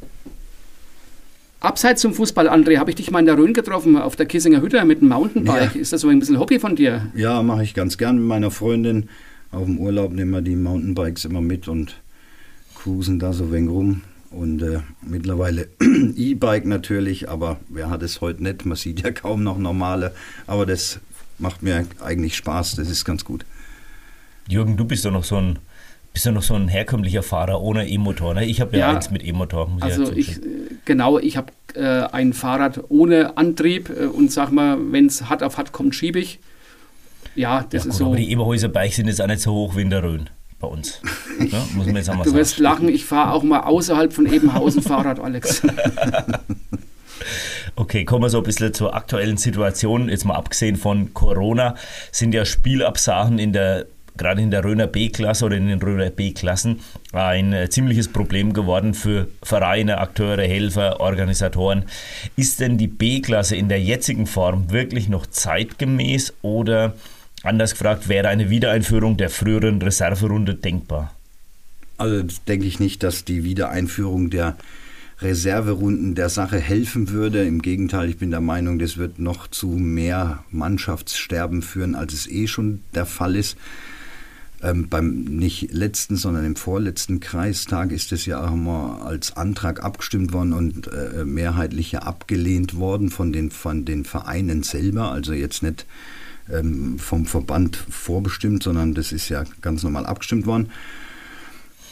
Abseits 1.62 2.02
zum 2.02 2.14
Fußball, 2.14 2.48
André, 2.48 2.78
habe 2.78 2.92
ich 2.92 2.96
dich 2.96 3.10
mal 3.10 3.20
in 3.20 3.26
der 3.26 3.38
Rhön 3.40 3.54
getroffen, 3.54 3.98
auf 3.98 4.16
der 4.16 4.28
Kissinger 4.28 4.62
Hütte 4.62 4.84
mit 4.86 5.02
dem 5.02 5.08
Mountainbike. 5.08 5.74
Ja. 5.74 5.82
Ist 5.82 5.94
das 5.94 6.02
so 6.02 6.10
ein 6.10 6.20
bisschen 6.20 6.38
Hobby 6.40 6.60
von 6.60 6.76
dir? 6.76 7.12
Ja, 7.16 7.42
mache 7.42 7.64
ich 7.64 7.74
ganz 7.74 7.98
gern 7.98 8.18
mit 8.18 8.26
meiner 8.26 8.52
Freundin 8.52 9.10
auf 9.56 9.66
dem 9.66 9.80
Urlaub 9.80 10.12
nehmen 10.12 10.32
wir 10.32 10.42
die 10.42 10.56
Mountainbikes 10.56 11.26
immer 11.26 11.42
mit 11.42 11.68
und 11.68 11.96
cruisen 12.76 13.20
da 13.20 13.34
so 13.34 13.52
wenig 13.52 13.70
rum. 13.70 14.02
Und 14.30 14.62
äh, 14.62 14.82
mittlerweile 15.02 15.70
E-Bike 16.16 16.66
natürlich, 16.66 17.30
aber 17.30 17.58
wer 17.70 17.90
hat 17.90 18.04
es 18.04 18.20
heute 18.20 18.44
nicht? 18.44 18.66
Man 18.66 18.76
sieht 18.76 19.02
ja 19.02 19.12
kaum 19.12 19.44
noch 19.44 19.58
normale, 19.58 20.14
aber 20.46 20.66
das 20.66 21.00
macht 21.40 21.64
mir 21.64 21.86
eigentlich 22.02 22.36
Spaß, 22.36 22.76
das 22.76 22.90
ist 22.90 23.06
ganz 23.06 23.24
gut. 23.24 23.46
Jürgen, 24.48 24.76
du 24.76 24.86
bist 24.86 25.06
doch 25.06 25.12
noch 25.12 25.24
so 25.24 25.38
ein 25.38 25.60
bist 26.12 26.26
du 26.26 26.32
noch 26.32 26.44
so 26.44 26.54
ein 26.54 26.70
herkömmlicher 26.70 27.24
Fahrer 27.24 27.62
ohne 27.62 27.90
E-Motor, 27.90 28.36
ne? 28.36 28.46
Ich 28.46 28.62
habe 28.62 28.78
ja, 28.78 28.88
ja, 28.88 28.96
eins 28.96 29.12
mit 29.12 29.22
E-Motor. 29.22 29.70
Also 29.82 30.14
ich, 30.14 30.40
genau, 30.86 31.20
ich 31.20 31.36
habe 31.36 31.52
äh, 31.74 31.82
ein 31.82 32.32
Fahrrad 32.32 32.86
ohne 32.88 33.36
Antrieb 33.36 33.90
äh, 33.90 34.06
und 34.06 34.32
sag 34.32 34.52
mal, 34.52 34.78
wenn 34.92 35.08
es 35.08 35.28
hart 35.30 35.44
auf 35.44 35.58
hart 35.58 35.74
kommt, 35.74 35.94
schiebe 35.94 36.20
ich. 36.20 36.40
Ja, 37.36 37.66
das 37.70 37.84
ja, 37.84 37.90
ist 37.90 37.90
gut, 37.90 37.94
so. 37.94 38.06
Aber 38.08 38.16
die 38.16 38.32
Eberhäuser 38.32 38.70
Beich 38.70 38.96
sind 38.96 39.08
jetzt 39.08 39.22
auch 39.22 39.28
nicht 39.28 39.42
so 39.42 39.54
hoch 39.54 39.76
wie 39.76 39.82
in 39.82 39.90
der 39.90 40.04
Rhön. 40.04 40.30
bei 40.60 40.68
uns. 40.68 41.02
Ja, 41.52 41.66
muss 41.74 41.86
man 41.86 41.98
jetzt 41.98 42.10
einmal 42.10 42.24
du 42.24 42.30
sagen. 42.32 42.40
wirst 42.40 42.60
lachen, 42.60 42.90
ich 42.90 43.06
fahre 43.06 43.34
auch 43.34 43.44
mal 43.44 43.62
außerhalb 43.62 44.14
von 44.14 44.32
Ebenhausen 44.32 44.82
Fahrrad, 44.82 45.20
Alex. 45.20 45.62
Okay, 47.78 48.06
kommen 48.06 48.24
wir 48.24 48.30
so 48.30 48.38
ein 48.38 48.44
bisschen 48.44 48.74
zur 48.74 48.96
aktuellen 48.96 49.36
Situation. 49.36 50.08
Jetzt 50.08 50.24
mal 50.24 50.36
abgesehen 50.36 50.78
von 50.78 51.14
Corona 51.14 51.76
sind 52.12 52.34
ja 52.34 52.46
Spielabsagen 52.46 53.38
in 53.38 53.52
der 53.52 53.88
gerade 54.18 54.42
in 54.42 54.50
der 54.50 54.64
Röner 54.64 54.88
B-Klasse 54.88 55.44
oder 55.44 55.58
in 55.58 55.68
den 55.68 55.82
Röner 55.82 56.10
B-Klassen 56.10 56.80
ein 57.12 57.52
äh, 57.52 57.70
ziemliches 57.70 58.08
Problem 58.08 58.54
geworden 58.54 58.94
für 58.94 59.28
Vereine, 59.44 59.98
Akteure, 59.98 60.44
Helfer, 60.44 61.02
Organisatoren. 61.02 61.84
Ist 62.38 62.62
denn 62.62 62.78
die 62.78 62.88
B-Klasse 62.88 63.58
in 63.58 63.68
der 63.68 63.82
jetzigen 63.82 64.26
Form 64.26 64.72
wirklich 64.72 65.10
noch 65.10 65.26
zeitgemäß 65.26 66.34
oder 66.42 66.94
anders 67.46 67.72
gefragt, 67.72 68.08
wäre 68.08 68.28
eine 68.28 68.50
Wiedereinführung 68.50 69.18
der 69.18 69.30
früheren 69.30 69.82
Reserverunde 69.82 70.56
denkbar? 70.56 71.14
Also 71.98 72.26
denke 72.48 72.66
ich 72.66 72.80
nicht, 72.80 73.04
dass 73.04 73.26
die 73.26 73.44
Wiedereinführung 73.44 74.30
der 74.30 74.58
Reserverunden 75.22 76.16
der 76.16 76.30
Sache 76.30 76.60
helfen 76.60 77.10
würde. 77.10 77.46
Im 77.46 77.62
Gegenteil, 77.62 78.10
ich 78.10 78.18
bin 78.18 78.32
der 78.32 78.42
Meinung, 78.42 78.80
das 78.80 78.98
wird 78.98 79.18
noch 79.18 79.48
zu 79.48 79.68
mehr 79.68 80.44
Mannschaftssterben 80.52 81.62
führen, 81.62 81.96
als 81.96 82.14
es 82.14 82.28
eh 82.28 82.48
schon 82.48 82.82
der 82.94 83.06
Fall 83.06 83.36
ist. 83.36 83.58
Ähm, 84.62 84.90
beim 84.90 85.24
nicht 85.24 85.72
letzten, 85.72 86.18
sondern 86.18 86.46
im 86.46 86.56
vorletzten 86.56 87.20
Kreistag 87.20 87.92
ist 87.92 88.12
es 88.12 88.26
ja 88.26 88.46
auch 88.46 88.54
immer 88.54 89.02
als 89.06 89.38
Antrag 89.38 89.84
abgestimmt 89.84 90.34
worden 90.34 90.54
und 90.54 90.88
äh, 90.88 91.24
mehrheitlich 91.24 91.92
ja 91.94 92.00
abgelehnt 92.00 92.78
worden 92.78 93.10
von 93.10 93.32
den, 93.32 93.52
von 93.52 93.86
den 93.86 94.04
Vereinen 94.06 94.64
selber. 94.64 95.12
Also 95.12 95.34
jetzt 95.34 95.64
nicht 95.64 95.86
ähm, 96.52 97.00
vom 97.00 97.26
Verband 97.26 97.76
vorbestimmt, 97.76 98.64
sondern 98.64 98.94
das 98.94 99.12
ist 99.12 99.30
ja 99.30 99.44
ganz 99.62 99.84
normal 99.84 100.06
abgestimmt 100.06 100.46
worden. 100.46 100.70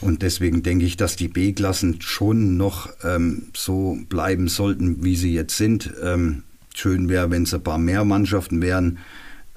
Und 0.02 0.22
deswegen 0.22 0.64
denke 0.64 0.86
ich, 0.86 0.98
dass 0.98 1.16
die 1.16 1.30
B-Klassen 1.30 2.02
schon 2.02 2.58
noch 2.58 2.90
ähm, 3.04 3.44
so 3.56 3.98
bleiben 4.10 4.50
sollten, 4.50 5.04
wie 5.04 5.16
sie 5.16 5.34
jetzt 5.34 5.56
sind. 5.56 5.94
Ähm, 6.04 6.44
schön 6.76 7.08
wäre, 7.08 7.32
wenn 7.32 7.44
es 7.44 7.54
ein 7.54 7.64
paar 7.64 7.78
mehr 7.78 8.04
Mannschaften 8.04 8.62
wären, 8.62 8.98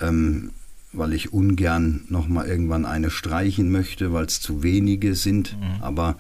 ähm, 0.01 0.51
weil 0.93 1.13
ich 1.15 1.33
ungern 1.33 2.03
nochmal 2.09 2.47
irgendwann 2.47 2.85
eine 2.85 3.11
streichen 3.11 3.73
möchte, 3.73 4.13
weil 4.13 4.27
es 4.27 4.41
zu 4.41 4.63
wenige 4.63 5.17
sind. 5.17 5.57
Mhm. 5.59 5.83
Aber 5.83 6.17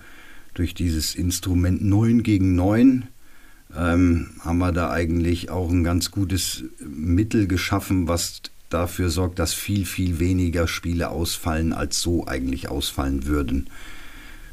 durch 0.55 0.75
dieses 0.75 1.15
Instrument 1.15 1.83
9 1.83 2.25
gegen 2.25 2.57
9 2.57 3.07
ähm, 3.77 4.31
haben 4.41 4.59
wir 4.59 4.73
da 4.73 4.91
eigentlich 4.91 5.51
auch 5.51 5.71
ein 5.71 5.85
ganz 5.85 6.11
gutes 6.11 6.65
Mittel 6.81 7.47
geschaffen, 7.47 8.09
was 8.09 8.43
dafür 8.71 9.11
sorgt, 9.11 9.39
dass 9.39 9.55
viel, 9.55 9.85
viel 9.85 10.19
weniger 10.19 10.67
Spiele 10.67 11.11
ausfallen, 11.11 11.73
als 11.73 12.01
so 12.01 12.27
eigentlich 12.27 12.69
ausfallen 12.69 13.27
würden. 13.27 13.69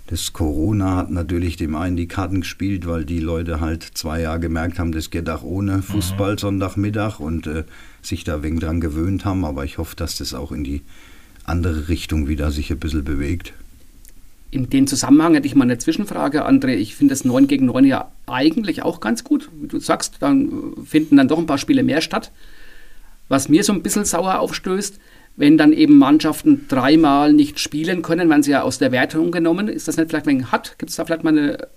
Das 0.08 0.34
Corona 0.34 0.98
hat 0.98 1.12
natürlich 1.12 1.56
dem 1.56 1.76
einen 1.76 1.96
die 1.96 2.08
Karten 2.08 2.42
gespielt, 2.42 2.86
weil 2.86 3.06
die 3.06 3.20
Leute 3.20 3.62
halt 3.62 3.84
zwei 3.84 4.22
Jahre 4.22 4.42
gemerkt 4.42 4.78
haben, 4.78 4.92
das 4.92 5.10
geht 5.10 5.30
auch 5.30 5.44
ohne 5.44 5.82
Fußball 5.82 6.34
mhm. 6.34 6.38
Sonntagmittag 6.38 7.20
und 7.20 7.48
äh, 7.48 7.64
sich 8.02 8.24
da 8.24 8.44
wegen 8.44 8.60
dran 8.60 8.82
gewöhnt 8.82 9.24
haben. 9.24 9.46
Aber 9.46 9.64
ich 9.64 9.78
hoffe, 9.78 9.96
dass 9.96 10.18
das 10.18 10.34
auch 10.34 10.52
in 10.52 10.64
die 10.64 10.82
andere 11.46 11.88
Richtung 11.88 12.28
wieder 12.28 12.52
sich 12.52 12.70
ein 12.72 12.80
bisschen 12.80 13.06
bewegt. 13.06 13.54
In 14.52 14.70
dem 14.70 14.86
Zusammenhang 14.86 15.34
hätte 15.34 15.48
ich 15.48 15.56
mal 15.56 15.64
eine 15.64 15.80
Zwischenfrage, 15.80 16.46
André. 16.46 16.76
Ich 16.76 16.96
finde 16.96 17.14
das 17.14 17.26
9 17.26 17.48
gegen 17.48 17.66
9 17.68 17.86
ja 17.86 18.12
eigentlich 18.28 18.84
auch 18.84 19.00
ganz 19.00 19.24
gut. 19.24 19.50
Wie 19.60 19.68
du 19.68 19.80
sagst, 19.80 20.18
dann 20.20 20.74
finden 20.86 21.18
dann 21.18 21.28
doch 21.28 21.40
ein 21.40 21.48
paar 21.48 21.58
Spiele 21.58 21.82
mehr 21.82 22.02
statt. 22.02 22.32
Was 23.30 23.50
mir 23.50 23.64
so 23.64 23.74
ein 23.74 23.84
bisschen 23.84 24.06
sauer 24.06 24.40
aufstößt, 24.40 25.00
wenn 25.36 25.58
dann 25.58 25.74
eben 25.74 25.98
Mannschaften 25.98 26.68
dreimal 26.68 27.34
nicht 27.34 27.60
spielen 27.60 28.02
können, 28.02 28.30
werden 28.30 28.44
sie 28.44 28.52
ja 28.52 28.62
aus 28.62 28.78
der 28.78 28.92
Wertung 28.92 29.32
genommen. 29.32 29.68
Ist 29.68 29.88
das 29.88 29.98
nicht 29.98 30.10
vielleicht 30.10 30.28
ein 30.28 30.52
hat? 30.52 30.78
Gibt 30.78 30.92
es 30.92 30.96
da 30.96 31.06
vielleicht 31.06 31.24
mal 31.24 31.38
eine, 31.38 31.68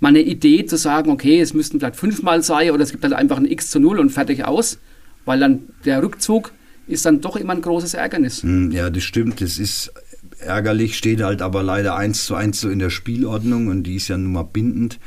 mal 0.00 0.08
eine 0.08 0.22
Idee 0.22 0.66
zu 0.66 0.76
sagen, 0.76 1.10
okay, 1.10 1.40
es 1.40 1.54
müssten 1.54 1.78
vielleicht 1.78 1.96
fünfmal 1.96 2.42
sein 2.42 2.70
oder 2.72 2.82
es 2.82 2.90
gibt 2.90 3.04
halt 3.04 3.12
einfach 3.12 3.36
ein 3.36 3.44
X 3.46 3.70
zu 3.70 3.78
0 3.78 4.00
und 4.00 4.10
fertig 4.10 4.44
aus, 4.44 4.78
weil 5.24 5.38
dann 5.38 5.68
der 5.84 6.02
Rückzug 6.02 6.52
ist 6.88 7.06
dann 7.06 7.20
doch 7.20 7.36
immer 7.36 7.52
ein 7.52 7.62
großes 7.62 7.94
Ärgernis. 7.94 8.42
Hm, 8.42 8.72
ja, 8.72 8.90
das 8.90 9.04
stimmt. 9.04 9.40
Das 9.40 9.58
ist 9.58 9.92
ärgerlich, 10.40 10.96
steht 10.96 11.22
halt 11.22 11.42
aber 11.42 11.62
leider 11.62 11.94
eins 11.94 12.24
zu 12.24 12.34
eins 12.34 12.60
so 12.60 12.68
in 12.68 12.80
der 12.80 12.90
Spielordnung 12.90 13.68
und 13.68 13.84
die 13.84 13.96
ist 13.96 14.08
ja 14.08 14.18
nun 14.18 14.32
mal 14.32 14.42
bindend. 14.42 14.98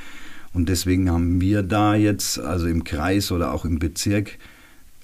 Und 0.54 0.70
deswegen 0.70 1.12
haben 1.12 1.42
wir 1.42 1.64
da 1.64 1.96
jetzt, 1.96 2.40
also 2.40 2.68
im 2.68 2.84
Kreis 2.84 3.32
oder 3.32 3.54
auch 3.54 3.66
im 3.66 3.80
Bezirk, 3.80 4.38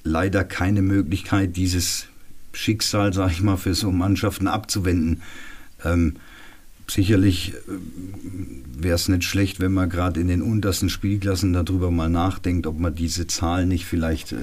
leider 0.03 0.43
keine 0.43 0.81
Möglichkeit, 0.81 1.55
dieses 1.55 2.07
Schicksal, 2.53 3.13
sag 3.13 3.31
ich 3.31 3.41
mal, 3.41 3.57
für 3.57 3.75
so 3.75 3.91
Mannschaften 3.91 4.47
abzuwenden. 4.47 5.21
Ähm, 5.83 6.15
sicherlich 6.89 7.53
äh, 7.53 8.81
wäre 8.81 8.95
es 8.95 9.07
nicht 9.07 9.23
schlecht, 9.23 9.59
wenn 9.59 9.73
man 9.73 9.89
gerade 9.89 10.19
in 10.19 10.27
den 10.27 10.41
untersten 10.41 10.89
Spielklassen 10.89 11.53
darüber 11.53 11.91
mal 11.91 12.09
nachdenkt, 12.09 12.67
ob 12.67 12.79
man 12.79 12.95
diese 12.95 13.27
Zahl 13.27 13.65
nicht 13.65 13.85
vielleicht, 13.85 14.31
äh, 14.31 14.37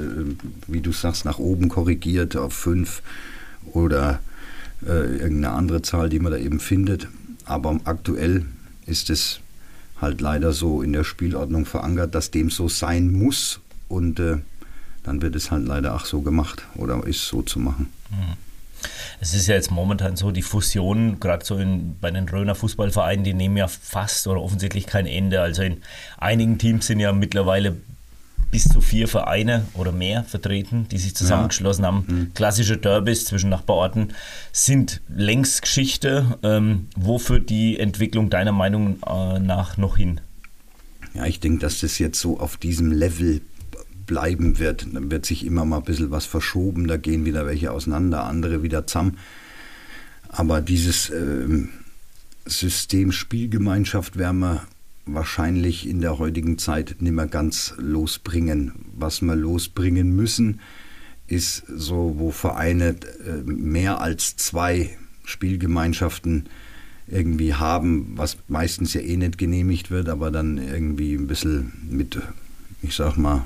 wie 0.66 0.80
du 0.80 0.92
sagst, 0.92 1.24
nach 1.24 1.38
oben 1.38 1.68
korrigiert 1.68 2.36
auf 2.36 2.52
fünf 2.52 3.02
oder 3.72 4.20
äh, 4.86 5.16
irgendeine 5.16 5.50
andere 5.50 5.82
Zahl, 5.82 6.08
die 6.08 6.18
man 6.18 6.32
da 6.32 6.38
eben 6.38 6.60
findet. 6.60 7.08
Aber 7.44 7.80
aktuell 7.84 8.46
ist 8.86 9.10
es 9.10 9.40
halt 10.00 10.20
leider 10.20 10.52
so 10.52 10.82
in 10.82 10.92
der 10.92 11.04
Spielordnung 11.04 11.64
verankert, 11.64 12.14
dass 12.14 12.30
dem 12.30 12.50
so 12.50 12.68
sein 12.68 13.10
muss 13.10 13.60
und 13.88 14.20
äh, 14.20 14.38
dann 15.06 15.22
wird 15.22 15.36
es 15.36 15.50
halt 15.50 15.66
leider 15.66 15.94
auch 15.94 16.04
so 16.04 16.20
gemacht 16.20 16.64
oder 16.74 17.02
ist 17.06 17.26
so 17.26 17.40
zu 17.40 17.58
machen. 17.58 17.90
Mhm. 18.10 18.36
Es 19.20 19.34
ist 19.34 19.46
ja 19.46 19.54
jetzt 19.54 19.70
momentan 19.70 20.16
so, 20.16 20.30
die 20.30 20.42
Fusionen, 20.42 21.18
gerade 21.18 21.44
so 21.44 21.56
in, 21.56 21.96
bei 22.00 22.10
den 22.10 22.28
Röner 22.28 22.54
Fußballvereinen, 22.54 23.24
die 23.24 23.32
nehmen 23.32 23.56
ja 23.56 23.68
fast 23.68 24.26
oder 24.26 24.42
offensichtlich 24.42 24.86
kein 24.86 25.06
Ende. 25.06 25.40
Also 25.40 25.62
in 25.62 25.78
einigen 26.18 26.58
Teams 26.58 26.86
sind 26.86 27.00
ja 27.00 27.12
mittlerweile 27.12 27.76
bis 28.50 28.64
zu 28.64 28.80
vier 28.80 29.08
Vereine 29.08 29.66
oder 29.74 29.92
mehr 29.92 30.22
vertreten, 30.24 30.86
die 30.90 30.98
sich 30.98 31.16
zusammengeschlossen 31.16 31.82
ja. 31.82 31.88
haben. 31.88 32.04
Mhm. 32.06 32.34
Klassische 32.34 32.76
Derbys 32.76 33.24
zwischen 33.24 33.50
Nachbarorten 33.50 34.12
sind 34.52 35.00
längst 35.08 35.62
Geschichte. 35.62 36.38
Ähm, 36.42 36.88
wo 36.96 37.18
führt 37.18 37.48
die 37.48 37.78
Entwicklung 37.78 38.28
deiner 38.30 38.52
Meinung 38.52 38.98
äh, 39.06 39.38
nach 39.38 39.78
noch 39.78 39.96
hin? 39.96 40.20
Ja, 41.14 41.24
ich 41.26 41.40
denke, 41.40 41.60
dass 41.60 41.80
das 41.80 41.98
jetzt 41.98 42.20
so 42.20 42.38
auf 42.38 42.56
diesem 42.56 42.92
Level 42.92 43.40
bleiben 44.06 44.58
wird. 44.58 44.86
Dann 44.92 45.10
wird 45.10 45.26
sich 45.26 45.44
immer 45.44 45.64
mal 45.64 45.78
ein 45.78 45.84
bisschen 45.84 46.10
was 46.10 46.26
verschoben, 46.26 46.86
da 46.86 46.96
gehen 46.96 47.24
wieder 47.24 47.46
welche 47.46 47.72
auseinander, 47.72 48.24
andere 48.24 48.62
wieder 48.62 48.86
zusammen. 48.86 49.18
Aber 50.28 50.60
dieses 50.60 51.10
äh, 51.10 51.66
System 52.44 53.12
Spielgemeinschaft 53.12 54.16
werden 54.16 54.40
wir 54.40 54.62
wahrscheinlich 55.06 55.88
in 55.88 56.00
der 56.00 56.18
heutigen 56.18 56.58
Zeit 56.58 56.96
nicht 57.00 57.12
mehr 57.12 57.26
ganz 57.26 57.74
losbringen. 57.78 58.72
Was 58.96 59.22
wir 59.22 59.36
losbringen 59.36 60.14
müssen, 60.14 60.60
ist 61.28 61.64
so, 61.68 62.14
wo 62.18 62.30
Vereine 62.30 62.96
äh, 63.24 63.42
mehr 63.44 64.00
als 64.00 64.36
zwei 64.36 64.96
Spielgemeinschaften 65.24 66.48
irgendwie 67.08 67.54
haben, 67.54 68.12
was 68.16 68.36
meistens 68.48 68.94
ja 68.94 69.00
eh 69.00 69.16
nicht 69.16 69.38
genehmigt 69.38 69.90
wird, 69.90 70.08
aber 70.08 70.30
dann 70.30 70.58
irgendwie 70.58 71.14
ein 71.14 71.26
bisschen 71.26 71.72
mit, 71.88 72.20
ich 72.82 72.94
sag 72.94 73.16
mal, 73.16 73.44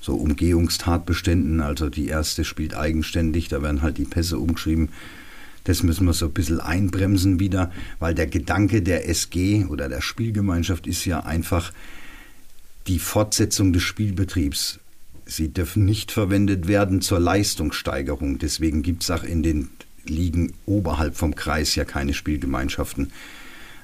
so 0.00 0.14
Umgehungstatbeständen. 0.14 1.60
Also 1.60 1.88
die 1.90 2.08
erste 2.08 2.44
spielt 2.44 2.74
eigenständig, 2.74 3.48
da 3.48 3.62
werden 3.62 3.82
halt 3.82 3.98
die 3.98 4.04
Pässe 4.04 4.38
umgeschrieben. 4.38 4.90
Das 5.64 5.82
müssen 5.82 6.06
wir 6.06 6.14
so 6.14 6.26
ein 6.26 6.32
bisschen 6.32 6.60
einbremsen 6.60 7.40
wieder, 7.40 7.70
weil 7.98 8.14
der 8.14 8.26
Gedanke 8.26 8.80
der 8.80 9.08
SG 9.08 9.66
oder 9.66 9.88
der 9.88 10.00
Spielgemeinschaft 10.00 10.86
ist 10.86 11.04
ja 11.04 11.20
einfach 11.20 11.72
die 12.86 12.98
Fortsetzung 12.98 13.72
des 13.72 13.82
Spielbetriebs. 13.82 14.80
Sie 15.26 15.52
dürfen 15.52 15.84
nicht 15.84 16.10
verwendet 16.10 16.68
werden 16.68 17.02
zur 17.02 17.20
Leistungssteigerung. 17.20 18.38
Deswegen 18.38 18.82
gibt 18.82 19.02
es 19.02 19.10
auch 19.10 19.24
in 19.24 19.42
den 19.42 19.68
Ligen 20.06 20.54
oberhalb 20.64 21.16
vom 21.16 21.34
Kreis 21.34 21.74
ja 21.74 21.84
keine 21.84 22.14
Spielgemeinschaften 22.14 23.12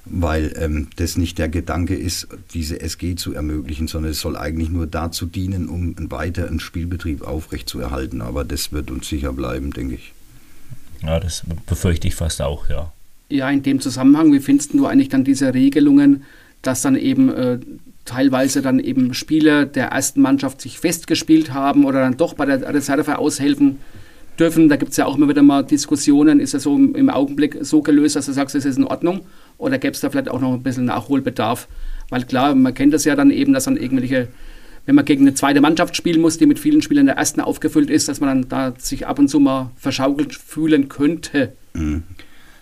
weil 0.07 0.55
ähm, 0.57 0.89
das 0.97 1.17
nicht 1.17 1.39
der 1.39 1.49
Gedanke 1.49 1.95
ist, 1.95 2.29
diese 2.53 2.81
SG 2.81 3.15
zu 3.15 3.33
ermöglichen, 3.33 3.89
sondern 3.89 4.13
es 4.13 4.21
soll 4.21 4.37
eigentlich 4.37 4.69
nur 4.69 4.87
dazu 4.87 5.27
dienen, 5.27 5.69
um 5.69 5.95
einen 5.97 6.11
weiteren 6.11 6.61
Spielbetrieb 6.61 7.23
aufrechtzuerhalten. 7.23 8.21
Aber 8.21 8.45
das 8.45 8.73
wird 8.73 8.91
uns 8.91 9.09
sicher 9.09 9.33
bleiben, 9.33 9.73
denke 9.73 9.95
ich. 9.95 10.13
Ja, 11.03 11.21
das 11.21 11.43
befürchte 11.67 12.09
ich 12.09 12.15
fast 12.15 12.43
auch, 12.43 12.69
ja. 12.69 12.93
Ja, 13.31 13.51
in 13.51 13.63
dem 13.63 13.81
Zusammenhang, 13.81 14.33
wie 14.33 14.41
findest 14.41 14.75
du 14.75 14.87
eigentlich 14.87 15.09
dann 15.09 15.25
diese 15.25 15.55
Regelungen, 15.55 16.25
dass 16.63 16.83
dann 16.83 16.97
eben 16.97 17.33
äh, 17.33 17.59
teilweise 18.05 18.61
dann 18.61 18.79
eben 18.79 19.15
Spieler 19.15 19.65
der 19.65 19.89
ersten 19.89 20.21
Mannschaft 20.21 20.61
sich 20.61 20.79
festgespielt 20.79 21.53
haben 21.53 21.85
oder 21.85 22.01
dann 22.01 22.17
doch 22.17 22.35
bei 22.35 22.45
der 22.45 22.75
Reserve 22.75 23.19
aushelfen 23.19 23.79
dürfen? 24.39 24.69
Da 24.69 24.77
gibt 24.77 24.91
es 24.91 24.99
ja 24.99 25.07
auch 25.07 25.17
immer 25.17 25.29
wieder 25.29 25.43
mal 25.43 25.65
Diskussionen. 25.65 26.41
Ist 26.41 26.53
das 26.53 26.65
so 26.65 26.77
im 26.77 27.09
Augenblick 27.09 27.59
so 27.63 27.81
gelöst, 27.81 28.17
dass 28.17 28.27
du 28.27 28.33
sagst, 28.33 28.55
es 28.55 28.67
ist 28.67 28.77
in 28.77 28.85
Ordnung? 28.85 29.23
Oder 29.65 29.79
gäbe 29.79 29.95
es 29.95 30.01
da 30.01 30.11
vielleicht 30.11 30.29
auch 30.29 30.41
noch 30.41 30.53
ein 30.53 30.63
bisschen 30.63 30.85
Nachholbedarf? 30.85 31.69
Weil 32.11 32.25
klar, 32.25 32.55
man 32.55 32.75
kennt 32.75 32.93
das 32.93 33.05
ja 33.05 33.17
dann 33.17 33.31
eben, 33.31 33.53
dass 33.53 33.65
dann 33.65 33.77
irgendwelche, 33.77 34.29
wenn 34.87 34.95
man 34.95 35.05
gegen 35.05 35.23
eine 35.23 35.35
zweite 35.35 35.61
Mannschaft 35.61 35.97
spielen 35.97 36.21
muss, 36.21 36.39
die 36.39 36.47
mit 36.47 36.59
vielen 36.59 36.83
Spielern 36.83 37.07
der 37.07 37.17
ersten 37.17 37.41
aufgefüllt 37.41 37.91
ist, 37.91 38.09
dass 38.09 38.21
man 38.21 38.29
dann 38.29 38.49
da 38.49 38.75
sich 38.79 39.07
ab 39.07 39.19
und 39.19 39.29
zu 39.29 39.41
mal 39.41 39.71
verschaukelt 39.77 40.35
fühlen 40.35 40.89
könnte. 40.89 41.55
Mhm. 41.73 42.03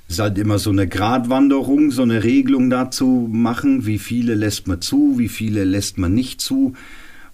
Es 0.06 0.14
ist 0.14 0.20
halt 0.20 0.38
immer 0.38 0.58
so 0.58 0.70
eine 0.70 0.86
Gratwanderung, 0.86 1.90
so 1.90 2.02
eine 2.02 2.22
Regelung 2.22 2.70
dazu 2.70 3.28
machen, 3.32 3.86
wie 3.86 3.98
viele 3.98 4.34
lässt 4.34 4.68
man 4.68 4.80
zu, 4.80 5.14
wie 5.18 5.28
viele 5.28 5.64
lässt 5.64 5.98
man 5.98 6.14
nicht 6.14 6.40
zu. 6.40 6.74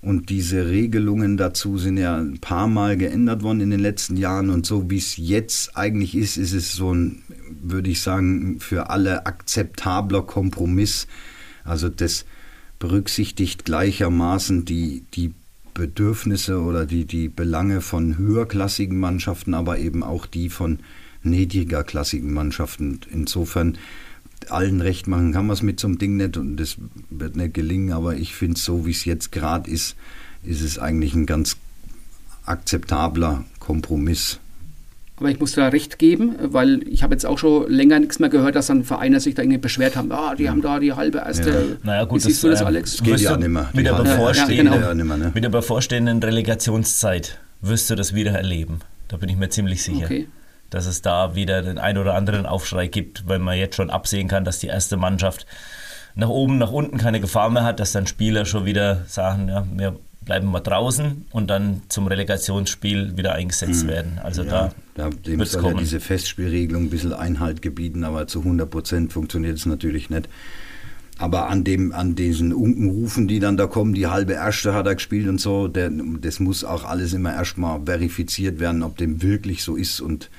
Und 0.01 0.30
diese 0.30 0.68
Regelungen 0.68 1.36
dazu 1.36 1.76
sind 1.76 1.96
ja 1.96 2.16
ein 2.16 2.38
paar 2.38 2.68
Mal 2.68 2.96
geändert 2.96 3.42
worden 3.42 3.61
in 3.61 3.70
den 3.70 3.80
letzten 3.80 4.16
Jahren. 4.16 4.51
Und 4.51 4.64
so 4.64 4.88
wie 4.90 4.99
es 4.99 5.16
jetzt 5.16 5.76
eigentlich 5.76 6.14
ist, 6.14 6.36
ist 6.36 6.53
es 6.53 6.72
so 6.72 6.94
ein, 6.94 7.22
würde 7.62 7.90
ich 7.90 8.01
sagen, 8.01 8.61
für 8.61 8.90
alle 8.90 9.26
akzeptabler 9.26 10.22
Kompromiss. 10.22 11.09
Also 11.64 11.88
das 11.88 12.24
berücksichtigt 12.78 13.64
gleichermaßen 13.64 14.64
die, 14.64 15.03
die 15.14 15.34
Bedürfnisse 15.74 16.61
oder 16.61 16.86
die, 16.86 17.05
die 17.05 17.28
Belange 17.28 17.80
von 17.80 18.18
höherklassigen 18.18 18.99
Mannschaften, 18.99 19.55
aber 19.55 19.78
eben 19.78 20.05
auch 20.05 20.26
die 20.26 20.49
von 20.49 20.78
niedrigerklassigen 21.22 22.32
Mannschaften. 22.32 23.01
Insofern 23.11 23.78
allen 24.51 24.80
recht 24.80 25.07
machen 25.07 25.32
kann 25.32 25.47
man 25.47 25.55
es 25.55 25.62
mit 25.62 25.80
so 25.80 25.89
einem 25.89 25.99
Ding 25.99 26.16
nicht 26.16 26.36
und 26.36 26.57
das 26.57 26.76
wird 27.11 27.36
nicht 27.36 27.55
gelingen, 27.55 27.93
aber 27.93 28.14
ich 28.16 28.34
finde, 28.34 28.59
so 28.59 28.86
wie 28.86 28.91
es 28.93 29.05
jetzt 29.05 29.32
gerade 29.32 29.70
ist, 29.70 29.97
ist 30.45 30.62
es 30.62 30.78
eigentlich 30.78 31.14
ein 31.14 31.26
ganz 31.26 31.57
akzeptabler 32.47 33.45
Kompromiss. 33.61 34.41
Aber 35.16 35.30
ich 35.30 35.41
muss 35.41 35.53
da 35.53 35.66
recht 35.68 35.99
geben, 35.99 36.36
weil 36.41 36.86
ich 36.89 37.03
habe 37.03 37.12
jetzt 37.12 37.26
auch 37.26 37.39
schon 37.39 37.68
länger 37.68 37.99
nichts 37.99 38.20
mehr 38.20 38.28
gehört, 38.28 38.55
dass 38.55 38.68
dann 38.68 38.84
Vereine 38.84 39.18
sich 39.18 39.34
da 39.34 39.43
irgendwie 39.43 39.59
beschwert 39.59 39.97
haben. 39.97 40.12
Ah, 40.12 40.36
die 40.36 40.49
haben 40.49 40.62
da 40.62 40.78
die 40.78 40.93
halbe 40.93 41.18
erste. 41.18 41.51
Ja. 41.51 41.57
Naja, 41.82 42.05
gut, 42.05 42.20
Wie 42.24 42.28
siehst 42.28 42.45
du 42.45 42.49
das, 42.49 42.61
äh, 42.61 42.64
Alex? 42.64 43.03
Geht 43.03 43.18
ja 43.20 43.36
nicht 43.36 43.49
mehr. 43.49 43.68
Mit 43.72 43.84
der, 43.84 43.95
bevorstehenden, 43.95 44.80
Ja, 44.80 44.93
genau. 44.93 45.16
ne? 45.16 45.32
mit 45.34 45.43
der 45.43 45.51
bevorstehenden 45.51 46.22
Relegationszeit 46.22 47.41
wirst 47.62 47.91
du 47.91 47.97
das 47.97 48.14
wieder 48.14 48.30
erleben. 48.30 48.78
Da 49.09 49.16
bin 49.16 49.28
ich 49.28 49.36
mir 49.36 49.49
ziemlich 49.49 49.82
sicher. 49.82 50.05
Okay. 50.05 50.28
Dass 50.71 50.87
es 50.87 51.03
da 51.03 51.35
wieder 51.35 51.62
den 51.62 51.79
ein 51.79 51.99
oder 51.99 52.14
anderen 52.14 52.47
Aufschrei 52.47 52.89
gibt, 52.89 53.27
weil 53.27 53.39
man 53.39 53.57
jetzt 53.57 53.77
schon 53.77 53.91
absehen 53.91 54.29
kann, 54.29 54.45
dass 54.45 54.59
die 54.59 54.66
erste 54.66 54.97
Mannschaft 54.97 55.47
nach 56.14 56.29
oben, 56.29 56.59
nach 56.59 56.73
unten 56.73 56.99
keine 56.99 57.21
Gefahr 57.21 57.49
mehr 57.49 57.64
hat, 57.64 57.81
dass 57.81 57.93
dann 57.93 58.07
Spieler 58.07 58.45
schon 58.45 58.64
wieder 58.64 59.05
sagen, 59.07 59.49
ja, 59.49 59.64
wir 59.73 59.97
bleiben 60.29 60.49
mal 60.49 60.61
draußen 60.61 61.25
und 61.31 61.49
dann 61.49 61.83
zum 61.89 62.07
Relegationsspiel 62.07 63.16
wieder 63.16 63.33
eingesetzt 63.33 63.87
werden. 63.87 64.21
Also 64.23 64.43
Ja, 64.43 64.73
da 64.95 65.09
da 65.11 65.11
dem 65.11 65.41
ja 65.41 65.73
diese 65.75 66.01
Festspielregelung 66.01 66.85
ein 66.85 66.91
bisschen 66.91 67.12
Einhalt 67.12 67.62
gebieten, 67.62 68.05
aber 68.05 68.27
zu 68.27 68.41
100 68.41 68.69
Prozent 68.69 69.12
funktioniert 69.12 69.57
es 69.57 69.64
natürlich 69.64 70.11
nicht. 70.11 70.29
Aber 71.19 71.49
an, 71.49 71.64
dem, 71.64 71.93
an 71.93 72.14
diesen 72.14 72.53
Unkenrufen, 72.53 73.27
die 73.27 73.41
dann 73.41 73.57
da 73.57 73.66
kommen, 73.66 73.95
die 73.95 74.07
halbe 74.07 74.35
Erste 74.35 74.75
hat 74.75 74.87
er 74.87 74.97
gespielt 74.97 75.29
und 75.29 75.41
so, 75.41 75.66
der, 75.66 75.91
das 76.21 76.41
muss 76.41 76.62
auch 76.62 76.85
alles 76.85 77.12
immer 77.12 77.33
erstmal 77.33 77.81
verifiziert 77.87 78.61
werden, 78.61 78.83
ob 78.83 78.97
dem 78.97 79.23
wirklich 79.23 79.62
so 79.62 79.77
ist 79.77 80.01
und 80.01 80.31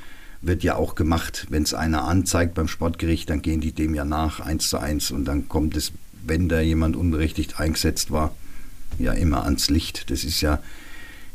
wird 0.41 0.63
ja 0.63 0.75
auch 0.75 0.95
gemacht. 0.95 1.47
Wenn 1.49 1.63
es 1.63 1.73
einer 1.73 2.05
anzeigt 2.05 2.53
beim 2.53 2.67
Sportgericht, 2.67 3.29
dann 3.29 3.41
gehen 3.41 3.61
die 3.61 3.71
dem 3.71 3.93
ja 3.93 4.05
nach, 4.05 4.39
eins 4.39 4.69
zu 4.69 4.77
eins 4.77 5.11
und 5.11 5.25
dann 5.25 5.49
kommt 5.49 5.75
es, 5.75 5.91
wenn 6.25 6.49
da 6.49 6.59
jemand 6.61 6.95
unberechtigt 6.95 7.59
eingesetzt 7.59 8.11
war, 8.11 8.35
ja 8.97 9.13
immer 9.13 9.43
ans 9.43 9.69
Licht. 9.69 10.09
Das 10.09 10.23
ist 10.23 10.41
ja 10.41 10.59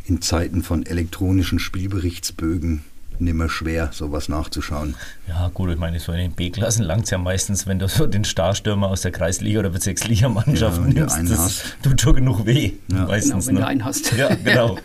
in 0.07 0.21
Zeiten 0.23 0.63
von 0.63 0.85
elektronischen 0.85 1.59
Spielberichtsbögen 1.59 2.85
nimmer 3.21 3.49
schwer, 3.49 3.91
sowas 3.93 4.29
nachzuschauen. 4.29 4.95
Ja, 5.29 5.51
gut, 5.55 5.71
ich 5.71 5.79
meine, 5.79 5.99
so 6.01 6.13
in 6.13 6.19
den 6.19 6.33
B-Klassen 6.33 6.83
langt 6.85 7.05
es 7.05 7.11
ja 7.11 7.19
meistens, 7.19 7.67
wenn 7.67 7.79
du 7.79 7.89
so 7.89 8.07
den 8.07 8.25
Starstürmer 8.25 8.89
aus 8.89 9.03
der 9.03 9.13
Kreisliga- 9.13 9.61
oder 9.61 9.71
Bezirksligamannschaft 9.71 10.77
Ja, 10.79 10.85
wenn 10.85 10.91
du 10.95 11.01
nimmst. 11.01 11.17
einen 11.17 11.29
Das 11.29 11.39
hast. 11.39 11.77
tut 11.83 12.01
schon 12.01 12.15
genug 12.17 12.47
weh. 12.47 12.73
Ja. 12.93 13.07
Meistens, 13.07 13.47
Genau, 13.47 13.47
wenn 13.47 13.55
ne? 13.55 13.61
du 13.61 13.67
einen 13.67 13.85
hast. 13.85 14.13
Ja, 14.13 14.35
genau. 14.45 14.79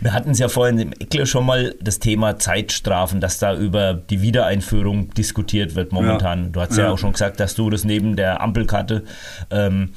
Wir 0.00 0.12
hatten 0.12 0.30
es 0.30 0.38
ja 0.38 0.48
vorhin 0.48 0.78
im 0.78 0.92
Eckler 0.92 1.26
schon 1.26 1.46
mal 1.46 1.74
das 1.80 1.98
Thema 1.98 2.38
Zeitstrafen, 2.38 3.20
dass 3.20 3.38
da 3.38 3.54
über 3.56 3.94
die 3.94 4.20
Wiedereinführung 4.22 5.10
diskutiert 5.14 5.74
wird 5.74 5.92
momentan. 5.92 6.44
Ja. 6.44 6.48
Du 6.50 6.60
hast 6.60 6.76
ja. 6.76 6.84
Ja. 6.84 6.90
auch 6.90 6.98
schon 6.98 7.12
gesagt, 7.12 7.40
dass 7.40 7.54
du 7.54 7.70
das 7.70 7.84
neben 7.84 8.16
der 8.16 8.40
Ampelkarte 8.40 9.04
ähm, 9.50 9.90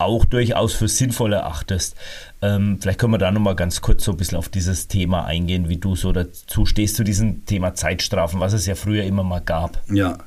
auch 0.00 0.24
durchaus 0.24 0.74
für 0.74 0.86
sinnvoll 0.86 1.32
erachtest. 1.32 1.96
Ähm, 2.40 2.78
vielleicht 2.80 3.00
können 3.00 3.12
wir 3.12 3.18
da 3.18 3.30
nochmal 3.30 3.56
ganz 3.56 3.80
kurz 3.80 4.04
so 4.04 4.12
ein 4.12 4.16
bisschen 4.16 4.38
auf 4.38 4.48
dieses 4.48 4.86
Thema 4.86 5.24
eingehen, 5.24 5.68
wie 5.68 5.78
du 5.78 5.96
so 5.96 6.12
dazu 6.12 6.66
stehst 6.66 6.96
zu 6.96 7.04
diesem 7.04 7.44
Thema 7.46 7.74
Zeitstrafen, 7.74 8.38
was 8.38 8.52
es 8.52 8.66
ja 8.66 8.74
früher 8.74 9.04
immer 9.04 9.24
mal 9.24 9.40
gab. 9.40 9.82
Ja. 9.92 10.18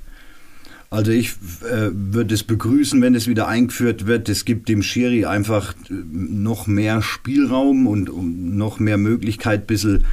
Also 0.90 1.12
ich 1.12 1.30
äh, 1.62 1.90
würde 1.94 2.34
es 2.34 2.44
begrüßen, 2.44 3.02
wenn 3.02 3.16
es 3.16 3.28
wieder 3.28 3.48
eingeführt 3.48 4.08
wird. 4.08 4.28
Es 4.28 4.44
gibt 4.44 4.68
dem 4.68 4.84
Schiri 4.84 5.24
einfach 5.24 5.74
äh, 5.90 5.94
noch 5.94 6.68
mehr 6.68 7.02
Spielraum 7.02 7.88
und 7.88 8.10
um 8.10 8.58
noch 8.58 8.80
mehr 8.80 8.98
Möglichkeit, 8.98 9.62
ein 9.62 9.68
bisschen 9.68 10.04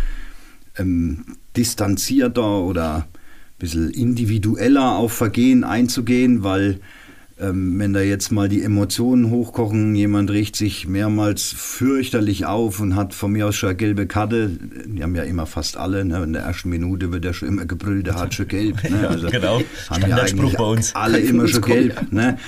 ähm, 0.79 1.25
distanzierter 1.57 2.61
oder 2.61 2.95
ein 2.99 3.59
bisschen 3.59 3.91
individueller 3.91 4.97
auf 4.97 5.13
Vergehen 5.13 5.65
einzugehen, 5.65 6.45
weil 6.45 6.79
ähm, 7.41 7.79
wenn 7.79 7.93
da 7.93 8.01
jetzt 8.01 8.33
mal 8.33 8.49
die 8.49 8.63
Emotionen 8.63 9.31
hochkochen, 9.31 9.95
jemand 9.95 10.31
riecht 10.31 10.57
sich 10.57 10.89
mehrmals 10.89 11.55
fürchterlich 11.57 12.47
auf 12.47 12.81
und 12.81 12.97
hat 12.97 13.15
von 13.15 13.33
mir 13.33 13.47
aus 13.47 13.57
schon 13.57 13.71
eine 13.71 13.77
gelbe 13.77 14.07
Karte, 14.07 14.51
die 14.87 15.03
haben 15.03 15.15
ja 15.15 15.23
immer 15.23 15.47
fast 15.47 15.77
alle, 15.77 16.05
ne? 16.05 16.23
in 16.25 16.33
der 16.33 16.43
ersten 16.43 16.69
Minute 16.69 17.13
wird 17.13 17.25
ja 17.25 17.33
schon 17.33 17.49
immer 17.49 17.65
gebrüllt, 17.65 18.07
der 18.07 18.17
hat 18.17 18.35
schon 18.35 18.49
gelb. 18.49 18.83
Ne? 18.91 19.03
Ja, 19.03 19.31
genau. 19.31 19.63
Haben 19.89 20.09
ja 20.09 20.17
eigentlich 20.17 20.57
bei 20.57 20.65
uns. 20.65 20.95
alle 20.95 21.21
immer 21.21 21.47
schon 21.47 21.63
gelb. 21.63 22.13
Ne? 22.13 22.39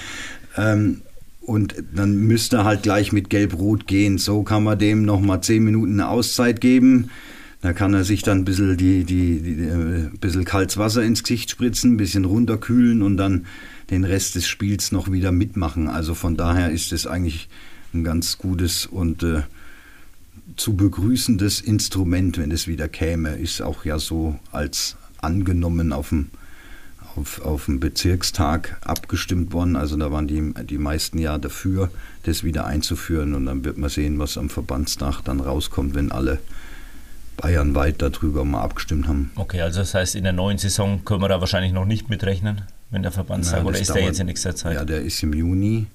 Ähm, 0.57 1.03
und 1.41 1.75
dann 1.95 2.17
müsste 2.17 2.59
er 2.59 2.65
halt 2.65 2.83
gleich 2.83 3.13
mit 3.13 3.31
Gelb-Rot 3.31 3.87
gehen. 3.87 4.19
So 4.19 4.43
kann 4.43 4.63
man 4.65 4.79
dem 4.79 5.05
nochmal 5.05 5.41
zehn 5.41 5.65
Minuten 5.65 5.95
eine 5.95 6.09
Auszeit 6.09 6.61
geben. 6.61 7.11
Da 7.63 7.73
kann 7.73 7.93
er 7.93 8.05
sich 8.05 8.23
dann 8.23 8.39
ein 8.39 8.45
bisschen, 8.45 8.77
die, 8.77 9.05
die, 9.05 9.41
die, 9.41 9.65
äh, 9.65 9.73
ein 9.73 10.19
bisschen 10.21 10.45
kaltes 10.45 10.79
Wasser 10.79 11.03
ins 11.03 11.23
Gesicht 11.23 11.51
spritzen, 11.51 11.95
ein 11.95 11.97
bisschen 11.97 12.25
runterkühlen 12.25 13.03
und 13.03 13.17
dann 13.17 13.47
den 13.91 14.05
Rest 14.05 14.35
des 14.37 14.47
Spiels 14.47 14.93
noch 14.93 15.11
wieder 15.11 15.33
mitmachen. 15.33 15.89
Also 15.89 16.15
von 16.15 16.37
daher 16.37 16.71
ist 16.71 16.93
es 16.93 17.07
eigentlich 17.07 17.49
ein 17.93 18.05
ganz 18.05 18.39
gutes 18.39 18.87
und 18.87 19.23
äh, 19.23 19.43
zu 20.57 20.77
begrüßendes 20.77 21.61
Instrument, 21.61 22.39
wenn 22.39 22.51
es 22.51 22.67
wieder 22.67 22.89
käme. 22.89 23.37
Ist 23.37 23.63
auch 23.63 23.85
ja 23.85 23.99
so 23.99 24.39
als 24.53 24.97
angenommen 25.21 25.93
auf 25.93 26.11
dem, 26.11 26.31
auf, 27.17 27.41
auf 27.41 27.65
dem 27.67 27.81
Bezirkstag 27.81 28.79
abgestimmt 28.85 29.53
worden. 29.53 29.77
Also 29.77 29.97
da 29.97 30.13
waren 30.13 30.29
die, 30.29 30.55
die 30.65 30.79
meisten 30.79 31.19
ja 31.19 31.39
dafür, 31.39 31.91
das 32.23 32.45
wieder 32.45 32.67
einzuführen. 32.67 33.35
Und 33.35 33.47
dann 33.47 33.65
wird 33.65 33.79
man 33.79 33.91
sehen, 33.91 34.19
was 34.19 34.39
am 34.39 34.51
Verbandstag 34.51 35.23
dann 35.23 35.41
rauskommt, 35.41 35.95
wenn 35.95 36.13
alle 36.13 36.39
bayernweit 37.37 38.03
darüber 38.03 38.45
mal 38.45 38.63
abgestimmt 38.63 39.09
haben. 39.09 39.31
Okay, 39.35 39.61
also 39.63 39.81
das 39.81 39.95
heißt, 39.95 40.15
in 40.15 40.25
der 40.25 40.33
neuen 40.33 40.59
Saison 40.59 41.05
können 41.05 41.23
wir 41.23 41.29
da 41.29 41.41
wahrscheinlich 41.41 41.73
noch 41.73 41.87
nicht 41.87 42.11
mitrechnen, 42.11 42.63
wenn 42.91 43.03
der 43.03 43.13
Verbandstag, 43.13 43.59
Ja, 43.61 43.65
oder 43.65 43.79
ist 43.81 43.89
der 43.89 43.97
dauert- 43.97 44.07
jetzt 44.09 44.21
in 44.21 44.27
nächster 44.27 44.55
Zeit? 44.57 44.75
Ja, 44.75 44.85
der 44.85 45.03
ist 45.03 45.23
im 45.23 45.33
Juni, 45.33 45.87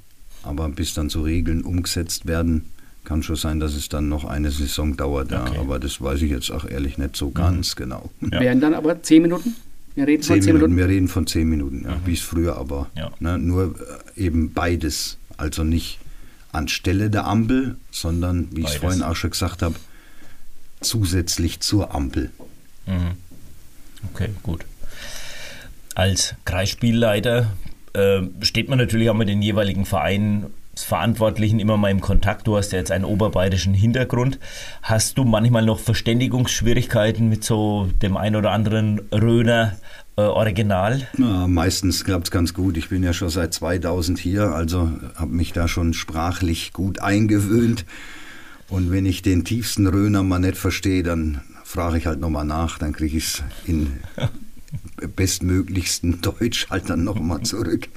aber 0.43 0.69
bis 0.69 0.93
dann 0.93 1.09
so 1.09 1.21
Regeln 1.23 1.63
umgesetzt 1.63 2.25
werden, 2.25 2.65
kann 3.03 3.21
schon 3.21 3.35
sein, 3.35 3.59
dass 3.59 3.73
es 3.75 3.87
dann 3.89 4.09
noch 4.09 4.25
eine 4.25 4.49
Saison 4.51 4.97
dauert. 4.97 5.31
Okay. 5.31 5.53
Ja, 5.55 5.59
aber 5.61 5.79
das 5.79 6.01
weiß 6.01 6.21
ich 6.23 6.31
jetzt 6.31 6.51
auch 6.51 6.65
ehrlich 6.65 6.97
nicht 6.97 7.15
so 7.15 7.29
ganz 7.31 7.75
genau. 7.75 8.09
Ja. 8.21 8.39
Wären 8.39 8.59
dann 8.61 8.73
aber 8.73 9.01
zehn 9.03 9.21
Minuten? 9.21 9.55
Wir 9.93 10.07
reden 10.07 10.23
Zehn 10.23 10.35
von 10.37 10.41
zehn 10.41 10.53
Minuten, 10.55 10.71
Minuten. 10.73 10.77
wir 10.89 10.93
reden 10.95 11.07
von 11.07 11.27
zehn 11.27 11.47
Minuten, 11.49 11.83
ja, 11.85 11.97
wie 12.05 12.13
es 12.13 12.19
früher 12.21 12.57
aber. 12.57 12.89
Ja. 12.97 13.11
Ne, 13.19 13.37
nur 13.37 13.75
äh, 14.17 14.21
eben 14.25 14.51
beides. 14.53 15.17
Also 15.37 15.63
nicht 15.63 15.99
anstelle 16.51 17.09
der 17.09 17.25
Ampel, 17.27 17.75
sondern, 17.91 18.47
wie 18.51 18.61
ich 18.61 18.67
es 18.67 18.75
vorhin 18.75 19.03
auch 19.03 19.15
schon 19.15 19.29
gesagt 19.31 19.61
habe, 19.61 19.75
zusätzlich 20.81 21.59
zur 21.59 21.93
Ampel. 21.93 22.31
Mhm. 22.87 23.11
Okay, 24.13 24.29
gut. 24.43 24.65
Als 25.95 26.35
Kreisspielleiter 26.43 27.47
äh, 27.93 28.21
steht 28.41 28.69
man 28.69 28.77
natürlich 28.77 29.09
auch 29.09 29.15
mit 29.15 29.29
den 29.29 29.41
jeweiligen 29.41 29.85
Vereinen 29.85 30.47
Verantwortlichen 30.75 31.59
immer 31.61 31.77
mal 31.77 31.89
im 31.89 32.01
Kontakt. 32.01 32.47
Du 32.47 32.57
hast 32.57 32.73
ja 32.73 32.79
jetzt 32.79 32.91
einen 32.91 33.05
oberbayerischen 33.05 33.73
Hintergrund. 33.73 34.39
Hast 34.81 35.17
du 35.17 35.23
manchmal 35.23 35.63
noch 35.63 35.79
Verständigungsschwierigkeiten 35.79 37.29
mit 37.29 37.45
so 37.45 37.89
dem 38.01 38.17
ein 38.17 38.35
oder 38.35 38.51
anderen 38.51 38.99
Röner 39.13 39.77
äh, 40.17 40.21
Original? 40.21 41.07
Ja, 41.17 41.47
meistens 41.47 42.03
klappt 42.03 42.27
es 42.27 42.31
ganz 42.31 42.53
gut. 42.53 42.75
Ich 42.75 42.89
bin 42.89 43.03
ja 43.03 43.13
schon 43.13 43.29
seit 43.29 43.53
2000 43.53 44.19
hier, 44.19 44.53
also 44.53 44.91
habe 45.15 45.31
mich 45.31 45.53
da 45.53 45.69
schon 45.69 45.93
sprachlich 45.93 46.73
gut 46.73 46.99
eingewöhnt. 46.99 47.85
Und 48.67 48.91
wenn 48.91 49.05
ich 49.05 49.21
den 49.21 49.45
tiefsten 49.45 49.87
Röner 49.87 50.23
mal 50.23 50.39
nicht 50.39 50.57
verstehe, 50.57 51.03
dann 51.03 51.41
frage 51.63 51.97
ich 51.97 52.05
halt 52.05 52.19
nochmal 52.19 52.45
nach, 52.45 52.79
dann 52.79 52.91
kriege 52.91 53.17
ich 53.17 53.23
es 53.25 53.43
in 53.65 53.93
bestmöglichsten 55.15 56.21
Deutsch 56.21 56.69
halt 56.69 56.89
dann 56.89 57.03
nochmal 57.03 57.41
zurück. 57.43 57.87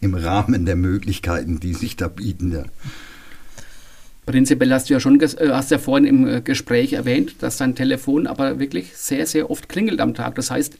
Im 0.00 0.14
Rahmen 0.14 0.66
der 0.66 0.76
Möglichkeiten, 0.76 1.60
die 1.60 1.74
sich 1.74 1.96
da 1.96 2.08
bieten. 2.08 2.52
Ja. 2.52 2.64
Prinzipiell 4.26 4.72
hast 4.72 4.88
du 4.88 4.94
ja 4.94 5.00
schon, 5.00 5.20
äh, 5.20 5.50
hast 5.50 5.70
ja 5.70 5.78
vorhin 5.78 6.06
im 6.06 6.26
äh, 6.28 6.40
Gespräch 6.40 6.92
erwähnt, 6.92 7.36
dass 7.40 7.56
dein 7.56 7.74
Telefon 7.74 8.26
aber 8.26 8.58
wirklich 8.58 8.96
sehr, 8.96 9.26
sehr 9.26 9.50
oft 9.50 9.68
klingelt 9.68 10.00
am 10.00 10.14
Tag. 10.14 10.34
Das 10.36 10.50
heißt, 10.50 10.76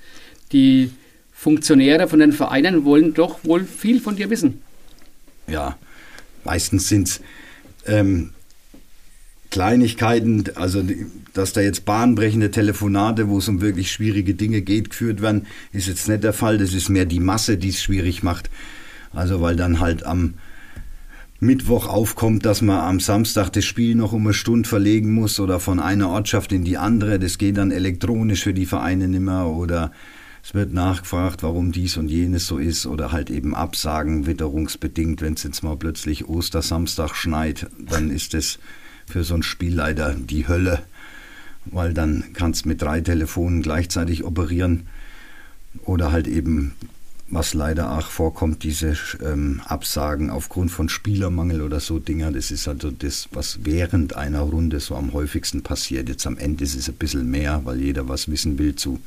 die 0.52 0.90
Funktionäre 1.32 2.08
von 2.08 2.20
den 2.20 2.32
Vereinen 2.32 2.84
wollen 2.84 3.14
doch 3.14 3.44
wohl 3.44 3.64
viel 3.64 4.00
von 4.00 4.16
dir 4.16 4.30
wissen. 4.30 4.62
ja, 5.48 5.76
meistens 6.44 6.88
sind 6.88 7.08
es 7.08 7.20
ähm, 7.86 8.30
Kleinigkeiten, 9.52 10.44
also 10.54 10.82
dass 11.34 11.52
da 11.52 11.60
jetzt 11.60 11.84
bahnbrechende 11.84 12.50
Telefonate, 12.50 13.28
wo 13.28 13.36
es 13.36 13.48
um 13.48 13.60
wirklich 13.60 13.92
schwierige 13.92 14.34
Dinge 14.34 14.62
geht, 14.62 14.88
geführt 14.90 15.20
werden, 15.20 15.46
ist 15.72 15.88
jetzt 15.88 16.08
nicht 16.08 16.24
der 16.24 16.32
Fall. 16.32 16.56
Das 16.56 16.72
ist 16.72 16.88
mehr 16.88 17.04
die 17.04 17.20
Masse, 17.20 17.58
die 17.58 17.68
es 17.68 17.82
schwierig 17.82 18.22
macht. 18.22 18.48
Also 19.12 19.42
weil 19.42 19.54
dann 19.54 19.78
halt 19.78 20.06
am 20.06 20.34
Mittwoch 21.38 21.86
aufkommt, 21.86 22.46
dass 22.46 22.62
man 22.62 22.80
am 22.80 22.98
Samstag 22.98 23.50
das 23.50 23.66
Spiel 23.66 23.94
noch 23.94 24.14
um 24.14 24.26
eine 24.26 24.32
Stunde 24.32 24.66
verlegen 24.66 25.12
muss 25.12 25.38
oder 25.38 25.60
von 25.60 25.80
einer 25.80 26.08
Ortschaft 26.08 26.50
in 26.52 26.64
die 26.64 26.78
andere. 26.78 27.18
Das 27.18 27.36
geht 27.36 27.58
dann 27.58 27.72
elektronisch 27.72 28.44
für 28.44 28.54
die 28.54 28.64
Vereine 28.64 29.06
nimmer 29.06 29.48
oder 29.48 29.92
es 30.42 30.54
wird 30.54 30.72
nachgefragt, 30.72 31.42
warum 31.42 31.72
dies 31.72 31.98
und 31.98 32.08
jenes 32.08 32.46
so 32.46 32.56
ist 32.56 32.86
oder 32.86 33.12
halt 33.12 33.28
eben 33.28 33.54
Absagen 33.54 34.26
witterungsbedingt. 34.26 35.20
Wenn 35.20 35.34
es 35.34 35.42
jetzt 35.42 35.62
mal 35.62 35.76
plötzlich 35.76 36.26
Ostersamstag 36.26 37.14
schneit, 37.14 37.68
dann 37.78 38.10
ist 38.10 38.32
das 38.32 38.58
für 39.06 39.24
so 39.24 39.34
ein 39.34 39.42
Spiel 39.42 39.74
leider 39.74 40.14
die 40.14 40.48
Hölle, 40.48 40.82
weil 41.66 41.94
dann 41.94 42.24
kannst 42.32 42.66
mit 42.66 42.82
drei 42.82 43.00
Telefonen 43.00 43.62
gleichzeitig 43.62 44.24
operieren 44.24 44.86
oder 45.84 46.12
halt 46.12 46.26
eben 46.26 46.74
was 47.32 47.54
leider 47.54 47.96
auch 47.96 48.08
vorkommt, 48.08 48.62
diese 48.62 48.94
ähm, 49.24 49.62
Absagen 49.64 50.28
aufgrund 50.28 50.70
von 50.70 50.90
Spielermangel 50.90 51.62
oder 51.62 51.80
so 51.80 51.98
Dinger, 51.98 52.30
das 52.30 52.50
ist 52.50 52.68
also 52.68 52.90
das, 52.90 53.28
was 53.32 53.60
während 53.62 54.14
einer 54.16 54.40
Runde 54.40 54.80
so 54.80 54.96
am 54.96 55.14
häufigsten 55.14 55.62
passiert. 55.62 56.10
Jetzt 56.10 56.26
am 56.26 56.36
Ende 56.36 56.62
ist 56.62 56.74
es 56.74 56.90
ein 56.90 56.94
bisschen 56.96 57.30
mehr, 57.30 57.62
weil 57.64 57.80
jeder 57.80 58.06
was 58.06 58.30
wissen 58.30 58.58
will 58.58 58.76
zu 58.76 59.00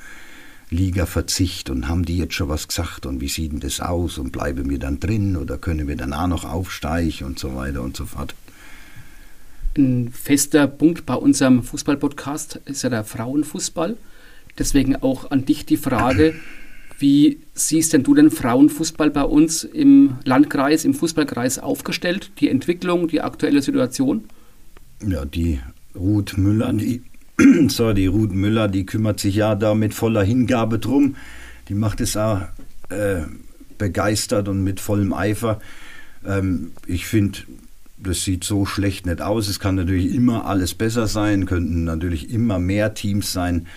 Liga-Verzicht 0.71 1.69
und 1.69 1.87
haben 1.87 2.03
die 2.03 2.17
jetzt 2.17 2.33
schon 2.33 2.49
was 2.49 2.67
gesagt 2.67 3.05
und 3.05 3.21
wie 3.21 3.27
sieht 3.27 3.51
denn 3.51 3.59
das 3.59 3.79
aus 3.79 4.17
und 4.17 4.31
bleiben 4.31 4.71
wir 4.71 4.79
dann 4.79 4.99
drin 4.99 5.37
oder 5.37 5.59
können 5.59 5.87
wir 5.87 5.95
danach 5.95 6.27
noch 6.27 6.45
aufsteigen 6.45 7.27
und 7.27 7.37
so 7.37 7.55
weiter 7.55 7.83
und 7.83 7.95
so 7.95 8.07
fort. 8.07 8.33
Ein 9.77 10.09
fester 10.09 10.67
Punkt 10.67 11.05
bei 11.05 11.15
unserem 11.15 11.61
Fußball-Podcast 11.61 12.61
ist 12.65 12.83
ja 12.83 12.89
der 12.89 13.03
Frauenfußball. 13.03 13.97
Deswegen 14.57 14.95
auch 14.95 15.31
an 15.31 15.43
dich 15.43 15.65
die 15.65 15.75
Frage, 15.75 16.33
wie 16.97 17.39
siehst 17.53 17.91
denn 17.91 18.03
du 18.03 18.13
den 18.13 18.31
Frauenfußball 18.31 19.09
bei 19.11 19.23
uns 19.23 19.65
im 19.65 20.15
Landkreis, 20.23 20.85
im 20.85 20.93
Fußballkreis 20.93 21.59
aufgestellt? 21.59 22.31
Die 22.39 22.49
Entwicklung, 22.49 23.09
die 23.09 23.19
aktuelle 23.19 23.61
Situation? 23.61 24.23
Ja, 25.05 25.25
die 25.25 25.59
Ruth 25.93 26.37
Müller, 26.37 26.71
die, 26.71 27.01
so, 27.67 27.91
die 27.91 28.07
Ruth 28.07 28.33
Müller, 28.33 28.69
die 28.69 28.85
kümmert 28.85 29.19
sich 29.19 29.35
ja 29.35 29.55
da 29.55 29.75
mit 29.75 29.93
voller 29.93 30.23
Hingabe 30.23 30.79
drum. 30.79 31.17
Die 31.67 31.73
macht 31.73 31.99
es 31.99 32.15
auch 32.15 32.43
äh, 32.89 33.23
begeistert 33.77 34.47
und 34.47 34.63
mit 34.63 34.79
vollem 34.79 35.11
Eifer. 35.11 35.59
Ähm, 36.25 36.71
ich 36.87 37.07
finde, 37.07 37.39
das 38.05 38.23
sieht 38.23 38.43
so 38.43 38.65
schlecht 38.65 39.05
nicht 39.05 39.21
aus. 39.21 39.47
Es 39.47 39.59
kann 39.59 39.75
natürlich 39.75 40.13
immer 40.13 40.45
alles 40.45 40.73
besser 40.73 41.07
sein, 41.07 41.45
könnten 41.45 41.83
natürlich 41.83 42.29
immer 42.31 42.59
mehr 42.59 42.93
Teams 42.93 43.33
sein, 43.33 43.67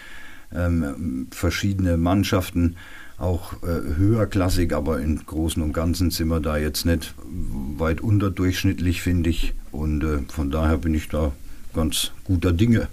ähm, 0.55 1.29
verschiedene 1.31 1.97
Mannschaften 1.97 2.77
auch 3.19 3.55
äh, 3.65 3.97
höherklassig, 3.97 4.73
aber 4.73 5.01
im 5.01 5.25
Großen 5.25 5.61
und 5.63 5.73
Ganzen 5.73 6.11
sind 6.11 6.29
wir 6.29 6.41
da 6.41 6.57
jetzt 6.57 6.87
nicht 6.87 7.15
weit 7.77 8.01
unterdurchschnittlich, 8.01 9.03
finde 9.03 9.31
ich. 9.31 9.55
Und 9.73 10.05
äh, 10.05 10.19
von 10.29 10.51
daher 10.51 10.79
bin 10.79 10.95
ich 10.95 11.09
da 11.09 11.33
ganz 11.75 12.13
guter 12.25 12.53
Dinge. 12.53 12.89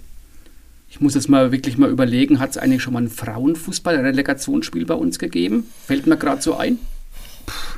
Ich 0.88 1.00
muss 1.00 1.14
jetzt 1.14 1.28
mal 1.28 1.52
wirklich 1.52 1.78
mal 1.78 1.90
überlegen, 1.90 2.40
hat 2.40 2.50
es 2.50 2.58
eigentlich 2.58 2.82
schon 2.82 2.94
mal 2.94 3.02
ein 3.02 3.10
Frauenfußball-Relegationsspiel 3.10 4.86
bei 4.86 4.94
uns 4.94 5.18
gegeben? 5.18 5.64
Fällt 5.84 6.06
mir 6.06 6.16
gerade 6.16 6.42
so 6.42 6.56
ein. 6.56 6.78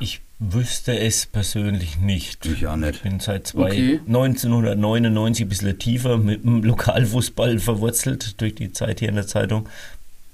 Ich 0.00 0.20
wüsste 0.40 0.98
es 0.98 1.26
persönlich 1.26 1.98
nicht. 1.98 2.46
Ich 2.46 2.66
auch 2.66 2.76
nicht. 2.76 2.96
Ich 2.96 3.02
bin 3.02 3.20
seit 3.20 3.46
zwei, 3.46 3.66
okay. 3.66 4.00
1999 4.06 5.44
ein 5.44 5.48
bisschen 5.48 5.78
tiefer 5.78 6.18
mit 6.18 6.44
dem 6.44 6.62
Lokalfußball 6.62 7.58
verwurzelt 7.58 8.40
durch 8.40 8.54
die 8.54 8.72
Zeit 8.72 9.00
hier 9.00 9.08
in 9.08 9.16
der 9.16 9.26
Zeitung. 9.26 9.68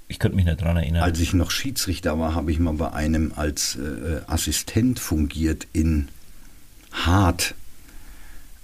Ich 0.07 0.19
könnte 0.19 0.35
mich 0.35 0.45
nicht 0.45 0.61
daran 0.61 0.77
erinnern. 0.77 1.01
Als 1.01 1.19
ich 1.19 1.33
noch 1.33 1.49
Schiedsrichter 1.49 2.19
war, 2.19 2.35
habe 2.35 2.51
ich 2.51 2.59
mal 2.59 2.75
bei 2.75 2.93
einem 2.93 3.33
als 3.35 3.75
äh, 3.75 4.21
Assistent 4.27 4.99
fungiert 4.99 5.65
in 5.73 6.09
Hart. 6.91 7.55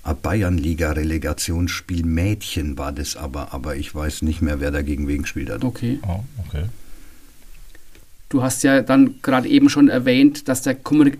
Ein 0.03 0.17
Bayernliga-Relegationsspiel 0.21 2.05
Mädchen 2.05 2.77
war 2.77 2.91
das 2.91 3.15
aber, 3.15 3.53
aber 3.53 3.75
ich 3.75 3.93
weiß 3.93 4.21
nicht 4.21 4.41
mehr, 4.41 4.59
wer 4.59 4.71
dagegen 4.71 5.07
wegen 5.07 5.23
gespielt 5.23 5.49
hat. 5.49 5.63
Okay. 5.63 5.99
Oh, 6.07 6.23
okay. 6.47 6.65
Du 8.31 8.41
hast 8.41 8.63
ja 8.63 8.81
dann 8.81 9.15
gerade 9.21 9.49
eben 9.49 9.69
schon 9.69 9.89
erwähnt, 9.89 10.47
dass 10.47 10.61
der, 10.61 10.77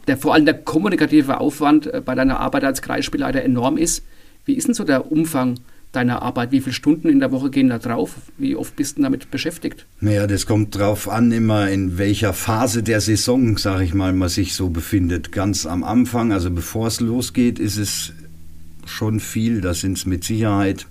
der, 0.07 0.17
vor 0.17 0.33
allem 0.33 0.45
der 0.45 0.53
kommunikative 0.53 1.41
Aufwand 1.41 1.93
äh, 1.93 2.01
bei 2.03 2.15
deiner 2.15 2.39
Arbeit 2.39 2.63
als 2.63 2.81
Kreisspielleiter 2.81 3.43
enorm 3.43 3.75
ist. 3.75 4.05
Wie 4.45 4.53
ist 4.53 4.69
denn 4.69 4.73
so 4.73 4.85
der 4.85 5.11
Umfang 5.11 5.59
deiner 5.91 6.21
Arbeit? 6.21 6.53
Wie 6.53 6.61
viele 6.61 6.73
Stunden 6.73 7.09
in 7.09 7.19
der 7.19 7.33
Woche 7.33 7.49
gehen 7.49 7.67
da 7.67 7.79
drauf? 7.79 8.15
Wie 8.37 8.55
oft 8.55 8.77
bist 8.77 8.97
du 8.97 9.01
damit 9.01 9.29
beschäftigt? 9.29 9.85
Naja, 9.99 10.25
das 10.25 10.45
kommt 10.45 10.77
drauf 10.77 11.09
an, 11.09 11.33
immer 11.33 11.69
in 11.69 11.97
welcher 11.97 12.31
Phase 12.31 12.81
der 12.81 13.01
Saison, 13.01 13.57
sage 13.57 13.83
ich 13.83 13.93
mal, 13.93 14.13
man 14.13 14.29
sich 14.29 14.53
so 14.53 14.69
befindet. 14.69 15.33
Ganz 15.33 15.65
am 15.65 15.83
Anfang, 15.83 16.31
also 16.31 16.49
bevor 16.49 16.87
es 16.87 17.01
losgeht, 17.01 17.59
ist 17.59 17.75
es 17.75 18.13
schon 18.85 19.19
viel. 19.19 19.59
Da 19.59 19.73
sind 19.73 19.97
es 19.97 20.05
mit 20.05 20.23
Sicherheit 20.23 20.87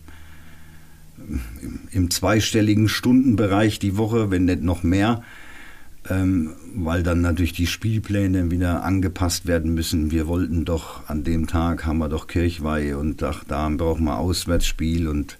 im 1.92 2.10
zweistelligen 2.10 2.90
Stundenbereich 2.90 3.78
die 3.78 3.96
Woche, 3.96 4.30
wenn 4.30 4.44
nicht 4.44 4.62
noch 4.62 4.82
mehr 4.82 5.22
ähm, 6.08 6.54
weil 6.74 7.02
dann 7.02 7.20
natürlich 7.20 7.52
die 7.52 7.66
Spielpläne 7.66 8.50
wieder 8.50 8.82
angepasst 8.84 9.46
werden 9.46 9.74
müssen. 9.74 10.10
Wir 10.10 10.26
wollten 10.26 10.64
doch 10.64 11.08
an 11.08 11.24
dem 11.24 11.46
Tag 11.46 11.84
haben 11.84 11.98
wir 11.98 12.08
doch 12.08 12.26
Kirchweihe 12.26 12.96
und 12.96 13.22
ach, 13.22 13.44
da 13.44 13.68
brauchen 13.68 14.04
wir 14.04 14.18
Auswärtsspiel 14.18 15.08
und 15.08 15.38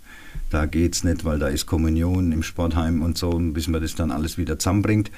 da 0.51 0.67
geht's 0.67 1.05
nicht, 1.05 1.25
weil 1.25 1.39
da 1.39 1.49
ist 1.49 1.67
Kommunion 1.67 2.33
im 2.33 2.43
Sportheim 2.43 3.03
und 3.03 3.17
so, 3.17 3.31
bis 3.31 3.69
man 3.69 3.81
das 3.81 3.95
dann 3.95 4.11
alles 4.11 4.37
wieder 4.37 4.59
zusammenbringt. 4.59 5.11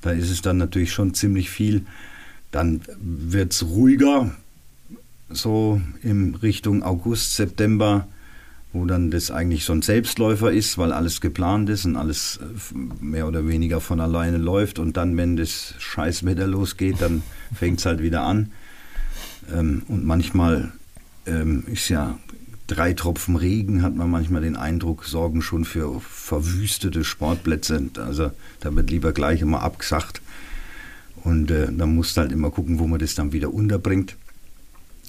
Da 0.00 0.12
ist 0.12 0.30
es 0.30 0.42
dann 0.42 0.56
natürlich 0.56 0.92
schon 0.92 1.12
ziemlich 1.12 1.50
viel. 1.50 1.84
Dann 2.52 2.80
wird's 2.98 3.64
ruhiger, 3.64 4.32
so 5.28 5.80
in 6.02 6.36
Richtung 6.36 6.82
August, 6.82 7.36
September 7.36 8.08
wo 8.72 8.84
dann 8.84 9.10
das 9.10 9.30
eigentlich 9.30 9.64
so 9.64 9.72
ein 9.72 9.82
Selbstläufer 9.82 10.52
ist, 10.52 10.78
weil 10.78 10.92
alles 10.92 11.20
geplant 11.20 11.68
ist 11.68 11.84
und 11.84 11.96
alles 11.96 12.38
äh, 12.42 13.04
mehr 13.04 13.26
oder 13.26 13.48
weniger 13.48 13.80
von 13.80 14.00
alleine 14.00 14.38
läuft. 14.38 14.78
Und 14.78 14.96
dann, 14.96 15.16
wenn 15.16 15.36
das 15.36 15.74
Scheißwetter 15.78 16.46
losgeht, 16.46 16.96
dann 17.00 17.22
fängt 17.54 17.80
es 17.80 17.86
halt 17.86 18.02
wieder 18.02 18.22
an. 18.22 18.52
Ähm, 19.52 19.82
und 19.88 20.04
manchmal 20.04 20.72
ähm, 21.26 21.64
ist 21.66 21.88
ja 21.88 22.18
drei 22.68 22.92
Tropfen 22.92 23.34
Regen, 23.34 23.82
hat 23.82 23.96
man 23.96 24.08
manchmal 24.08 24.42
den 24.42 24.56
Eindruck, 24.56 25.04
sorgen 25.04 25.42
schon 25.42 25.64
für 25.64 26.00
verwüstete 26.00 27.02
Sportplätze. 27.02 27.90
Also 27.96 28.30
da 28.60 28.74
wird 28.74 28.90
lieber 28.90 29.12
gleich 29.12 29.40
immer 29.40 29.62
abgesagt. 29.62 30.22
Und 31.24 31.50
äh, 31.50 31.66
dann 31.72 31.94
musst 31.94 32.16
du 32.16 32.20
halt 32.20 32.32
immer 32.32 32.50
gucken, 32.50 32.78
wo 32.78 32.86
man 32.86 33.00
das 33.00 33.16
dann 33.16 33.32
wieder 33.32 33.52
unterbringt. 33.52 34.16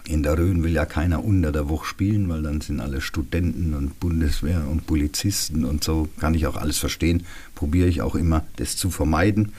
In 0.06 0.24
der 0.24 0.38
Rhön 0.38 0.64
will 0.64 0.72
ja 0.72 0.86
keiner 0.86 1.24
unter 1.24 1.52
der 1.52 1.70
Woche 1.70 1.86
spielen, 1.86 2.28
weil 2.30 2.42
dann 2.42 2.62
sind 2.62 2.80
alle 2.80 3.02
Studenten 3.02 3.74
und 3.74 4.00
Bundeswehr 4.00 4.68
und 4.70 4.88
Polizisten 4.88 5.64
und 5.64 5.84
so. 5.84 6.10
Kann 6.20 6.34
ich 6.34 6.48
auch 6.48 6.56
alles 6.56 6.78
verstehen. 6.78 7.24
Probiere 7.56 7.88
ich 7.88 8.02
auch 8.02 8.16
immer, 8.16 8.46
das 8.56 8.78
zu 8.78 8.90
vermeiden. 8.90 9.54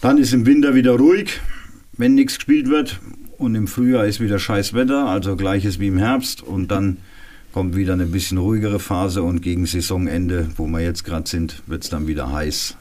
Dann 0.00 0.18
ist 0.18 0.32
im 0.32 0.46
Winter 0.46 0.74
wieder 0.74 0.92
ruhig, 0.92 1.40
wenn 1.96 2.14
nichts 2.14 2.36
gespielt 2.36 2.68
wird. 2.68 3.00
Und 3.38 3.54
im 3.54 3.68
Frühjahr 3.68 4.06
ist 4.06 4.20
wieder 4.20 4.38
scheiß 4.38 4.74
Wetter, 4.74 5.06
also 5.06 5.36
gleiches 5.36 5.78
wie 5.78 5.86
im 5.88 5.98
Herbst. 5.98 6.42
Und 6.42 6.70
dann 6.72 6.98
kommt 7.52 7.76
wieder 7.76 7.92
eine 7.92 8.06
bisschen 8.06 8.38
ruhigere 8.38 8.80
Phase 8.80 9.22
und 9.22 9.40
gegen 9.40 9.66
Saisonende, 9.66 10.48
wo 10.56 10.66
wir 10.66 10.80
jetzt 10.80 11.04
gerade 11.04 11.28
sind, 11.28 11.62
wird 11.66 11.84
es 11.84 11.90
dann 11.90 12.06
wieder 12.06 12.32
heiß 12.32 12.76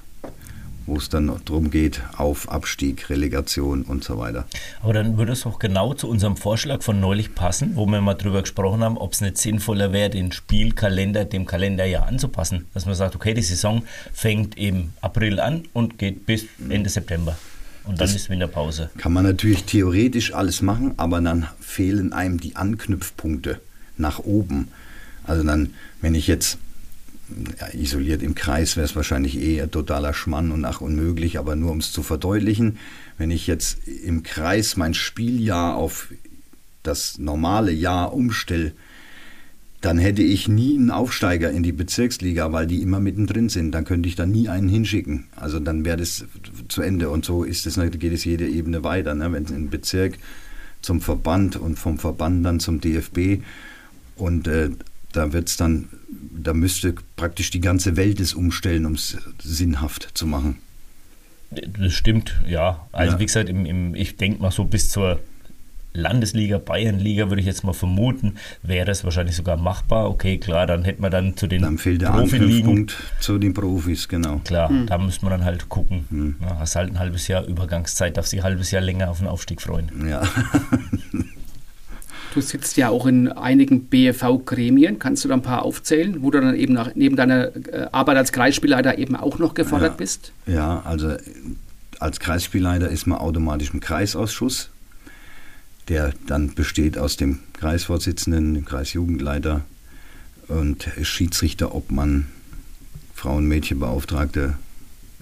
wo 0.88 0.96
es 0.96 1.10
dann 1.10 1.32
darum 1.46 1.70
geht, 1.70 2.02
auf 2.18 2.50
Abstieg, 2.50 3.10
Relegation 3.10 3.84
und 3.84 4.04
so 4.04 4.18
weiter. 4.18 4.48
Aber 4.82 4.94
dann 4.94 5.18
würde 5.18 5.34
es 5.34 5.46
auch 5.46 5.60
genau 5.60 5.94
zu 5.94 6.10
unserem 6.10 6.38
Vorschlag 6.38 6.82
von 6.82 7.00
neulich 7.00 7.36
passen, 7.36 7.76
wo 7.76 7.86
wir 7.86 8.02
mal 8.02 8.16
drüber 8.16 8.42
gesprochen 8.42 8.82
haben, 8.82 8.98
ob 8.98 9.14
es 9.14 9.22
nicht 9.22 9.38
sinnvoller 9.38 9.92
wäre, 9.94 10.10
den 10.10 10.32
Spielkalender 10.32 11.26
dem 11.26 11.46
Kalenderjahr 11.46 12.08
anzupassen. 12.08 12.66
Dass 12.74 12.86
man 12.86 12.96
sagt, 12.96 13.16
okay, 13.16 13.34
die 13.34 13.42
Saison 13.42 13.84
fängt 14.14 14.58
im 14.58 14.94
April 15.02 15.40
an 15.40 15.64
und 15.74 16.00
geht 16.00 16.26
bis 16.26 16.46
Ende 16.70 16.90
September. 16.90 17.38
Und 17.84 18.00
dann 18.00 18.08
das 18.08 18.16
ist 18.16 18.30
Winterpause. 18.30 18.90
Kann 18.98 19.14
man 19.14 19.24
natürlich 19.24 19.64
theoretisch 19.64 20.34
alles 20.34 20.62
machen, 20.62 20.94
aber 20.98 21.22
dann 21.22 21.48
fehlen 21.60 22.12
einem 22.12 22.40
die 22.40 22.56
Anknüpfpunkte 22.56 23.62
nach 23.98 24.20
oben. 24.20 24.70
Also 25.26 25.44
dann, 25.44 25.74
wenn 26.02 26.16
ich 26.16 26.28
jetzt 26.28 26.58
ja, 27.60 27.68
isoliert 27.74 28.24
im 28.24 28.36
Kreis 28.36 28.76
wäre 28.76 28.86
es 28.86 28.96
wahrscheinlich 28.96 29.42
eher 29.42 29.70
totaler 29.70 30.14
Schmann 30.14 30.52
und 30.52 30.66
ach 30.66 30.82
unmöglich, 30.82 31.40
aber 31.40 31.56
nur 31.56 31.72
um 31.72 31.80
es 31.80 31.92
zu 31.92 32.04
verdeutlichen, 32.04 32.78
wenn 33.18 33.32
ich 33.32 33.48
jetzt 33.48 33.88
im 33.88 34.24
Kreis 34.24 34.78
mein 34.78 34.94
Spieljahr 34.94 35.76
auf 35.76 36.10
das 36.84 37.18
normale 37.18 37.72
Jahr 37.72 38.14
umstelle, 38.14 38.74
dann 39.82 40.00
hätte 40.00 40.24
ich 40.24 40.48
nie 40.48 40.76
einen 40.76 40.90
Aufsteiger 40.90 41.52
in 41.52 41.62
die 41.62 41.72
Bezirksliga, 41.72 42.52
weil 42.52 42.66
die 42.66 42.82
immer 42.82 43.00
mittendrin 43.00 43.50
sind. 43.50 43.72
Dann 43.74 43.86
könnte 43.86 44.10
ich 44.10 44.16
da 44.16 44.26
nie 44.26 44.50
einen 44.50 44.70
hinschicken. 44.70 45.26
Also 45.36 45.60
dann 45.60 45.86
wäre 45.86 45.98
das 45.98 46.26
zu 46.68 46.82
Ende. 46.82 47.10
Und 47.10 47.26
so 47.26 47.44
ist 47.44 47.68
es, 47.68 47.76
geht 47.76 48.12
es 48.12 48.26
jede 48.26 48.48
Ebene 48.48 48.84
weiter. 48.84 49.14
Ne? 49.14 49.32
Wenn 49.32 49.46
ein 49.46 49.70
Bezirk 49.70 50.18
zum 50.82 51.00
Verband 51.00 51.58
und 51.58 51.78
vom 51.78 52.00
Verband 52.00 52.44
dann 52.46 52.60
zum 52.60 52.82
DFB 52.82 53.44
und 54.16 54.48
äh, 54.48 54.72
da 55.12 55.32
wird 55.34 55.50
es 55.50 55.58
dann, 55.58 55.90
da 56.10 56.54
müsste 56.54 56.96
praktisch 57.16 57.50
die 57.52 57.62
ganze 57.62 57.98
Welt 57.98 58.20
es 58.20 58.34
umstellen, 58.34 58.86
um 58.86 58.94
es 58.94 59.18
sinnhaft 59.42 60.10
zu 60.14 60.26
machen. 60.26 60.58
Das 61.50 61.94
stimmt, 61.94 62.36
ja. 62.48 62.88
Also 62.92 63.14
ja. 63.14 63.20
wie 63.20 63.26
gesagt, 63.26 63.50
im, 63.50 63.66
im, 63.66 63.96
ich 63.96 64.18
denke 64.18 64.42
mal 64.42 64.52
so 64.52 64.66
bis 64.66 64.90
zur 64.90 65.20
Landesliga, 65.94 66.60
Bayernliga, 66.60 67.30
würde 67.30 67.40
ich 67.40 67.48
jetzt 67.48 67.64
mal 67.64 67.74
vermuten, 67.74 68.36
wäre 68.62 68.92
es 68.92 69.04
wahrscheinlich 69.04 69.36
sogar 69.36 69.58
machbar. 69.58 70.10
Okay, 70.10 70.38
klar, 70.38 70.68
dann 70.68 70.84
hätte 70.84 71.02
man 71.02 71.10
dann 71.10 71.36
zu 71.36 71.48
den 71.48 71.64
Dann 71.64 71.78
fehlt 71.78 72.02
der 72.02 72.10
Profiligen. 72.12 72.88
zu 73.20 73.40
den 73.40 73.54
Profis, 73.54 74.08
genau. 74.08 74.40
Klar, 74.44 74.70
hm. 74.70 74.88
da 74.88 74.98
müsste 74.98 75.26
man 75.26 75.32
dann 75.40 75.46
halt 75.46 75.70
gucken. 75.70 76.06
Hm. 76.10 76.36
Ja, 76.42 76.60
hast 76.60 76.76
halt 76.76 76.92
ein 76.92 77.00
halbes 77.00 77.28
Jahr 77.28 77.46
Übergangszeit, 77.46 78.18
darf 78.18 78.28
sich 78.28 78.42
ein 78.42 78.44
halbes 78.44 78.72
Jahr 78.72 78.82
länger 78.82 79.10
auf 79.10 79.20
den 79.20 79.28
Aufstieg 79.28 79.62
freuen. 79.62 80.08
Ja. 80.08 80.22
du 82.34 82.42
sitzt 82.42 82.78
ja 82.78 82.90
auch 82.90 83.06
in 83.06 83.32
einigen 83.32 83.86
BFV-Gremien. 83.86 85.00
Kannst 85.00 85.24
du 85.24 85.30
da 85.30 85.36
ein 85.36 85.42
paar 85.42 85.64
aufzählen, 85.64 86.22
wo 86.22 86.32
du 86.32 86.40
dann 86.42 86.56
eben 86.56 86.74
nach, 86.74 86.92
neben 86.96 87.16
deiner 87.16 87.56
äh, 87.56 87.88
Arbeit 87.92 88.18
als 88.18 88.32
Kreisspielleiter 88.32 88.98
eben 88.98 89.16
auch 89.16 89.40
noch 89.40 89.54
gefordert 89.54 89.92
ja. 89.92 89.98
bist? 89.98 90.32
Ja, 90.46 90.82
also 90.86 91.16
als 92.00 92.20
Kreisspielleiter 92.20 92.90
ist 92.90 93.08
man 93.08 93.18
automatisch 93.18 93.72
im 93.74 93.80
Kreisausschuss 93.80 94.70
der 95.88 96.14
dann 96.26 96.54
besteht 96.54 96.98
aus 96.98 97.18
dem 97.18 97.40
Kreisvorsitzenden, 97.54 98.54
dem 98.54 98.66
Kreisjugendleiter 98.66 99.62
und 100.48 100.90
Schiedsrichter, 101.02 101.74
Obmann, 101.74 102.28
Frauen- 103.14 103.48
Mädchenbeauftragte, 103.48 104.58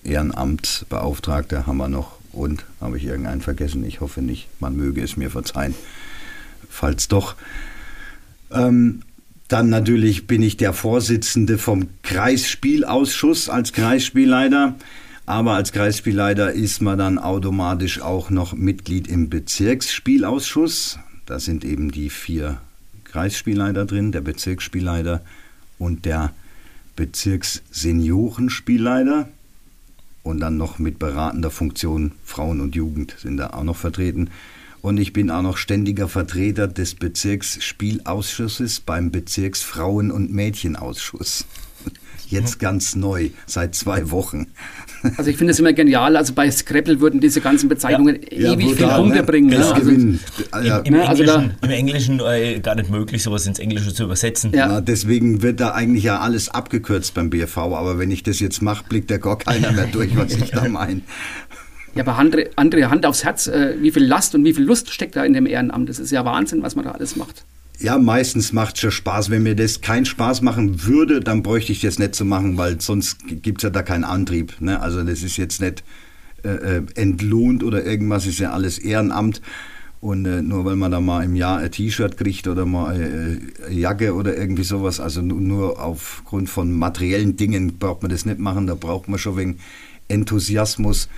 Ehrenamtsbeauftragte 0.03 1.65
haben 1.65 1.77
wir 1.77 1.87
noch 1.87 2.17
und 2.31 2.65
habe 2.81 2.97
ich 2.97 3.05
irgendeinen 3.05 3.41
vergessen? 3.41 3.85
Ich 3.85 4.01
hoffe 4.01 4.21
nicht. 4.21 4.47
Man 4.59 4.75
möge 4.75 5.01
es 5.01 5.17
mir 5.17 5.31
verzeihen. 5.31 5.73
Falls 6.75 7.07
doch. 7.07 7.35
Ähm, 8.51 9.01
dann 9.47 9.69
natürlich 9.69 10.27
bin 10.27 10.43
ich 10.43 10.57
der 10.57 10.73
Vorsitzende 10.73 11.57
vom 11.57 11.87
Kreisspielausschuss 12.03 13.47
als 13.47 13.71
Kreisspielleiter. 13.71 14.75
Aber 15.25 15.53
als 15.53 15.71
Kreisspielleiter 15.71 16.51
ist 16.51 16.81
man 16.81 16.99
dann 16.99 17.17
automatisch 17.17 18.01
auch 18.01 18.29
noch 18.29 18.51
Mitglied 18.53 19.07
im 19.07 19.29
Bezirksspielausschuss. 19.29 20.99
Da 21.25 21.39
sind 21.39 21.63
eben 21.63 21.91
die 21.91 22.09
vier 22.09 22.59
Kreisspielleiter 23.05 23.85
drin, 23.85 24.11
der 24.11 24.19
Bezirksspielleiter 24.19 25.21
und 25.79 26.03
der 26.03 26.33
Bezirksseniorenspielleiter. 26.97 29.29
Und 30.23 30.41
dann 30.41 30.57
noch 30.57 30.77
mit 30.77 30.99
beratender 30.99 31.51
Funktion 31.51 32.11
Frauen 32.25 32.59
und 32.59 32.75
Jugend 32.75 33.15
sind 33.17 33.37
da 33.37 33.51
auch 33.51 33.63
noch 33.63 33.77
vertreten. 33.77 34.29
Und 34.85 34.99
ich 34.99 35.13
bin 35.13 35.31
auch 35.31 35.41
noch 35.41 35.57
ständiger 35.57 36.07
Vertreter 36.07 36.67
des 36.67 36.93
Bezirksspielausschusses 36.93 38.81
beim 38.81 39.09
Bezirksfrauen- 39.09 40.11
und 40.11 40.31
Mädchenausschuss. 40.31 41.45
Jetzt 42.27 42.59
ganz 42.59 42.95
neu, 42.95 43.31
seit 43.47 43.73
zwei 43.73 44.11
Wochen. 44.11 44.45
Also 45.17 45.29
ich 45.29 45.37
finde 45.37 45.51
es 45.51 45.59
immer 45.59 45.71
genial. 45.71 46.17
Also 46.17 46.33
bei 46.33 46.49
Scrabble 46.49 46.99
würden 46.99 47.19
diese 47.19 47.39
ganzen 47.39 47.69
Bezeichnungen 47.69 48.21
ja. 48.31 48.53
ewig 48.53 48.71
ja, 48.71 48.75
viel 48.75 48.87
Punkte 48.87 49.17
ne? 49.19 49.23
bringen. 49.23 49.49
Ne? 49.49 49.57
Also, 49.57 49.91
Im, 49.91 50.19
im, 50.83 50.93
also 50.95 51.21
Englischen, 51.21 51.53
im 51.61 51.69
Englischen 51.69 52.19
äh, 52.21 52.59
gar 52.59 52.73
nicht 52.73 52.89
möglich, 52.89 53.21
sowas 53.21 53.45
ins 53.45 53.59
Englische 53.59 53.93
zu 53.93 54.05
übersetzen. 54.05 54.51
Ja. 54.51 54.67
ja. 54.67 54.81
deswegen 54.81 55.43
wird 55.43 55.59
da 55.59 55.73
eigentlich 55.73 56.05
ja 56.05 56.21
alles 56.21 56.49
abgekürzt 56.49 57.13
beim 57.13 57.29
BFV. 57.29 57.57
Aber 57.57 57.99
wenn 57.99 58.09
ich 58.09 58.23
das 58.23 58.39
jetzt 58.39 58.63
mache, 58.63 58.83
blickt 58.89 59.11
da 59.11 59.17
gar 59.17 59.37
keiner 59.37 59.71
mehr 59.73 59.85
durch, 59.85 60.15
was 60.17 60.33
ich 60.33 60.49
da 60.49 60.67
meine. 60.69 61.01
Ja, 61.95 62.03
aber 62.03 62.17
Andre, 62.17 62.49
Andre, 62.57 62.89
Hand 62.89 63.05
aufs 63.05 63.23
Herz, 63.23 63.47
äh, 63.47 63.75
wie 63.79 63.89
viel 63.89 64.03
Last 64.03 64.35
und 64.35 64.43
wie 64.43 64.53
viel 64.53 64.65
Lust 64.65 64.91
steckt 64.91 65.15
da 65.15 65.23
in 65.23 65.33
dem 65.33 65.45
Ehrenamt? 65.45 65.87
Das 65.87 65.97
ist 65.97 66.11
ja 66.11 66.25
Wahnsinn, 66.25 66.61
was 66.61 66.75
man 66.75 66.85
da 66.85 66.91
alles 66.91 67.15
macht. 67.15 67.45
Ja, 67.79 67.97
meistens 67.97 68.53
macht 68.53 68.75
es 68.75 68.81
schon 68.81 68.91
Spaß. 68.91 69.29
Wenn 69.29 69.43
mir 69.43 69.55
das 69.55 69.81
keinen 69.81 70.05
Spaß 70.05 70.41
machen 70.41 70.85
würde, 70.85 71.19
dann 71.21 71.41
bräuchte 71.41 71.71
ich 71.71 71.81
das 71.81 71.99
nicht 71.99 72.15
zu 72.15 72.25
machen, 72.25 72.57
weil 72.57 72.79
sonst 72.79 73.17
gibt 73.41 73.59
es 73.59 73.63
ja 73.63 73.69
da 73.69 73.81
keinen 73.81 74.03
Antrieb. 74.03 74.59
Ne? 74.59 74.79
Also 74.79 75.03
das 75.03 75.23
ist 75.23 75.37
jetzt 75.37 75.61
nicht 75.61 75.83
äh, 76.43 76.77
äh, 76.77 76.83
entlohnt 76.95 77.63
oder 77.63 77.85
irgendwas, 77.85 78.25
ist 78.25 78.39
ja 78.39 78.51
alles 78.51 78.77
Ehrenamt. 78.77 79.41
Und 79.99 80.25
äh, 80.25 80.41
nur 80.41 80.65
weil 80.65 80.75
man 80.75 80.91
da 80.91 80.99
mal 80.99 81.23
im 81.23 81.35
Jahr 81.35 81.57
ein 81.57 81.71
T-Shirt 81.71 82.17
kriegt 82.17 82.47
oder 82.47 82.65
mal 82.65 82.95
äh, 82.95 83.65
eine 83.65 83.75
Jacke 83.75 84.13
oder 84.13 84.37
irgendwie 84.37 84.63
sowas, 84.63 84.99
also 84.99 85.21
nur 85.21 85.81
aufgrund 85.81 86.49
von 86.49 86.71
materiellen 86.71 87.37
Dingen 87.37 87.79
braucht 87.79 88.03
man 88.03 88.11
das 88.11 88.25
nicht 88.25 88.37
machen, 88.37 88.67
da 88.67 88.75
braucht 88.75 89.07
man 89.07 89.17
schon 89.17 89.37
wegen 89.37 89.57
Enthusiasmus. 90.07 91.09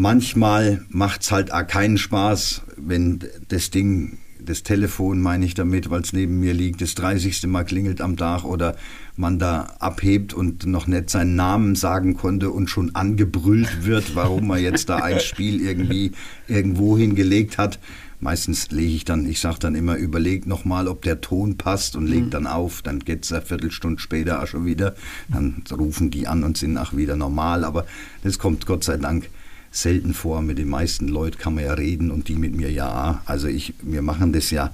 Manchmal 0.00 0.82
macht 0.88 1.20
es 1.20 1.30
halt 1.30 1.52
auch 1.52 1.66
keinen 1.66 1.98
Spaß, 1.98 2.62
wenn 2.78 3.18
das 3.48 3.70
Ding 3.70 4.16
das 4.42 4.62
Telefon 4.62 5.20
meine 5.20 5.44
ich 5.44 5.52
damit, 5.52 5.90
weil 5.90 6.00
es 6.00 6.14
neben 6.14 6.40
mir 6.40 6.54
liegt, 6.54 6.80
das 6.80 6.94
30. 6.94 7.46
Mal 7.48 7.64
klingelt 7.64 8.00
am 8.00 8.16
Tag 8.16 8.44
oder 8.44 8.76
man 9.16 9.38
da 9.38 9.74
abhebt 9.78 10.32
und 10.32 10.64
noch 10.64 10.86
nicht 10.86 11.10
seinen 11.10 11.36
Namen 11.36 11.74
sagen 11.74 12.14
konnte 12.14 12.48
und 12.48 12.70
schon 12.70 12.94
angebrüllt 12.94 13.84
wird, 13.84 14.14
warum 14.16 14.46
man 14.46 14.62
jetzt 14.62 14.88
da 14.88 14.96
ein 14.96 15.20
Spiel 15.20 15.60
irgendwie 15.60 16.12
irgendwo 16.48 16.96
hingelegt 16.96 17.58
hat. 17.58 17.78
Meistens 18.20 18.70
lege 18.70 18.94
ich 18.94 19.04
dann, 19.04 19.26
ich 19.26 19.38
sage 19.38 19.58
dann 19.58 19.74
immer, 19.74 19.96
überlegt 19.96 20.46
nochmal, 20.46 20.88
ob 20.88 21.02
der 21.02 21.20
Ton 21.20 21.58
passt 21.58 21.94
und 21.94 22.06
legt 22.06 22.28
mhm. 22.28 22.30
dann 22.30 22.46
auf. 22.46 22.80
Dann 22.80 23.00
geht 23.00 23.26
es 23.26 23.32
eine 23.34 23.42
Viertelstunde 23.42 24.00
später 24.00 24.42
auch 24.42 24.46
schon 24.46 24.64
wieder. 24.64 24.94
Dann 25.28 25.62
rufen 25.70 26.10
die 26.10 26.26
an 26.26 26.42
und 26.42 26.56
sind 26.56 26.78
auch 26.78 26.96
wieder 26.96 27.16
normal. 27.16 27.64
Aber 27.64 27.84
das 28.22 28.38
kommt 28.38 28.64
Gott 28.64 28.82
sei 28.82 28.96
Dank 28.96 29.28
selten 29.70 30.14
vor. 30.14 30.42
Mit 30.42 30.58
den 30.58 30.68
meisten 30.68 31.08
Leuten 31.08 31.38
kann 31.38 31.54
man 31.54 31.64
ja 31.64 31.74
reden 31.74 32.10
und 32.10 32.28
die 32.28 32.36
mit 32.36 32.54
mir 32.54 32.70
ja. 32.70 33.22
Also 33.26 33.48
ich, 33.48 33.74
wir 33.82 34.02
machen 34.02 34.32
das 34.32 34.50
ja 34.50 34.72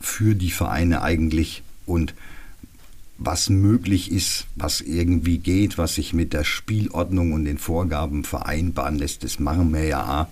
für 0.00 0.34
die 0.34 0.50
Vereine 0.50 1.02
eigentlich 1.02 1.62
und 1.86 2.14
was 3.18 3.50
möglich 3.50 4.12
ist, 4.12 4.46
was 4.54 4.80
irgendwie 4.80 5.38
geht, 5.38 5.76
was 5.76 5.96
sich 5.96 6.12
mit 6.12 6.32
der 6.32 6.44
Spielordnung 6.44 7.32
und 7.32 7.44
den 7.44 7.58
Vorgaben 7.58 8.22
vereinbaren 8.22 8.96
lässt, 8.96 9.24
das 9.24 9.40
machen 9.40 9.72
wir 9.74 9.84
ja. 9.84 10.28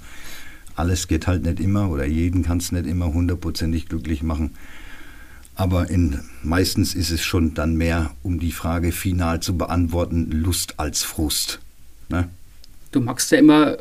Alles 0.76 1.08
geht 1.08 1.26
halt 1.26 1.42
nicht 1.42 1.58
immer 1.58 1.90
oder 1.90 2.06
jeden 2.06 2.44
kann 2.44 2.58
es 2.58 2.70
nicht 2.70 2.86
immer 2.86 3.12
hundertprozentig 3.12 3.88
glücklich 3.88 4.22
machen. 4.22 4.52
Aber 5.56 5.90
in, 5.90 6.20
meistens 6.42 6.94
ist 6.94 7.10
es 7.10 7.24
schon 7.24 7.54
dann 7.54 7.76
mehr, 7.76 8.14
um 8.22 8.38
die 8.38 8.52
Frage 8.52 8.92
final 8.92 9.40
zu 9.40 9.56
beantworten, 9.56 10.30
Lust 10.30 10.78
als 10.78 11.02
Frust. 11.02 11.60
Ne? 12.08 12.28
Du 12.96 13.02
machst 13.02 13.30
ja 13.30 13.36
immer 13.36 13.76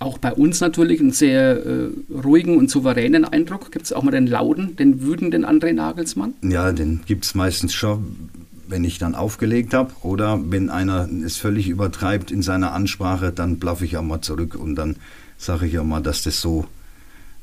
auch 0.00 0.18
bei 0.18 0.32
uns 0.32 0.60
natürlich 0.60 0.98
einen 0.98 1.12
sehr 1.12 1.64
äh, 1.64 1.90
ruhigen 2.12 2.58
und 2.58 2.68
souveränen 2.68 3.24
Eindruck. 3.24 3.70
Gibt 3.70 3.84
es 3.84 3.92
auch 3.92 4.02
mal 4.02 4.10
den 4.10 4.26
lauten, 4.26 4.74
den 4.74 5.02
wütenden 5.02 5.44
André 5.44 5.72
Nagelsmann? 5.72 6.34
Ja, 6.42 6.72
den 6.72 7.02
gibt 7.06 7.26
es 7.26 7.36
meistens 7.36 7.74
schon, 7.74 8.28
wenn 8.66 8.82
ich 8.82 8.98
dann 8.98 9.14
aufgelegt 9.14 9.72
habe. 9.72 9.92
Oder 10.02 10.40
wenn 10.50 10.68
einer 10.68 11.08
es 11.24 11.36
völlig 11.36 11.68
übertreibt 11.68 12.32
in 12.32 12.42
seiner 12.42 12.72
Ansprache, 12.72 13.30
dann 13.30 13.60
blaffe 13.60 13.84
ich 13.84 13.96
auch 13.96 14.02
mal 14.02 14.20
zurück 14.20 14.56
und 14.56 14.74
dann 14.74 14.96
sage 15.38 15.68
ich 15.68 15.78
auch 15.78 15.84
mal, 15.84 16.00
dass 16.00 16.24
das 16.24 16.40
so 16.40 16.66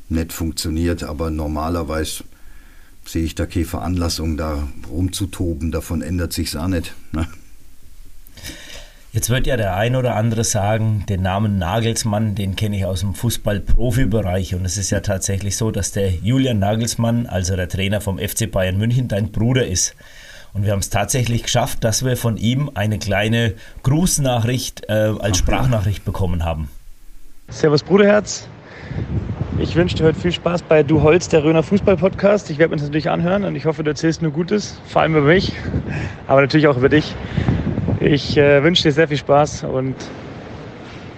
nicht 0.09 0.33
funktioniert. 0.33 1.03
Aber 1.03 1.31
normalerweise 1.31 2.25
sehe 3.05 3.23
ich 3.23 3.33
da 3.33 3.45
keine 3.45 3.63
Veranlassung, 3.63 4.35
da 4.35 4.67
rumzutoben. 4.89 5.71
Davon 5.71 6.01
ändert 6.01 6.33
sich 6.33 6.57
auch 6.57 6.67
nicht. 6.67 6.93
Ne? 7.13 7.29
Jetzt 9.17 9.31
wird 9.31 9.47
ja 9.47 9.57
der 9.57 9.75
ein 9.75 9.95
oder 9.95 10.15
andere 10.15 10.43
sagen, 10.43 11.03
den 11.09 11.23
Namen 11.23 11.57
Nagelsmann, 11.57 12.35
den 12.35 12.55
kenne 12.55 12.77
ich 12.77 12.85
aus 12.85 12.99
dem 12.99 13.15
Fußball-Profi-Bereich. 13.15 14.53
Und 14.53 14.63
es 14.63 14.77
ist 14.77 14.91
ja 14.91 14.99
tatsächlich 14.99 15.57
so, 15.57 15.71
dass 15.71 15.91
der 15.91 16.11
Julian 16.11 16.59
Nagelsmann, 16.59 17.25
also 17.25 17.55
der 17.55 17.67
Trainer 17.67 17.99
vom 17.99 18.19
FC 18.19 18.51
Bayern 18.51 18.77
München, 18.77 19.07
dein 19.07 19.31
Bruder 19.31 19.65
ist. 19.65 19.95
Und 20.53 20.65
wir 20.65 20.71
haben 20.71 20.81
es 20.81 20.91
tatsächlich 20.91 21.41
geschafft, 21.41 21.83
dass 21.83 22.05
wir 22.05 22.15
von 22.15 22.37
ihm 22.37 22.69
eine 22.75 22.99
kleine 22.99 23.55
Grußnachricht 23.81 24.87
äh, 24.87 25.15
als 25.17 25.39
Sprachnachricht 25.39 26.05
bekommen 26.05 26.45
haben. 26.45 26.69
Servus 27.47 27.81
Bruderherz. 27.81 28.47
Ich 29.57 29.75
wünsche 29.75 29.95
dir 29.95 30.03
heute 30.03 30.19
viel 30.19 30.31
Spaß 30.31 30.61
bei 30.61 30.83
Du 30.83 31.01
Holz, 31.01 31.27
der 31.27 31.43
Röner 31.43 31.63
Fußball-Podcast. 31.63 32.51
Ich 32.51 32.59
werde 32.59 32.69
mir 32.69 32.75
das 32.75 32.85
natürlich 32.85 33.09
anhören 33.09 33.45
und 33.45 33.55
ich 33.55 33.65
hoffe, 33.65 33.83
du 33.83 33.89
erzählst 33.89 34.21
nur 34.21 34.29
Gutes, 34.29 34.79
vor 34.85 35.01
allem 35.01 35.15
über 35.15 35.25
mich, 35.25 35.53
aber 36.27 36.41
natürlich 36.41 36.67
auch 36.67 36.77
über 36.77 36.89
dich. 36.89 37.15
Ich 37.99 38.37
äh, 38.37 38.63
wünsche 38.63 38.83
dir 38.83 38.91
sehr 38.91 39.07
viel 39.07 39.17
Spaß 39.17 39.63
und 39.63 39.95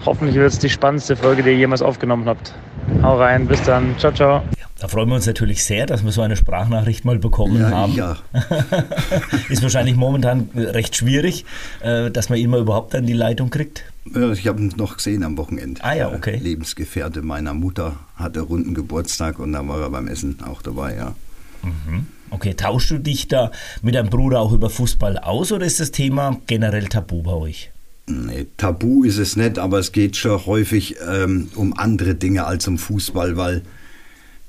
hoffentlich 0.05 0.35
wird 0.35 0.51
es 0.51 0.59
die 0.59 0.69
spannendste 0.69 1.15
Folge, 1.15 1.43
die 1.43 1.49
ihr 1.49 1.57
jemals 1.57 1.81
aufgenommen 1.81 2.25
habt. 2.25 2.53
Hau 3.01 3.17
rein, 3.17 3.47
bis 3.47 3.61
dann. 3.63 3.97
Ciao, 3.97 4.11
ciao. 4.13 4.41
Da 4.79 4.87
freuen 4.87 5.09
wir 5.09 5.15
uns 5.15 5.25
natürlich 5.25 5.65
sehr, 5.65 5.85
dass 5.85 6.05
wir 6.05 6.11
so 6.13 6.21
eine 6.21 6.37
Sprachnachricht 6.37 7.03
mal 7.03 7.19
bekommen 7.19 7.59
ja, 7.59 7.69
haben. 7.69 7.93
Ja. 7.93 8.17
Ist 9.49 9.61
wahrscheinlich 9.61 9.97
momentan 9.97 10.49
recht 10.55 10.95
schwierig, 10.95 11.45
äh, 11.81 12.09
dass 12.09 12.29
man 12.29 12.39
ihn 12.39 12.49
mal 12.49 12.61
überhaupt 12.61 12.95
an 12.95 13.05
die 13.05 13.13
Leitung 13.13 13.49
kriegt. 13.49 13.83
Ich 14.05 14.47
habe 14.47 14.61
ihn 14.61 14.73
noch 14.77 14.95
gesehen 14.95 15.23
am 15.23 15.37
Wochenende. 15.37 15.83
Ah 15.83 15.93
ja, 15.93 16.13
okay. 16.13 16.37
Lebensgefährte 16.37 17.21
meiner 17.21 17.53
Mutter 17.53 17.97
hatte 18.15 18.39
runden 18.39 18.73
Geburtstag 18.73 19.37
und 19.39 19.51
da 19.51 19.67
war 19.67 19.81
er 19.81 19.89
beim 19.89 20.07
Essen 20.07 20.37
auch 20.47 20.61
dabei, 20.61 20.95
ja. 20.95 21.13
Mhm. 21.61 22.07
Okay, 22.31 22.53
tauschst 22.53 22.91
du 22.91 22.97
dich 22.99 23.27
da 23.27 23.51
mit 23.81 23.95
deinem 23.95 24.09
Bruder 24.09 24.39
auch 24.39 24.51
über 24.51 24.69
Fußball 24.69 25.17
aus 25.17 25.51
oder 25.51 25.65
ist 25.65 25.79
das 25.79 25.91
Thema 25.91 26.39
generell 26.47 26.87
tabu 26.87 27.21
bei 27.23 27.31
euch? 27.31 27.71
Nee, 28.07 28.47
tabu 28.57 29.03
ist 29.03 29.17
es 29.17 29.35
nicht, 29.35 29.59
aber 29.59 29.79
es 29.79 29.91
geht 29.91 30.15
schon 30.15 30.45
häufig 30.45 30.95
ähm, 31.07 31.49
um 31.55 31.77
andere 31.77 32.15
Dinge 32.15 32.45
als 32.45 32.67
um 32.67 32.77
Fußball, 32.77 33.37
weil 33.37 33.61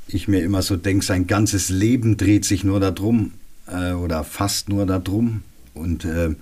ich 0.09 0.29
mir 0.29 0.41
immer 0.43 0.63
so 0.63 0.77
denke, 0.77 1.05
sein 1.05 1.27
ganzes 1.27 1.69
Leben 1.69 2.17
dreht 2.17 2.45
sich 2.45 2.65
nur 2.65 2.81
darum. 2.81 3.33
äh, 3.71 3.93
oder 3.93 4.25
fast 4.25 4.69
nur 4.69 4.87
darum. 4.87 5.43
Und 5.75 6.05
äh, 6.05 6.35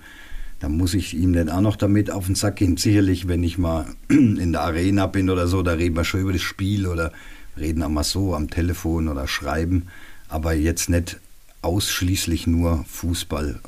da 0.59 0.69
muss 0.69 0.93
ich 0.93 1.13
ihm 1.13 1.33
dann 1.33 1.49
auch 1.49 1.61
noch 1.61 1.75
damit 1.75 2.11
auf 2.11 2.25
den 2.25 2.35
Sack 2.35 2.57
gehen. 2.57 2.77
Sicherlich, 2.77 3.27
wenn 3.27 3.43
ich 3.43 3.57
mal 3.57 3.85
in 4.09 4.51
der 4.51 4.61
Arena 4.61 5.07
bin 5.07 5.29
oder 5.29 5.47
so, 5.47 5.61
da 5.61 5.73
reden 5.73 5.95
wir 5.95 6.03
schon 6.03 6.21
über 6.21 6.33
das 6.33 6.41
Spiel 6.41 6.87
oder 6.87 7.11
reden 7.57 7.83
auch 7.83 7.89
mal 7.89 8.03
so 8.03 8.35
am 8.35 8.49
Telefon 8.49 9.07
oder 9.07 9.27
schreiben. 9.27 9.87
Aber 10.27 10.53
jetzt 10.53 10.89
nicht 10.89 11.19
ausschließlich 11.61 12.47
nur 12.47 12.85
Fußball, 12.87 13.59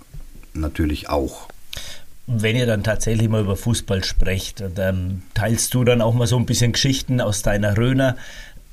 natürlich 0.53 1.09
auch. 1.09 1.49
Wenn 2.27 2.55
ihr 2.55 2.65
dann 2.65 2.83
tatsächlich 2.83 3.27
mal 3.29 3.41
über 3.41 3.57
Fußball 3.57 4.03
sprecht, 4.03 4.63
dann 4.75 5.23
teilst 5.33 5.73
du 5.73 5.83
dann 5.83 6.01
auch 6.01 6.13
mal 6.13 6.27
so 6.27 6.37
ein 6.37 6.45
bisschen 6.45 6.71
Geschichten 6.71 7.19
aus 7.19 7.41
deiner 7.41 7.77
Röner 7.77 8.15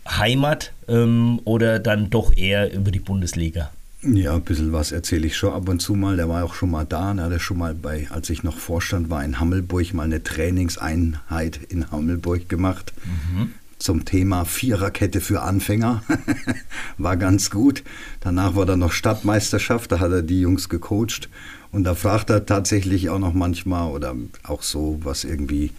Heimat 0.09 0.73
ähm, 0.87 1.41
oder 1.45 1.79
dann 1.79 2.11
doch 2.11 2.35
eher 2.37 2.73
über 2.73 2.91
die 2.91 3.01
Bundesliga? 3.01 3.71
Ja, 4.03 4.35
ein 4.35 4.43
bisschen 4.43 4.73
was 4.73 4.93
erzähle 4.93 5.27
ich 5.27 5.37
schon 5.37 5.53
ab 5.53 5.69
und 5.69 5.81
zu 5.81 5.95
mal. 5.95 6.17
Der 6.17 6.29
war 6.29 6.45
auch 6.45 6.55
schon 6.55 6.71
mal 6.71 6.85
da. 6.85 7.13
Er 7.15 7.25
hatte 7.25 7.41
schon 7.41 7.59
mal 7.59 7.75
bei, 7.75 8.07
als 8.11 8.31
ich 8.31 8.45
noch 8.45 8.57
Vorstand 8.57 9.11
war 9.11 9.25
in 9.25 9.41
Hammelburg, 9.41 9.93
mal 9.93 10.05
eine 10.05 10.23
Trainingseinheit 10.23 11.59
in 11.69 11.91
Hammelburg 11.91 12.49
gemacht. 12.49 12.93
Mhm. 13.05 13.55
Zum 13.79 14.05
Thema 14.05 14.45
Viererkette 14.45 15.21
für 15.21 15.43
Anfänger. 15.43 16.03
war 16.99 17.17
ganz 17.17 17.51
gut. 17.51 17.85
Danach 18.21 18.57
war 18.57 18.67
dann 18.67 18.81
noch 18.81 18.93
Stadtmeisterschaft, 18.93 19.93
da 19.93 20.01
hat 20.01 20.11
er 20.11 20.23
die 20.23 20.41
Jungs 20.41 20.69
gecoacht. 20.69 21.29
Und 21.71 21.85
da 21.85 21.95
fragt 21.95 22.31
er 22.31 22.47
tatsächlich 22.47 23.11
auch 23.11 23.19
noch 23.19 23.35
manchmal 23.35 23.91
oder 23.91 24.17
auch 24.43 24.63
so, 24.63 24.99
was 25.03 25.25
irgendwie 25.25 25.71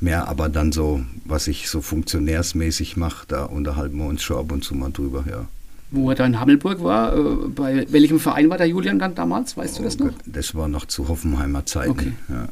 mehr, 0.00 0.28
aber 0.28 0.48
dann 0.48 0.72
so, 0.72 1.02
was 1.24 1.48
ich 1.48 1.68
so 1.68 1.80
funktionärsmäßig 1.80 2.96
mache, 2.96 3.26
da 3.28 3.44
unterhalten 3.44 3.98
wir 3.98 4.06
uns 4.06 4.22
schon 4.22 4.38
ab 4.38 4.52
und 4.52 4.64
zu 4.64 4.74
mal 4.74 4.90
drüber, 4.90 5.24
ja. 5.28 5.46
Wo 5.90 6.10
er 6.10 6.16
da 6.16 6.26
in 6.26 6.38
Hammelburg 6.38 6.82
war, 6.82 7.16
äh, 7.16 7.48
bei 7.48 7.86
welchem 7.90 8.20
Verein 8.20 8.50
war 8.50 8.58
der 8.58 8.68
Julian 8.68 8.98
dann 8.98 9.14
damals? 9.14 9.56
Weißt 9.56 9.76
oh 9.76 9.78
du 9.78 9.84
das 9.84 9.98
noch? 9.98 10.06
Gott, 10.06 10.16
das 10.26 10.54
war 10.54 10.68
noch 10.68 10.84
zu 10.84 11.08
Hoffenheimer 11.08 11.64
Zeiten. 11.64 11.90
Okay. 11.90 12.12
Ja. 12.28 12.48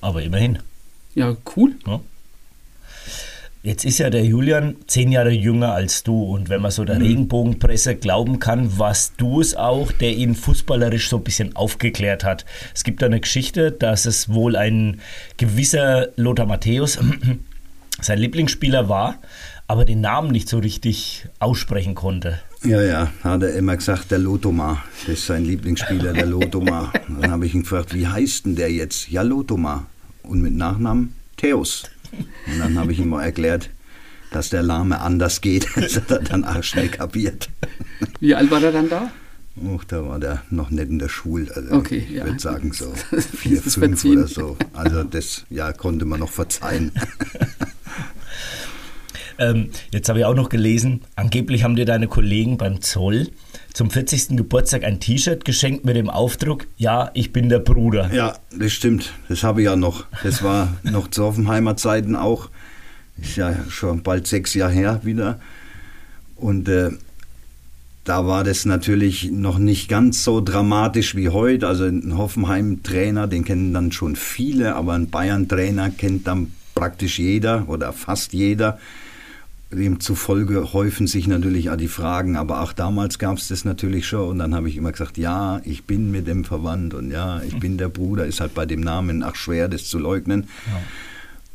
Aber 0.00 0.22
immerhin. 0.22 0.58
Ja, 1.14 1.36
cool. 1.56 1.74
Ja. 1.86 2.00
Jetzt 3.62 3.84
ist 3.84 3.98
ja 3.98 4.08
der 4.08 4.24
Julian 4.24 4.76
zehn 4.86 5.10
Jahre 5.10 5.32
jünger 5.32 5.72
als 5.72 6.04
du 6.04 6.22
und 6.22 6.48
wenn 6.48 6.62
man 6.62 6.70
so 6.70 6.84
der 6.84 6.96
mhm. 6.96 7.06
Regenbogenpresse 7.06 7.96
glauben 7.96 8.38
kann, 8.38 8.78
warst 8.78 9.14
du 9.16 9.40
es 9.40 9.56
auch, 9.56 9.90
der 9.90 10.12
ihn 10.12 10.36
fußballerisch 10.36 11.08
so 11.08 11.16
ein 11.16 11.24
bisschen 11.24 11.56
aufgeklärt 11.56 12.22
hat. 12.22 12.44
Es 12.72 12.84
gibt 12.84 13.02
da 13.02 13.06
eine 13.06 13.20
Geschichte, 13.20 13.72
dass 13.72 14.06
es 14.06 14.28
wohl 14.28 14.54
ein 14.54 15.00
gewisser 15.38 16.08
Lothar 16.14 16.46
Matthäus 16.46 17.00
sein 18.00 18.18
Lieblingsspieler 18.18 18.88
war, 18.88 19.18
aber 19.66 19.84
den 19.84 20.00
Namen 20.00 20.30
nicht 20.30 20.48
so 20.48 20.58
richtig 20.58 21.26
aussprechen 21.40 21.96
konnte. 21.96 22.38
Ja, 22.64 22.80
ja, 22.80 23.12
hat 23.24 23.42
er 23.42 23.54
immer 23.54 23.76
gesagt, 23.76 24.12
der 24.12 24.18
Lotoma. 24.18 24.82
Das 25.06 25.18
ist 25.18 25.26
sein 25.26 25.44
Lieblingsspieler, 25.44 26.12
der 26.12 26.26
Lotoma. 26.26 26.92
Dann 27.08 27.30
habe 27.30 27.46
ich 27.46 27.54
ihn 27.54 27.62
gefragt, 27.62 27.92
wie 27.92 28.06
heißt 28.06 28.46
denn 28.46 28.54
der 28.54 28.70
jetzt? 28.72 29.10
Ja, 29.10 29.22
Lotoma. 29.22 29.86
Und 30.22 30.42
mit 30.42 30.54
Nachnamen 30.54 31.14
Theos. 31.36 31.84
Und 32.12 32.58
dann 32.58 32.78
habe 32.78 32.92
ich 32.92 32.98
ihm 32.98 33.10
mal 33.10 33.24
erklärt, 33.24 33.70
dass 34.30 34.50
der 34.50 34.62
Lahme 34.62 35.00
anders 35.00 35.40
geht. 35.40 35.66
Das 35.74 35.96
hat 35.96 36.10
er 36.10 36.18
dann 36.20 36.44
auch 36.44 36.62
schnell 36.62 36.88
kapiert. 36.88 37.48
Wie 38.20 38.34
alt 38.34 38.50
war 38.50 38.62
er 38.62 38.72
dann 38.72 38.88
da? 38.88 39.10
Och, 39.56 39.84
da 39.84 40.06
war 40.06 40.20
der 40.20 40.42
noch 40.50 40.70
nicht 40.70 40.88
in 40.88 40.98
der 40.98 41.08
Schule. 41.08 41.50
Also 41.54 41.74
okay, 41.74 42.06
ich 42.08 42.16
ja. 42.16 42.24
würde 42.24 42.38
sagen 42.38 42.72
so 42.72 42.92
vier, 43.36 43.60
fünf 43.60 44.04
oder 44.04 44.28
so. 44.28 44.56
Also 44.72 45.02
das 45.02 45.44
ja, 45.50 45.72
konnte 45.72 46.04
man 46.04 46.20
noch 46.20 46.30
verzeihen. 46.30 46.92
ähm, 49.38 49.70
jetzt 49.90 50.08
habe 50.08 50.20
ich 50.20 50.24
auch 50.24 50.34
noch 50.34 50.48
gelesen, 50.48 51.02
angeblich 51.16 51.64
haben 51.64 51.76
dir 51.76 51.86
deine 51.86 52.06
Kollegen 52.06 52.56
beim 52.56 52.80
Zoll 52.80 53.30
zum 53.78 53.92
40. 53.92 54.36
Geburtstag 54.36 54.82
ein 54.82 54.98
T-Shirt 54.98 55.44
geschenkt 55.44 55.84
mit 55.84 55.94
dem 55.94 56.10
Aufdruck, 56.10 56.66
ja, 56.78 57.12
ich 57.14 57.32
bin 57.32 57.48
der 57.48 57.60
Bruder. 57.60 58.12
Ja, 58.12 58.34
das 58.50 58.72
stimmt. 58.72 59.12
Das 59.28 59.44
habe 59.44 59.60
ich 59.60 59.66
ja 59.66 59.76
noch. 59.76 60.04
Das 60.24 60.42
war 60.42 60.76
noch 60.82 61.06
zu 61.06 61.22
Offenheimer 61.22 61.76
Zeiten 61.76 62.16
auch. 62.16 62.50
Ist 63.22 63.36
ja 63.36 63.54
schon 63.68 64.02
bald 64.02 64.26
sechs 64.26 64.54
Jahre 64.54 64.72
her 64.72 65.00
wieder. 65.04 65.38
Und 66.34 66.68
äh, 66.68 66.90
da 68.02 68.26
war 68.26 68.42
das 68.42 68.64
natürlich 68.64 69.30
noch 69.30 69.58
nicht 69.58 69.88
ganz 69.88 70.24
so 70.24 70.40
dramatisch 70.40 71.14
wie 71.14 71.28
heute. 71.28 71.68
Also 71.68 71.84
ein 71.84 72.18
Hoffenheim-Trainer, 72.18 73.28
den 73.28 73.44
kennen 73.44 73.72
dann 73.72 73.92
schon 73.92 74.16
viele, 74.16 74.74
aber 74.74 74.94
ein 74.94 75.08
Bayern-Trainer 75.08 75.90
kennt 75.90 76.26
dann 76.26 76.50
praktisch 76.74 77.20
jeder 77.20 77.68
oder 77.68 77.92
fast 77.92 78.32
jeder. 78.32 78.80
Demzufolge 79.70 80.72
häufen 80.72 81.06
sich 81.06 81.26
natürlich 81.26 81.70
auch 81.70 81.76
die 81.76 81.88
Fragen, 81.88 82.36
aber 82.36 82.62
auch 82.62 82.72
damals 82.72 83.18
gab 83.18 83.36
es 83.36 83.48
das 83.48 83.64
natürlich 83.64 84.06
schon 84.06 84.28
und 84.28 84.38
dann 84.38 84.54
habe 84.54 84.68
ich 84.68 84.76
immer 84.76 84.92
gesagt, 84.92 85.18
ja, 85.18 85.60
ich 85.64 85.84
bin 85.84 86.10
mit 86.10 86.26
dem 86.26 86.44
verwandt 86.44 86.94
und 86.94 87.10
ja, 87.10 87.42
ich 87.42 87.58
bin 87.58 87.76
der 87.76 87.88
Bruder, 87.88 88.24
ist 88.24 88.40
halt 88.40 88.54
bei 88.54 88.64
dem 88.64 88.80
Namen 88.80 89.22
auch 89.22 89.34
schwer, 89.34 89.68
das 89.68 89.84
zu 89.84 89.98
leugnen. 89.98 90.48
Ja. 90.66 90.80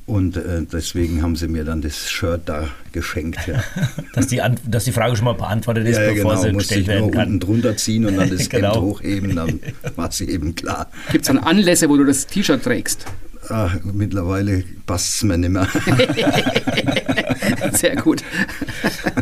Und 0.05 0.35
äh, 0.35 0.63
deswegen 0.69 1.21
haben 1.21 1.37
sie 1.37 1.47
mir 1.47 1.63
dann 1.63 1.81
das 1.81 2.11
Shirt 2.11 2.41
da 2.45 2.67
geschenkt. 2.91 3.47
Ja. 3.47 3.63
dass, 4.13 4.27
die 4.27 4.41
dass 4.67 4.83
die 4.83 4.91
Frage 4.91 5.15
schon 5.15 5.25
mal 5.25 5.33
beantwortet 5.33 5.87
ist, 5.87 5.97
ja, 5.97 6.03
ja, 6.03 6.13
bevor 6.13 6.31
genau. 6.31 6.43
sie 6.43 6.51
gestellt 6.51 6.87
werden 6.87 7.11
kann. 7.11 7.27
unten 7.27 7.39
drunter 7.39 7.77
ziehen 7.77 8.05
und 8.05 8.17
dann 8.17 8.29
das 8.37 8.49
genau. 8.49 8.73
Hemd 8.73 8.83
hochheben, 8.83 9.35
dann 9.35 9.59
war 9.95 10.11
sie 10.11 10.29
eben 10.29 10.55
klar. 10.55 10.89
Gibt 11.11 11.23
es 11.23 11.27
dann 11.27 11.39
Anlässe, 11.39 11.89
wo 11.89 11.95
du 11.95 12.03
das 12.03 12.27
T-Shirt 12.27 12.61
trägst? 12.61 13.05
Ach, 13.55 13.77
mittlerweile 13.83 14.63
passt 14.87 15.17
es 15.17 15.23
mir 15.23 15.37
nicht 15.37 15.51
mehr. 15.51 15.67
Sehr 17.73 17.95
gut. 17.97 18.23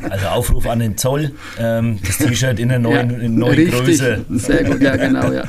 Also 0.09 0.27
Aufruf 0.27 0.67
an 0.67 0.79
den 0.79 0.97
Zoll, 0.97 1.33
ähm, 1.57 1.99
das 2.01 2.17
T-Shirt 2.17 2.57
in 2.57 2.69
der 2.69 2.79
neuen, 2.79 3.09
ja, 3.09 3.17
in 3.17 3.35
neuen 3.35 3.69
Größe. 3.69 4.25
Sehr 4.29 4.63
gut, 4.63 4.81
ja 4.81 4.95
genau, 4.95 5.33
ja. 5.33 5.43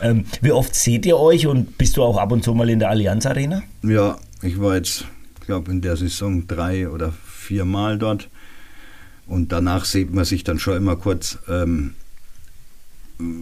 Ähm, 0.00 0.24
wie 0.40 0.52
oft 0.52 0.74
seht 0.74 1.04
ihr 1.04 1.18
euch 1.18 1.46
und 1.46 1.76
bist 1.76 1.98
du 1.98 2.02
auch 2.02 2.16
ab 2.16 2.32
und 2.32 2.42
zu 2.42 2.54
mal 2.54 2.70
in 2.70 2.78
der 2.78 2.88
Allianz 2.88 3.26
Arena? 3.26 3.62
Ja, 3.82 4.16
ich 4.40 4.58
war 4.58 4.76
jetzt, 4.76 5.04
ich 5.40 5.46
glaube, 5.46 5.70
in 5.70 5.82
der 5.82 5.98
Saison 5.98 6.46
drei 6.46 6.88
oder 6.88 7.12
vier 7.26 7.66
Mal 7.66 7.98
dort. 7.98 8.30
Und 9.26 9.52
danach 9.52 9.84
sieht 9.84 10.10
man 10.10 10.24
sich 10.24 10.42
dann 10.42 10.58
schon 10.58 10.78
immer 10.78 10.96
kurz. 10.96 11.38
Ähm, 11.50 11.92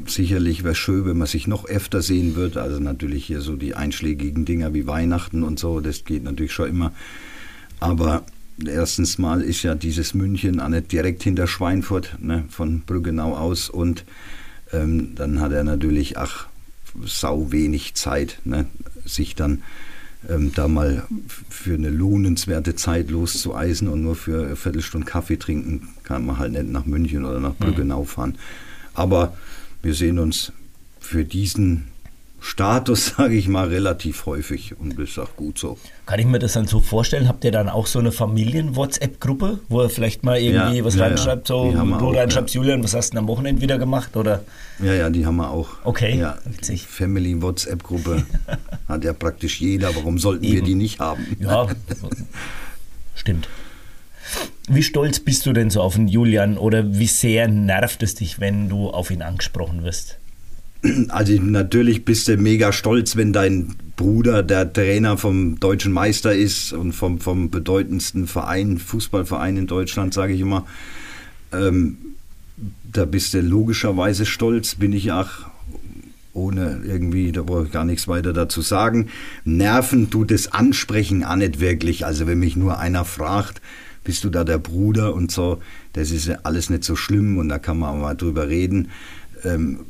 sicherlich 0.06 0.64
wäre 0.64 0.74
schön, 0.74 1.06
wenn 1.06 1.18
man 1.18 1.26
sich 1.26 1.46
noch 1.46 1.64
öfter 1.64 2.02
sehen 2.02 2.36
würde. 2.36 2.62
Also 2.62 2.78
natürlich 2.78 3.24
hier 3.24 3.40
so 3.40 3.56
die 3.56 3.74
einschlägigen 3.74 4.44
Dinger 4.44 4.74
wie 4.74 4.86
Weihnachten 4.86 5.42
und 5.42 5.58
so, 5.58 5.80
das 5.80 6.04
geht 6.04 6.24
natürlich 6.24 6.52
schon 6.52 6.68
immer. 6.68 6.92
Aber 7.80 8.24
erstens 8.64 9.18
mal 9.18 9.40
ist 9.40 9.62
ja 9.62 9.74
dieses 9.74 10.14
München 10.14 10.60
auch 10.60 10.68
nicht 10.68 10.92
direkt 10.92 11.22
hinter 11.22 11.46
Schweinfurt, 11.46 12.16
ne, 12.20 12.44
von 12.48 12.82
Brüggenau 12.82 13.34
aus. 13.34 13.70
Und 13.70 14.04
ähm, 14.72 15.14
dann 15.14 15.40
hat 15.40 15.52
er 15.52 15.64
natürlich, 15.64 16.18
ach, 16.18 16.46
sau 17.04 17.50
wenig 17.50 17.94
Zeit, 17.94 18.38
ne, 18.44 18.66
sich 19.06 19.34
dann 19.34 19.62
ähm, 20.28 20.52
da 20.54 20.68
mal 20.68 21.04
für 21.48 21.74
eine 21.74 21.90
lohnenswerte 21.90 22.76
Zeit 22.76 23.10
loszueisen 23.10 23.88
und 23.88 24.02
nur 24.02 24.14
für 24.14 24.44
eine 24.44 24.56
Viertelstunde 24.56 25.06
Kaffee 25.06 25.36
trinken 25.36 25.88
kann 26.04 26.26
man 26.26 26.38
halt 26.38 26.52
nicht 26.52 26.68
nach 26.68 26.84
München 26.84 27.24
oder 27.24 27.40
nach 27.40 27.54
Brüggenau 27.54 28.04
fahren. 28.04 28.36
Aber 28.94 29.36
wir 29.82 29.94
sehen 29.94 30.18
uns 30.18 30.52
für 31.00 31.24
diesen 31.24 31.88
Status, 32.40 33.06
sage 33.16 33.34
ich 33.34 33.48
mal, 33.48 33.68
relativ 33.68 34.26
häufig 34.26 34.78
und 34.78 34.98
das 34.98 35.10
ist 35.10 35.18
auch 35.18 35.36
gut 35.36 35.58
so. 35.58 35.78
Kann 36.06 36.18
ich 36.18 36.26
mir 36.26 36.40
das 36.40 36.54
dann 36.54 36.66
so 36.66 36.80
vorstellen? 36.80 37.28
Habt 37.28 37.44
ihr 37.44 37.52
dann 37.52 37.68
auch 37.68 37.86
so 37.86 38.00
eine 38.00 38.10
Familien-WhatsApp-Gruppe, 38.10 39.60
wo 39.68 39.82
ihr 39.82 39.88
vielleicht 39.88 40.24
mal 40.24 40.38
irgendwie 40.38 40.78
ja, 40.78 40.84
was 40.84 40.96
ja, 40.96 41.04
reinschreibt, 41.06 41.46
so 41.46 41.70
du 41.70 41.78
auch, 41.78 42.14
reinschreibst, 42.14 42.54
ja. 42.54 42.60
Julian, 42.60 42.82
was 42.82 42.94
hast 42.94 43.14
du 43.14 43.18
am 43.18 43.28
Wochenende 43.28 43.62
wieder 43.62 43.78
gemacht? 43.78 44.16
Oder? 44.16 44.42
Ja, 44.82 44.92
ja, 44.92 45.10
die 45.10 45.24
haben 45.24 45.36
wir 45.36 45.50
auch. 45.50 45.68
Okay, 45.84 46.18
ja, 46.18 46.36
witzig. 46.44 46.86
Family-WhatsApp-Gruppe 46.86 48.24
hat 48.88 49.04
ja 49.04 49.12
praktisch 49.12 49.60
jeder, 49.60 49.94
warum 49.94 50.18
sollten 50.18 50.44
Eben. 50.44 50.54
wir 50.54 50.62
die 50.62 50.74
nicht 50.74 50.98
haben? 50.98 51.24
Ja, 51.38 51.68
stimmt. 53.14 53.48
Wie 54.68 54.82
stolz 54.82 55.20
bist 55.20 55.44
du 55.46 55.52
denn 55.52 55.70
so 55.70 55.80
auf 55.80 55.96
den 55.96 56.08
Julian 56.08 56.56
oder 56.56 56.98
wie 56.98 57.06
sehr 57.06 57.48
nervt 57.48 58.02
es 58.02 58.14
dich, 58.14 58.40
wenn 58.40 58.68
du 58.68 58.90
auf 58.90 59.10
ihn 59.10 59.22
angesprochen 59.22 59.82
wirst? 59.82 60.18
Also 61.08 61.32
natürlich 61.34 62.04
bist 62.04 62.26
du 62.26 62.36
mega 62.36 62.72
stolz, 62.72 63.14
wenn 63.16 63.32
dein 63.32 63.76
Bruder 63.96 64.42
der 64.42 64.72
Trainer 64.72 65.16
vom 65.16 65.60
deutschen 65.60 65.92
Meister 65.92 66.34
ist 66.34 66.72
und 66.72 66.92
vom, 66.92 67.20
vom 67.20 67.50
bedeutendsten 67.50 68.26
Verein, 68.26 68.78
Fußballverein 68.78 69.56
in 69.56 69.66
Deutschland, 69.68 70.12
sage 70.12 70.32
ich 70.32 70.40
immer. 70.40 70.66
Ähm, 71.52 71.98
da 72.92 73.04
bist 73.04 73.34
du 73.34 73.40
logischerweise 73.40 74.26
stolz, 74.26 74.74
bin 74.74 74.92
ich 74.92 75.12
auch, 75.12 75.30
ohne 76.32 76.80
irgendwie, 76.84 77.30
da 77.30 77.42
brauche 77.42 77.66
ich 77.66 77.72
gar 77.72 77.84
nichts 77.84 78.08
weiter 78.08 78.32
dazu 78.32 78.60
sagen. 78.60 79.08
Nerven 79.44 80.10
tut 80.10 80.30
das 80.30 80.52
Ansprechen 80.52 81.24
auch 81.24 81.36
nicht 81.36 81.60
wirklich. 81.60 82.06
Also 82.06 82.26
wenn 82.26 82.38
mich 82.38 82.56
nur 82.56 82.78
einer 82.78 83.04
fragt, 83.04 83.60
bist 84.04 84.24
du 84.24 84.30
da 84.30 84.44
der 84.44 84.58
Bruder 84.58 85.14
und 85.14 85.30
so, 85.30 85.60
das 85.92 86.10
ist 86.10 86.26
ja 86.26 86.38
alles 86.42 86.70
nicht 86.70 86.84
so 86.84 86.96
schlimm 86.96 87.38
und 87.38 87.48
da 87.48 87.58
kann 87.58 87.78
man 87.78 87.90
auch 87.90 88.00
mal 88.00 88.14
drüber 88.14 88.48
reden. 88.48 88.88
Ähm, 89.44 89.80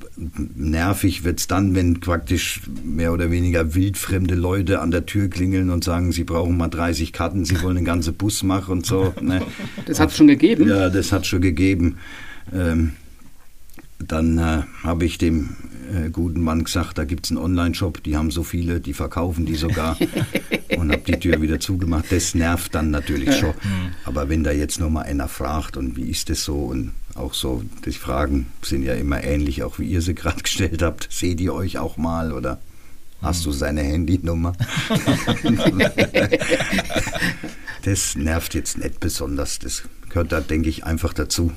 nervig 0.55 1.25
wird 1.25 1.41
es 1.41 1.47
dann, 1.47 1.75
wenn 1.75 2.01
praktisch 2.01 2.63
mehr 2.85 3.13
oder 3.13 3.31
weniger 3.31 3.75
wildfremde 3.75 4.35
Leute 4.35 4.81
an 4.81 4.91
der 4.91 5.05
Tür 5.05 5.29
klingeln 5.29 5.69
und 5.69 5.85
sagen, 5.85 6.13
sie 6.13 6.25
brauchen 6.25 6.57
mal 6.57 6.69
30 6.69 7.13
Karten, 7.13 7.45
sie 7.45 7.61
wollen 7.61 7.77
einen 7.77 7.87
ganzen 7.87 8.15
Bus 8.15 8.43
machen 8.43 8.73
und 8.73 8.87
so. 8.87 9.13
Ne? 9.23 9.43
Das 9.87 10.01
hat 10.01 10.11
es 10.11 10.17
schon 10.17 10.27
gegeben? 10.27 10.69
Ja, 10.69 10.89
das 10.89 11.13
hat 11.13 11.27
schon 11.27 11.43
gegeben. 11.43 11.99
Ähm, 12.53 12.93
dann 13.99 14.39
äh, 14.39 14.63
habe 14.83 15.05
ich 15.05 15.19
dem 15.19 15.51
äh, 15.83 16.11
guten 16.11 16.41
Mann 16.41 16.65
gesagt, 16.65 16.99
da 16.99 17.05
gibt 17.05 17.27
es 17.27 17.31
einen 17.31 17.39
Online-Shop, 17.39 18.03
die 18.03 18.17
haben 18.17 18.31
so 18.31 18.43
viele, 18.43 18.81
die 18.81 18.95
verkaufen 18.95 19.47
die 19.47 19.55
sogar 19.55 19.97
und 20.77 20.93
habe 20.93 21.03
die 21.07 21.19
Tür 21.19 21.41
wieder 21.41 21.61
zugemacht. 21.61 22.07
Das 22.11 22.35
nervt 22.35 22.75
dann 22.75 22.91
natürlich 22.91 23.37
schon. 23.37 23.55
Aber 24.05 24.29
wenn 24.29 24.45
da 24.45 24.53
jetzt 24.53 24.81
noch 24.81 24.91
mal 24.91 25.03
einer 25.03 25.29
fragt 25.29 25.77
und 25.77 25.97
wie 25.97 26.11
ist 26.11 26.31
das 26.31 26.45
so 26.45 26.57
und 26.57 26.93
auch 27.15 27.35
so, 27.35 27.63
die 27.85 27.93
Fragen 27.93 28.47
sind 28.63 28.83
ja 28.85 28.95
immer 28.95 29.23
ähnlich, 29.23 29.63
auch 29.63 29.79
wie 29.79 29.87
ihr 29.87 30.01
sie 30.03 30.15
gerade 30.15 30.43
gestellt 30.43 30.83
habt. 30.83 31.09
Seht 31.11 31.41
ihr 31.41 31.55
euch 31.55 31.79
auch 31.79 31.97
mal 31.97 32.33
oder 32.33 32.61
hast 33.21 33.45
du 33.47 33.53
seine 33.53 33.83
Handynummer? 33.83 34.55
das 37.85 38.17
nervt 38.17 38.55
jetzt 38.55 38.79
nicht 38.79 39.01
besonders. 39.01 39.59
Das 39.59 39.83
gehört 40.09 40.33
da, 40.33 40.41
denke 40.41 40.69
ich, 40.69 40.85
einfach 40.85 41.13
dazu. 41.13 41.53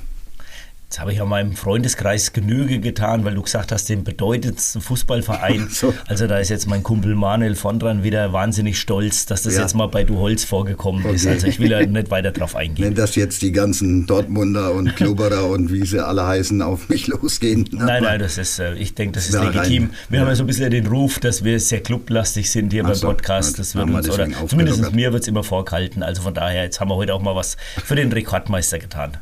Jetzt 0.88 1.00
habe 1.00 1.10
ich 1.10 1.18
ja 1.18 1.24
meinem 1.24 1.56
Freundeskreis 1.56 2.32
Genüge 2.32 2.78
getan, 2.78 3.24
weil 3.24 3.34
du 3.34 3.42
gesagt 3.42 3.72
hast, 3.72 3.88
den 3.88 4.04
bedeutendsten 4.04 4.80
Fußballverein. 4.80 5.66
so. 5.70 5.92
Also 6.06 6.28
da 6.28 6.38
ist 6.38 6.48
jetzt 6.48 6.68
mein 6.68 6.84
Kumpel 6.84 7.16
Manuel 7.16 7.56
von 7.56 7.80
dran 7.80 8.04
wieder 8.04 8.32
wahnsinnig 8.32 8.78
stolz, 8.78 9.26
dass 9.26 9.42
das 9.42 9.56
ja. 9.56 9.62
jetzt 9.62 9.74
mal 9.74 9.88
bei 9.88 10.04
Du 10.04 10.18
Holz 10.18 10.44
vorgekommen 10.44 11.04
okay. 11.04 11.16
ist. 11.16 11.26
Also 11.26 11.48
ich 11.48 11.58
will 11.58 11.72
ja 11.72 11.84
nicht 11.86 12.12
weiter 12.12 12.30
drauf 12.30 12.54
eingehen. 12.54 12.84
Wenn 12.84 12.94
das 12.94 13.16
jetzt 13.16 13.42
die 13.42 13.50
ganzen 13.50 14.06
Dortmunder 14.06 14.74
und 14.74 14.94
Klubberer 14.94 15.46
und 15.46 15.72
wie 15.72 15.84
sie 15.84 16.04
alle 16.04 16.24
heißen 16.24 16.62
auf 16.62 16.88
mich 16.88 17.06
losgehen. 17.08 17.68
Nein, 17.72 18.04
nein, 18.04 18.20
das 18.20 18.38
ist, 18.38 18.60
äh, 18.60 18.74
ich 18.74 18.94
denke, 18.94 19.16
das 19.16 19.28
ist 19.28 19.34
legitim. 19.34 19.82
Rein. 19.82 19.90
Wir 20.08 20.18
ja. 20.18 20.20
haben 20.22 20.30
ja 20.30 20.36
so 20.36 20.44
ein 20.44 20.46
bisschen 20.46 20.70
den 20.70 20.86
Ruf, 20.86 21.18
dass 21.18 21.42
wir 21.42 21.58
sehr 21.58 21.80
clublastig 21.80 22.48
sind 22.48 22.72
hier 22.72 22.84
Ach 22.84 22.90
beim 22.90 22.96
so. 22.96 23.08
Podcast. 23.08 23.58
Das 23.58 23.74
wird 23.74 23.90
uns, 23.90 24.08
oder 24.08 24.28
zumindest 24.46 24.92
mir 24.92 25.12
wird 25.12 25.24
es 25.24 25.28
immer 25.28 25.42
vorgehalten. 25.42 26.04
Also 26.04 26.22
von 26.22 26.32
daher, 26.32 26.62
jetzt 26.62 26.78
haben 26.78 26.90
wir 26.90 26.94
heute 26.94 27.12
auch 27.12 27.22
mal 27.22 27.34
was 27.34 27.56
für 27.84 27.96
den 27.96 28.12
Rekordmeister 28.12 28.78
getan. 28.78 29.18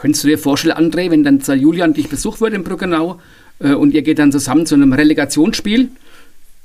Könntest 0.00 0.22
du 0.22 0.28
dir 0.28 0.38
vorstellen, 0.38 0.76
André, 0.76 1.10
wenn 1.10 1.24
dann 1.24 1.40
Julian 1.58 1.92
dich 1.92 2.08
besucht 2.08 2.40
wird 2.40 2.54
in 2.54 2.62
Brückenau 2.62 3.18
äh, 3.58 3.72
und 3.72 3.92
ihr 3.94 4.02
geht 4.02 4.20
dann 4.20 4.30
zusammen 4.30 4.64
zu 4.64 4.76
einem 4.76 4.92
Relegationsspiel, 4.92 5.88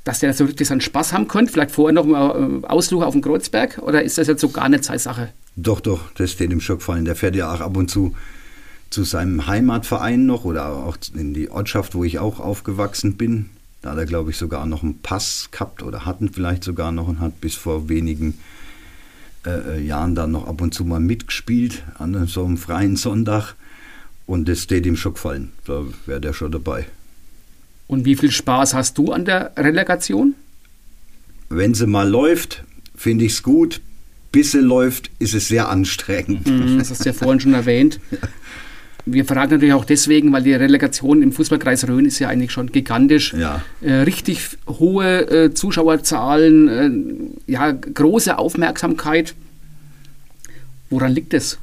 dass 0.04 0.20
der 0.20 0.32
so 0.34 0.44
richtig 0.44 0.68
seinen 0.68 0.80
Spaß 0.80 1.12
haben 1.12 1.26
könnt? 1.26 1.50
Vielleicht 1.50 1.72
vorher 1.72 1.92
noch 1.92 2.04
mal 2.04 2.62
äh, 2.62 2.66
Ausflug 2.68 3.02
auf 3.02 3.12
den 3.12 3.22
Kreuzberg? 3.22 3.78
Oder 3.82 4.04
ist 4.04 4.18
das 4.18 4.28
jetzt 4.28 4.40
so 4.40 4.50
gar 4.50 4.68
nicht 4.68 4.84
seine 4.84 5.00
Sache? 5.00 5.30
Doch, 5.56 5.80
doch, 5.80 6.12
das 6.14 6.30
steht 6.30 6.52
im 6.52 6.60
Schock 6.60 6.80
fallen. 6.80 7.06
Der 7.06 7.16
fährt 7.16 7.34
ja 7.34 7.52
auch 7.52 7.60
ab 7.60 7.76
und 7.76 7.90
zu 7.90 8.14
zu 8.90 9.02
seinem 9.02 9.48
Heimatverein 9.48 10.24
noch 10.26 10.44
oder 10.44 10.68
auch 10.68 10.96
in 11.16 11.34
die 11.34 11.50
Ortschaft, 11.50 11.96
wo 11.96 12.04
ich 12.04 12.20
auch 12.20 12.38
aufgewachsen 12.38 13.16
bin. 13.16 13.50
Da 13.82 13.90
hat 13.90 13.98
er, 13.98 14.06
glaube 14.06 14.30
ich, 14.30 14.36
sogar 14.36 14.64
noch 14.66 14.84
einen 14.84 15.00
Pass 15.00 15.48
gehabt 15.50 15.82
oder 15.82 16.04
hatten 16.04 16.28
vielleicht 16.28 16.62
sogar 16.62 16.92
noch 16.92 17.08
und 17.08 17.18
hat 17.18 17.40
bis 17.40 17.56
vor 17.56 17.88
wenigen 17.88 18.26
Jahren 18.26 18.53
äh, 19.46 19.80
Jahren 19.80 20.14
dann 20.14 20.32
noch 20.32 20.46
ab 20.46 20.60
und 20.60 20.74
zu 20.74 20.84
mal 20.84 21.00
mitgespielt 21.00 21.82
an 21.98 22.26
so 22.26 22.44
einem 22.44 22.56
freien 22.56 22.96
Sonntag. 22.96 23.54
Und 24.26 24.48
das 24.48 24.62
steht 24.62 24.86
ihm 24.86 24.96
schon 24.96 25.14
gefallen. 25.14 25.52
Da 25.66 25.84
wäre 26.06 26.20
der 26.20 26.32
schon 26.32 26.50
dabei. 26.50 26.86
Und 27.86 28.04
wie 28.04 28.16
viel 28.16 28.30
Spaß 28.30 28.74
hast 28.74 28.96
du 28.96 29.12
an 29.12 29.24
der 29.24 29.52
Relegation? 29.56 30.34
Wenn 31.50 31.74
sie 31.74 31.86
mal 31.86 32.08
läuft, 32.08 32.64
finde 32.96 33.24
ich 33.24 33.32
es 33.32 33.42
gut. 33.42 33.80
Bis 34.32 34.52
sie 34.52 34.60
läuft, 34.60 35.10
ist 35.18 35.34
es 35.34 35.48
sehr 35.48 35.68
anstrengend. 35.68 36.46
Mhm, 36.46 36.78
das 36.78 36.90
hast 36.90 37.04
du 37.04 37.10
ja 37.10 37.12
vorhin 37.12 37.40
schon 37.40 37.54
erwähnt. 37.54 38.00
Wir 39.06 39.26
fragen 39.26 39.52
natürlich 39.52 39.74
auch 39.74 39.84
deswegen, 39.84 40.32
weil 40.32 40.42
die 40.42 40.54
Relegation 40.54 41.22
im 41.22 41.32
Fußballkreis 41.32 41.86
Rhön 41.86 42.06
ist 42.06 42.18
ja 42.20 42.28
eigentlich 42.28 42.52
schon 42.52 42.72
gigantisch. 42.72 43.34
Ja. 43.34 43.62
Äh, 43.82 43.92
richtig 43.92 44.40
hohe 44.66 45.30
äh, 45.30 45.52
Zuschauerzahlen, 45.52 47.36
äh, 47.46 47.52
ja, 47.52 47.72
große 47.72 48.38
Aufmerksamkeit. 48.38 49.34
Woran 50.88 51.12
liegt 51.12 51.34
es? 51.34 51.58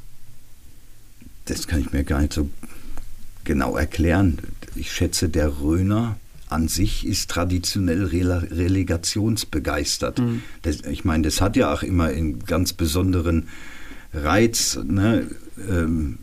Das 1.46 1.66
kann 1.66 1.80
ich 1.80 1.92
mir 1.92 2.04
gar 2.04 2.20
nicht 2.20 2.32
so 2.32 2.48
genau 3.44 3.76
erklären. 3.76 4.38
Ich 4.76 4.92
schätze, 4.92 5.28
der 5.28 5.60
Röner 5.60 6.14
an 6.48 6.68
sich 6.68 7.04
ist 7.06 7.28
traditionell 7.30 8.04
relegationsbegeistert. 8.04 10.20
Mhm. 10.20 10.42
Das, 10.62 10.82
ich 10.82 11.04
meine, 11.04 11.24
das 11.24 11.40
hat 11.40 11.56
ja 11.56 11.72
auch 11.72 11.82
immer 11.82 12.04
einen 12.04 12.44
ganz 12.44 12.72
besonderen 12.72 13.48
Reiz. 14.14 14.78
Ne? 14.84 15.26
Ähm, 15.68 16.18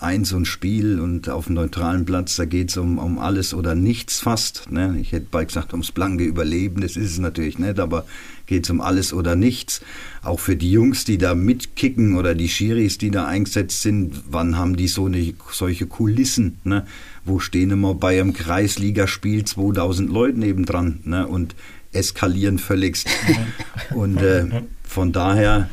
ein 0.00 0.24
so 0.24 0.36
ein 0.36 0.44
Spiel 0.44 1.00
und 1.00 1.28
auf 1.28 1.46
dem 1.46 1.54
neutralen 1.54 2.04
Platz, 2.04 2.36
da 2.36 2.44
geht 2.44 2.70
es 2.70 2.76
um, 2.76 2.98
um 2.98 3.18
alles 3.18 3.54
oder 3.54 3.74
nichts 3.74 4.20
fast. 4.20 4.70
Ne? 4.70 4.96
Ich 5.00 5.12
hätte 5.12 5.26
bald 5.30 5.48
gesagt, 5.48 5.72
ums 5.72 5.92
blanke 5.92 6.24
Überleben, 6.24 6.80
das 6.80 6.96
ist 6.96 7.12
es 7.12 7.18
natürlich 7.18 7.58
nicht, 7.58 7.80
aber 7.80 8.04
geht 8.46 8.64
es 8.64 8.70
um 8.70 8.80
alles 8.80 9.12
oder 9.12 9.36
nichts. 9.36 9.80
Auch 10.22 10.40
für 10.40 10.56
die 10.56 10.70
Jungs, 10.70 11.04
die 11.04 11.18
da 11.18 11.34
mitkicken 11.34 12.16
oder 12.16 12.34
die 12.34 12.48
Schiris, 12.48 12.98
die 12.98 13.10
da 13.10 13.26
eingesetzt 13.26 13.82
sind, 13.82 14.22
wann 14.30 14.56
haben 14.56 14.76
die 14.76 14.88
so 14.88 15.06
eine, 15.06 15.34
solche 15.52 15.86
Kulissen? 15.86 16.58
Ne? 16.64 16.86
Wo 17.24 17.40
stehen 17.40 17.70
immer 17.70 17.94
bei 17.94 18.20
einem 18.20 18.32
Kreisligaspiel 18.32 19.44
2000 19.44 20.10
Leute 20.10 20.38
nebendran 20.38 21.00
ne? 21.04 21.26
und 21.26 21.54
eskalieren 21.92 22.58
völligst. 22.58 23.08
und 23.94 24.22
äh, 24.22 24.46
von 24.84 25.12
daher 25.12 25.68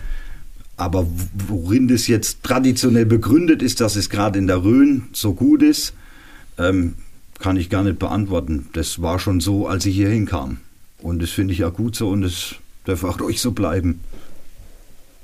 aber 0.78 1.08
worin 1.48 1.88
das 1.88 2.08
jetzt 2.08 2.44
traditionell 2.44 3.06
begründet 3.06 3.62
ist, 3.62 3.82
dass 3.82 3.96
es 3.96 4.10
gerade 4.10 4.40
in 4.40 4.48
der 4.48 4.64
Rhön 4.64 5.04
so 5.14 5.34
gut 5.34 5.62
ist, 5.64 5.94
ähm, 6.58 6.96
kann 7.40 7.58
ich 7.58 7.70
gar 7.70 7.84
nicht 7.84 8.00
beantworten. 8.00 8.68
Das 8.74 9.02
war 9.02 9.20
schon 9.20 9.40
so, 9.40 9.68
als 9.68 9.86
ich 9.86 9.96
hier 9.96 10.10
hinkam. 10.10 10.58
Und 11.00 11.22
das 11.22 11.30
finde 11.30 11.54
ich 11.54 11.60
ja 11.60 11.70
gut 11.70 11.96
so 11.96 12.10
und 12.10 12.24
es 12.24 12.56
darf 12.86 13.04
auch 13.04 13.20
ruhig 13.20 13.42
so 13.42 13.52
bleiben. 13.52 14.00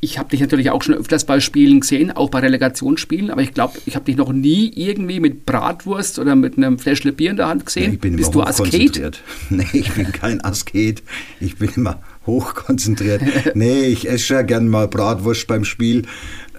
Ich 0.04 0.18
habe 0.18 0.30
dich 0.30 0.40
natürlich 0.40 0.72
auch 0.72 0.82
schon 0.82 0.96
öfters 0.96 1.26
bei 1.26 1.40
Spielen 1.40 1.82
gesehen, 1.82 2.12
auch 2.12 2.32
bei 2.32 2.40
Relegationsspielen, 2.40 3.30
aber 3.30 3.44
ich 3.44 3.54
glaube, 3.54 3.78
ich 3.86 3.96
habe 3.96 4.06
dich 4.06 4.18
noch 4.18 4.34
nie 4.34 4.72
irgendwie 4.76 5.20
mit 5.20 5.46
Bratwurst 5.46 6.18
oder 6.18 6.36
mit 6.36 6.58
einem 6.58 6.80
Fläschle 6.80 7.12
Bier 7.12 7.30
in 7.30 7.38
der 7.38 7.48
Hand 7.48 7.68
gesehen. 7.68 7.84
Ja, 7.84 7.94
ich 7.94 8.00
bin 8.00 8.16
Bist 8.16 8.34
du 8.34 8.42
Asket? 8.42 9.22
Nee, 9.52 9.68
ich 9.74 9.92
bin 9.92 10.12
kein 10.12 10.44
Asket. 10.44 11.04
Ich 11.40 11.58
bin 11.58 11.70
immer 11.76 12.02
hochkonzentriert. 12.26 13.22
nee, 13.56 13.86
ich 13.86 14.10
esse 14.10 14.36
ja 14.36 14.42
gern 14.42 14.68
mal 14.68 14.88
Bratwurst 14.88 15.48
beim 15.48 15.66
Spiel. 15.66 16.04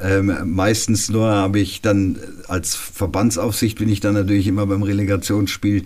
Ähm, 0.01 0.33
meistens 0.45 1.09
nur 1.09 1.29
habe 1.29 1.61
ich 1.61 1.81
dann 1.81 2.19
als 2.49 2.75
Verbandsaufsicht 2.75 3.79
bin 3.79 3.89
ich 3.89 4.01
dann 4.01 4.15
natürlich 4.15 4.47
immer 4.47 4.67
beim 4.67 4.83
Relegationsspiel 4.83 5.85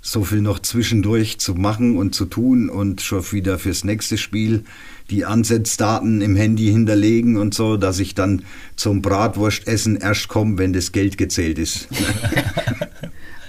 so 0.00 0.24
viel 0.24 0.40
noch 0.40 0.58
zwischendurch 0.58 1.38
zu 1.38 1.54
machen 1.54 1.96
und 1.96 2.14
zu 2.14 2.24
tun 2.24 2.68
und 2.68 3.02
schon 3.02 3.30
wieder 3.30 3.58
fürs 3.58 3.84
nächste 3.84 4.18
Spiel 4.18 4.64
die 5.10 5.24
Ansatzdaten 5.24 6.22
im 6.22 6.34
Handy 6.34 6.66
hinterlegen 6.66 7.36
und 7.36 7.54
so, 7.54 7.76
dass 7.76 8.00
ich 8.00 8.14
dann 8.14 8.42
zum 8.74 9.02
Bratwurstessen 9.02 9.96
erst 9.96 10.28
komme, 10.28 10.58
wenn 10.58 10.72
das 10.72 10.90
Geld 10.90 11.18
gezählt 11.18 11.58
ist. 11.58 11.88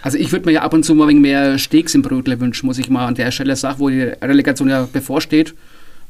Also 0.04 0.18
ich 0.18 0.34
würde 0.34 0.46
mir 0.46 0.52
ja 0.52 0.62
ab 0.62 0.74
und 0.74 0.84
zu 0.84 0.94
mal 0.96 1.12
mehr 1.14 1.58
Steaks 1.58 1.96
im 1.96 2.02
Brötle 2.02 2.40
wünschen, 2.42 2.66
muss 2.68 2.78
ich 2.78 2.90
mal 2.90 3.08
an 3.08 3.16
der 3.16 3.32
Stelle 3.32 3.56
sagen, 3.56 3.80
wo 3.80 3.90
die 3.90 4.02
Relegation 4.02 4.70
ja 4.70 4.88
bevorsteht. 4.92 5.56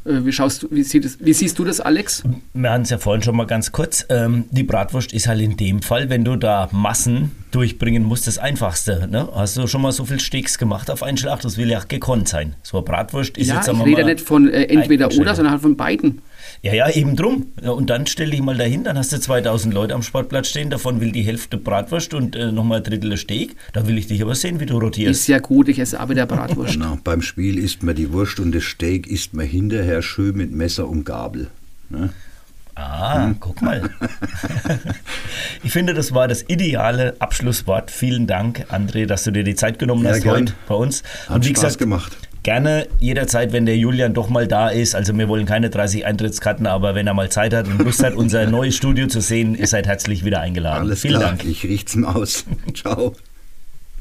Äh, 0.04 0.26
wie, 0.26 0.32
schaust 0.32 0.68
wie, 0.72 0.82
das, 1.00 1.18
wie, 1.20 1.32
siehst 1.32 1.60
du 1.60 1.64
das, 1.64 1.80
Alex? 1.80 2.24
Wir 2.54 2.72
hatten 2.72 2.82
es 2.82 2.90
ja 2.90 2.98
vorhin 2.98 3.22
schon 3.22 3.38
mal 3.38 3.46
ganz 3.46 3.72
kurz. 3.72 4.06
Ähm, 4.10 4.46
die 4.50 4.64
Bratwurst 4.64 5.14
ist 5.14 5.28
halt 5.28 5.42
in 5.42 5.58
dem 5.58 5.84
Fall, 5.84 6.10
wenn 6.10 6.26
du 6.26 6.36
da 6.36 6.70
Massen 6.72 7.32
durchbringen 7.52 8.04
musst, 8.04 8.26
das 8.26 8.40
Einfachste. 8.40 9.08
Ne? 9.10 9.30
Hast 9.34 9.58
du 9.58 9.68
schon 9.68 9.84
mal 9.84 9.92
so 9.92 10.06
viel 10.06 10.20
Steaks 10.20 10.58
gemacht 10.58 10.90
auf 10.90 11.04
einen 11.04 11.18
Schlag? 11.18 11.42
Das 11.42 11.58
will 11.58 11.70
ja 11.70 11.80
gekonnt 11.88 12.28
sein. 12.28 12.56
So 12.64 12.78
eine 12.78 12.86
Bratwurst 12.86 13.38
ist 13.38 13.48
ja, 13.48 13.58
jetzt... 13.58 13.68
Ja, 13.68 13.74
ich 13.74 13.86
rede 13.86 14.04
nicht 14.06 14.22
von 14.22 14.50
äh, 14.50 14.64
entweder 14.64 15.14
oder, 15.14 15.36
sondern 15.36 15.52
halt 15.52 15.62
von 15.62 15.78
beiden. 15.78 16.22
Ja, 16.64 16.74
ja, 16.74 16.90
eben 16.90 17.18
drum. 17.18 17.48
Ja, 17.62 17.72
und 17.72 17.90
dann 17.90 18.08
stell 18.08 18.30
dich 18.30 18.42
mal 18.42 18.56
dahin, 18.56 18.86
dann 18.86 18.98
hast 18.98 19.12
du 19.12 19.20
2000 19.20 19.74
Leute 19.74 19.94
am 19.94 20.02
Sportplatz 20.02 20.48
stehen, 20.48 20.70
davon 20.70 21.02
will 21.02 21.12
die 21.12 21.22
Hälfte 21.22 21.58
Bratwurst 21.58 22.14
und 22.14 22.38
äh, 22.38 22.54
nochmal 22.54 22.78
ein 22.78 22.86
Drittel 22.86 23.18
Steak. 23.18 23.58
Da 23.74 23.86
will 23.86 23.98
ich 23.98 24.08
dich 24.08 24.22
aber 24.22 24.34
sehen, 24.34 24.62
wie 24.62 24.66
du 24.66 24.78
rotierst. 24.80 25.20
Ist 25.20 25.28
ja 25.28 25.40
gut, 25.40 25.68
ich 25.68 25.78
esse 25.78 26.00
aber 26.00 26.16
der 26.16 26.26
Bratwurst. 26.26 26.78
Na, 26.80 26.98
beim 27.04 27.22
Spiel 27.22 27.60
isst 27.60 27.84
man 27.84 27.96
die 27.96 28.14
Wurst 28.14 28.40
und 28.40 28.56
das 28.56 28.64
Steak 28.64 29.08
isst 29.08 29.34
man 29.34 29.46
hinterher 29.46 30.02
schön 30.02 30.38
mit 30.38 30.54
Messer 30.54 30.88
und 30.88 31.04
Gabel. 31.04 31.50
Ne? 31.90 32.12
Ah, 32.76 33.26
hm. 33.26 33.36
guck 33.42 33.62
mal. 33.62 33.90
ich 35.64 35.72
finde, 35.74 35.94
das 35.94 36.14
war 36.14 36.30
das 36.30 36.46
ideale 36.48 37.18
Abschlusswort. 37.20 37.92
Vielen 37.92 38.26
Dank, 38.26 38.68
André, 38.72 39.06
dass 39.06 39.26
du 39.26 39.32
dir 39.32 39.44
die 39.44 39.56
Zeit 39.56 39.80
genommen 39.80 40.06
ja, 40.06 40.12
hast 40.12 40.24
gern. 40.24 40.36
heute 40.36 40.54
bei 40.70 40.76
uns. 40.76 41.04
Hat 41.28 41.36
und 41.36 41.46
wie 41.46 41.50
Spaß 41.50 41.62
gesagt, 41.62 41.80
gemacht 41.80 42.18
gerne 42.44 42.88
jederzeit, 43.00 43.54
wenn 43.54 43.66
der 43.66 43.78
Julian 43.78 44.14
doch 44.14 44.30
mal 44.30 44.48
da 44.48 44.70
ist. 44.70 44.96
Also 44.96 45.18
wir 45.18 45.28
wollen 45.28 45.46
keine 45.46 45.70
30 45.70 46.06
Eintrittskarten, 46.06 46.68
aber 46.68 46.94
wenn 46.94 47.08
er 47.08 47.14
mal 47.14 47.32
Zeit 47.32 47.54
hat 47.54 47.68
und 47.68 47.80
Lust 47.80 48.04
hat, 48.04 48.16
unser 48.16 48.46
neues 48.46 48.76
Studio 48.76 49.08
zu 49.08 49.22
sehen, 49.22 49.56
ist 49.56 49.74
er 49.74 49.84
herzlich 49.84 50.24
wieder 50.26 50.42
eingeladen. 50.42 50.84
Alles 50.84 51.02
Vielen 51.02 51.20
klar. 51.20 51.30
Dank. 51.30 51.46
Ich 51.46 51.64
riech's 51.64 51.96
ihm 51.96 52.06
aus. 52.06 52.46
Ciao. 52.74 53.14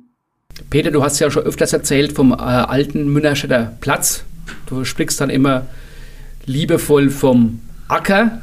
Peter, 0.70 0.90
du 0.90 1.02
hast 1.02 1.18
ja 1.18 1.30
schon 1.30 1.42
öfters 1.42 1.72
erzählt 1.72 2.12
vom 2.12 2.32
äh, 2.32 2.36
alten 2.36 3.12
Münnerstädter 3.12 3.76
Platz, 3.80 4.24
Du 4.66 4.84
sprichst 4.84 5.20
dann 5.20 5.30
immer 5.30 5.66
liebevoll 6.44 7.10
vom 7.10 7.60
Acker. 7.88 8.42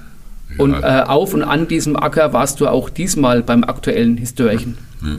Ja. 0.49 0.55
Und 0.57 0.73
äh, 0.73 1.03
auf 1.05 1.33
und 1.33 1.43
an 1.43 1.67
diesem 1.67 1.95
Acker 1.95 2.33
warst 2.33 2.59
du 2.59 2.67
auch 2.67 2.89
diesmal 2.89 3.41
beim 3.41 3.63
aktuellen 3.63 4.17
Histörchen. 4.17 4.77
Ja. 5.03 5.17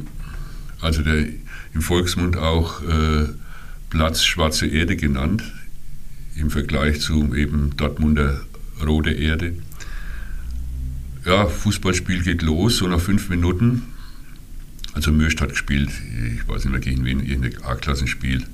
Also 0.81 1.03
der 1.03 1.27
im 1.75 1.81
Volksmund 1.81 2.37
auch 2.37 2.83
äh, 2.83 3.27
Platz 3.91 4.23
Schwarze 4.23 4.67
Erde 4.67 4.97
genannt, 4.97 5.43
im 6.37 6.51
Vergleich 6.51 7.01
zu 7.01 7.35
eben 7.35 7.77
Dortmunder 7.77 8.41
Rote 8.85 9.11
Erde. 9.11 9.55
Ja, 11.25 11.47
Fußballspiel 11.47 12.23
geht 12.23 12.43
los, 12.43 12.79
so 12.79 12.87
nach 12.87 13.01
fünf 13.01 13.29
Minuten. 13.31 13.83
Also 14.93 15.11
Mürst 15.11 15.41
hat 15.41 15.51
gespielt, 15.51 15.91
ich 16.35 16.47
weiß 16.47 16.65
nicht 16.65 16.73
mehr 16.73 16.81
gegen 16.81 17.05
wen, 17.05 17.25
irgendein 17.25 17.65
A-Klassenspiel. 17.65 18.45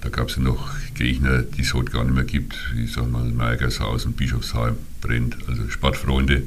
Da 0.00 0.08
gab 0.08 0.28
es 0.28 0.36
ja 0.36 0.42
noch 0.42 0.70
Gegner, 0.94 1.42
die 1.42 1.62
es 1.62 1.74
heute 1.74 1.92
gar 1.92 2.04
nicht 2.04 2.14
mehr 2.14 2.24
gibt. 2.24 2.56
Ich 2.82 2.92
sag 2.92 3.10
mal, 3.10 3.24
Mergershausen, 3.24 4.12
Bischofsheim, 4.12 4.76
Brennt, 5.00 5.36
also 5.48 5.68
Sportfreunde, 5.68 6.42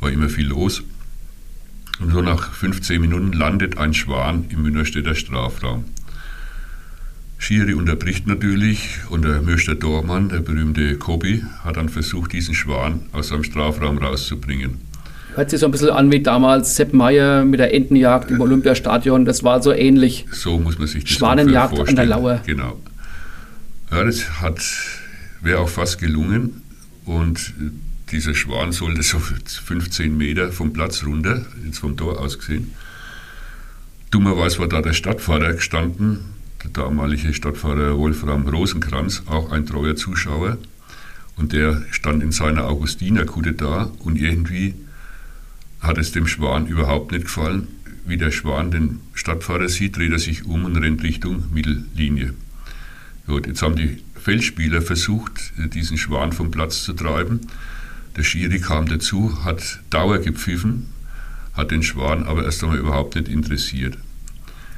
war 0.00 0.10
immer 0.10 0.28
viel 0.28 0.48
los. 0.48 0.82
Und 2.00 2.12
so 2.12 2.22
nach 2.22 2.52
15 2.52 3.00
Minuten 3.00 3.32
landet 3.32 3.78
ein 3.78 3.94
Schwan 3.94 4.46
im 4.50 4.62
Münnerstädter 4.62 5.14
Strafraum. 5.14 5.84
Schiri 7.38 7.72
unterbricht 7.74 8.26
natürlich 8.26 8.98
und 9.10 9.24
der 9.24 9.40
Mürster 9.40 9.76
Dormann, 9.76 10.28
der 10.28 10.40
berühmte 10.40 10.96
Kobi, 10.96 11.44
hat 11.64 11.76
dann 11.76 11.88
versucht, 11.88 12.32
diesen 12.32 12.54
Schwan 12.54 13.02
aus 13.12 13.28
seinem 13.28 13.44
Strafraum 13.44 13.98
rauszubringen. 13.98 14.78
Hört 15.34 15.50
sich 15.50 15.60
so 15.60 15.66
ein 15.66 15.70
bisschen 15.70 15.90
an 15.90 16.10
wie 16.10 16.20
damals 16.20 16.74
Sepp 16.74 16.92
Meyer 16.92 17.44
mit 17.44 17.60
der 17.60 17.72
Entenjagd 17.72 18.32
im 18.32 18.40
Olympiastadion. 18.40 19.24
Das 19.24 19.44
war 19.44 19.62
so 19.62 19.72
ähnlich. 19.72 20.26
So 20.32 20.58
muss 20.58 20.78
man 20.78 20.88
sich 20.88 21.04
das 21.04 21.12
Schwanenjagd 21.12 21.76
vorstellen. 21.76 21.98
an 22.00 22.08
der 22.08 22.16
Lauer. 22.16 22.42
Genau. 22.44 22.80
Ja, 23.92 24.04
das 24.04 24.40
hat, 24.40 24.60
wäre 25.40 25.60
auch 25.60 25.68
fast 25.68 26.00
gelungen. 26.00 26.62
Und 27.04 27.54
dieser 28.10 28.34
Schwan 28.34 28.72
sollte 28.72 29.02
so 29.02 29.18
15 29.18 30.16
Meter 30.16 30.50
vom 30.50 30.72
Platz 30.72 31.04
runter, 31.04 31.46
jetzt 31.64 31.78
vom 31.78 31.96
Tor 31.96 32.20
aus 32.20 32.38
gesehen. 32.38 32.74
Dummerweise 34.10 34.58
war 34.58 34.68
da 34.68 34.82
der 34.82 34.92
Stadtfahrer 34.92 35.52
gestanden, 35.52 36.20
der 36.62 36.70
damalige 36.70 37.32
Stadtfahrer 37.32 37.96
Wolfram 37.96 38.46
Rosenkranz, 38.48 39.22
auch 39.26 39.52
ein 39.52 39.66
treuer 39.66 39.96
Zuschauer. 39.96 40.58
Und 41.36 41.52
der 41.52 41.84
stand 41.90 42.22
in 42.22 42.32
seiner 42.32 42.64
Augustinerkutte 42.66 43.52
da 43.52 43.90
und 44.00 44.20
irgendwie 44.20 44.74
hat 45.80 45.98
es 45.98 46.10
dem 46.10 46.26
Schwan 46.26 46.66
überhaupt 46.66 47.12
nicht 47.12 47.24
gefallen. 47.24 47.68
Wie 48.04 48.16
der 48.16 48.32
Schwan 48.32 48.70
den 48.70 49.00
Stadtfahrer 49.14 49.68
sieht, 49.68 49.96
dreht 49.96 50.12
er 50.12 50.18
sich 50.18 50.44
um 50.46 50.64
und 50.64 50.76
rennt 50.76 51.02
Richtung 51.02 51.44
Mittellinie. 51.52 52.34
Gut, 53.26 53.46
jetzt 53.46 53.62
haben 53.62 53.76
die 53.76 54.02
Feldspieler 54.18 54.82
versucht, 54.82 55.52
diesen 55.74 55.98
Schwan 55.98 56.32
vom 56.32 56.50
Platz 56.50 56.82
zu 56.82 56.92
treiben. 56.92 57.40
Der 58.16 58.24
Schiri 58.24 58.58
kam 58.58 58.86
dazu, 58.86 59.44
hat 59.44 59.80
Dauer 59.90 60.18
gepfiffen, 60.18 60.88
hat 61.54 61.70
den 61.70 61.82
Schwan 61.82 62.24
aber 62.24 62.44
erst 62.44 62.64
einmal 62.64 62.78
überhaupt 62.78 63.14
nicht 63.14 63.28
interessiert. 63.28 63.96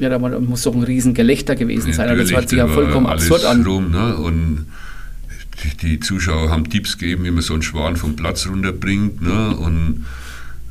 Ja, 0.01 0.09
da 0.09 0.19
muss 0.19 0.63
doch 0.63 0.75
ein 0.75 0.83
Riesengelächter 0.83 1.57
gewesen 1.57 1.93
sein. 1.93 2.17
das 2.17 2.33
hört 2.33 2.49
sich 2.49 2.59
ja 2.59 2.67
vollkommen 2.67 3.07
absurd 3.07 3.45
an. 3.45 3.65
Rum, 3.65 3.91
ne? 3.91 4.17
Und 4.17 4.67
die, 5.83 6.01
Zuschauer 6.01 6.51
haben 6.51 6.69
Tipps 6.71 6.97
gegeben, 6.97 7.25
wie 7.25 7.31
man 7.31 7.43
so 7.43 7.53
einen 7.53 7.63
Schwan 7.63 7.97
vom 7.97 8.17
Platz 8.17 8.47
runterbringt. 8.47 9.21
Ne? 9.21 9.57
Und 9.57 10.07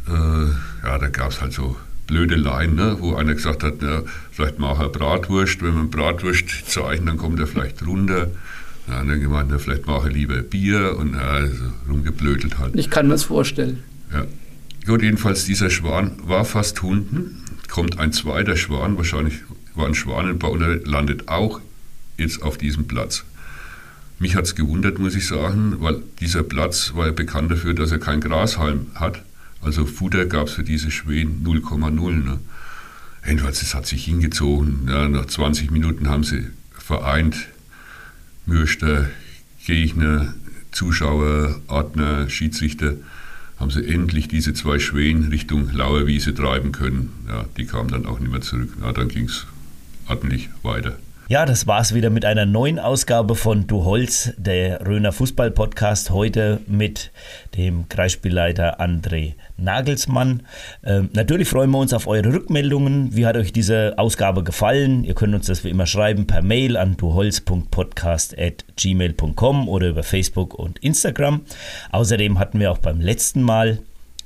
äh, 0.07 0.87
ja, 0.87 0.97
da 0.97 1.07
gab 1.09 1.31
es 1.31 1.41
halt 1.41 1.53
so 1.53 1.75
blöde 2.07 2.35
Leinen, 2.35 2.75
ne? 2.75 2.97
wo 2.99 3.15
einer 3.15 3.35
gesagt 3.35 3.63
hat, 3.63 3.75
na, 3.81 4.01
vielleicht 4.31 4.57
mache 4.57 4.83
er 4.83 4.89
Bratwurst. 4.89 5.61
Wenn 5.61 5.75
man 5.75 5.89
Bratwurst 5.91 6.49
zeichnet, 6.67 7.07
dann 7.07 7.17
kommt 7.17 7.39
er 7.39 7.45
vielleicht 7.45 7.85
runter. 7.85 8.31
Ja, 8.87 9.03
dann 9.03 9.21
gemeint, 9.21 9.49
na, 9.51 9.59
vielleicht 9.59 9.85
mache 9.85 10.09
ich 10.09 10.15
lieber 10.15 10.41
Bier 10.41 10.97
und 10.97 11.13
ja, 11.13 11.19
also 11.19 11.65
rumgeblödelt 11.87 12.57
halt. 12.57 12.75
Ich 12.75 12.89
kann 12.89 13.05
mir 13.05 13.13
das 13.13 13.25
vorstellen. 13.25 13.83
Ja. 14.11 14.25
Gut, 14.87 15.03
jedenfalls 15.03 15.45
dieser 15.45 15.69
Schwan 15.69 16.13
war 16.23 16.45
fast 16.45 16.83
unten, 16.83 17.38
kommt 17.69 17.99
ein 17.99 18.11
zweiter 18.11 18.57
Schwan, 18.57 18.97
wahrscheinlich 18.97 19.35
war 19.75 19.87
ein 19.87 19.95
Schwanenbau 19.95 20.51
und 20.51 20.87
landet 20.87 21.29
auch 21.29 21.61
jetzt 22.17 22.41
auf 22.41 22.57
diesem 22.57 22.87
Platz. 22.87 23.23
Mich 24.19 24.35
hat 24.35 24.45
es 24.45 24.55
gewundert, 24.55 24.99
muss 24.99 25.15
ich 25.15 25.25
sagen, 25.27 25.77
weil 25.79 26.01
dieser 26.19 26.43
Platz 26.43 26.93
war 26.93 27.05
ja 27.05 27.13
bekannt 27.13 27.51
dafür, 27.51 27.73
dass 27.73 27.91
er 27.91 27.99
kein 27.99 28.19
Grashalm 28.19 28.87
hat. 28.95 29.23
Also 29.61 29.85
Futter 29.85 30.25
gab 30.25 30.47
es 30.47 30.53
für 30.53 30.63
diese 30.63 30.91
Schweden 30.91 31.45
0,0. 31.45 32.11
Ne? 32.11 32.39
Jedenfalls, 33.25 33.61
es 33.61 33.73
hat 33.73 33.85
sich 33.85 34.03
hingezogen. 34.03 34.87
Ja, 34.89 35.07
nach 35.07 35.25
20 35.25 35.71
Minuten 35.71 36.09
haben 36.09 36.23
sie 36.23 36.47
vereint 36.73 37.47
Mürster, 38.45 39.09
Gegner, 39.65 40.33
Zuschauer, 40.71 41.61
Ordner, 41.67 42.29
Schiedsrichter, 42.29 42.95
haben 43.59 43.71
sie 43.71 43.85
endlich 43.85 44.27
diese 44.27 44.53
zwei 44.53 44.79
Schwänen 44.79 45.29
Richtung 45.29 45.69
Lauerwiese 45.73 46.33
treiben 46.33 46.71
können. 46.71 47.11
Ja, 47.27 47.45
die 47.57 47.65
kamen 47.65 47.89
dann 47.89 48.05
auch 48.05 48.19
nicht 48.19 48.31
mehr 48.31 48.41
zurück. 48.41 48.69
Ja, 48.81 48.93
dann 48.93 49.09
ging 49.09 49.25
es 49.25 49.45
ordentlich 50.07 50.49
weiter. 50.63 50.97
Ja, 51.29 51.45
das 51.45 51.65
war's 51.67 51.93
wieder 51.93 52.09
mit 52.09 52.25
einer 52.25 52.47
neuen 52.47 52.79
Ausgabe 52.79 53.35
von 53.35 53.67
Du 53.67 53.85
Holz, 53.85 54.33
der 54.37 54.83
Röner 54.87 55.11
Fußball 55.11 55.51
Podcast. 55.51 56.09
Heute 56.09 56.59
mit 56.65 57.11
dem 57.55 57.87
Kreisspielleiter 57.87 58.81
André 58.81 59.35
Nagelsmann. 59.55 60.41
Ähm, 60.83 61.11
natürlich 61.13 61.47
freuen 61.47 61.69
wir 61.69 61.77
uns 61.77 61.93
auf 61.93 62.07
eure 62.07 62.33
Rückmeldungen. 62.33 63.15
Wie 63.15 63.27
hat 63.27 63.37
euch 63.37 63.53
diese 63.53 63.93
Ausgabe 63.99 64.43
gefallen? 64.43 65.03
Ihr 65.03 65.13
könnt 65.13 65.35
uns 65.35 65.45
das 65.45 65.63
wie 65.63 65.69
immer 65.69 65.85
schreiben 65.85 66.25
per 66.25 66.41
Mail 66.41 66.75
an 66.75 66.97
duholz.podcast.gmail.com 66.97 69.69
oder 69.69 69.89
über 69.89 70.01
Facebook 70.01 70.55
und 70.55 70.79
Instagram. 70.79 71.41
Außerdem 71.91 72.39
hatten 72.39 72.59
wir 72.59 72.71
auch 72.71 72.79
beim 72.79 73.01
letzten 73.01 73.43
Mal 73.43 73.77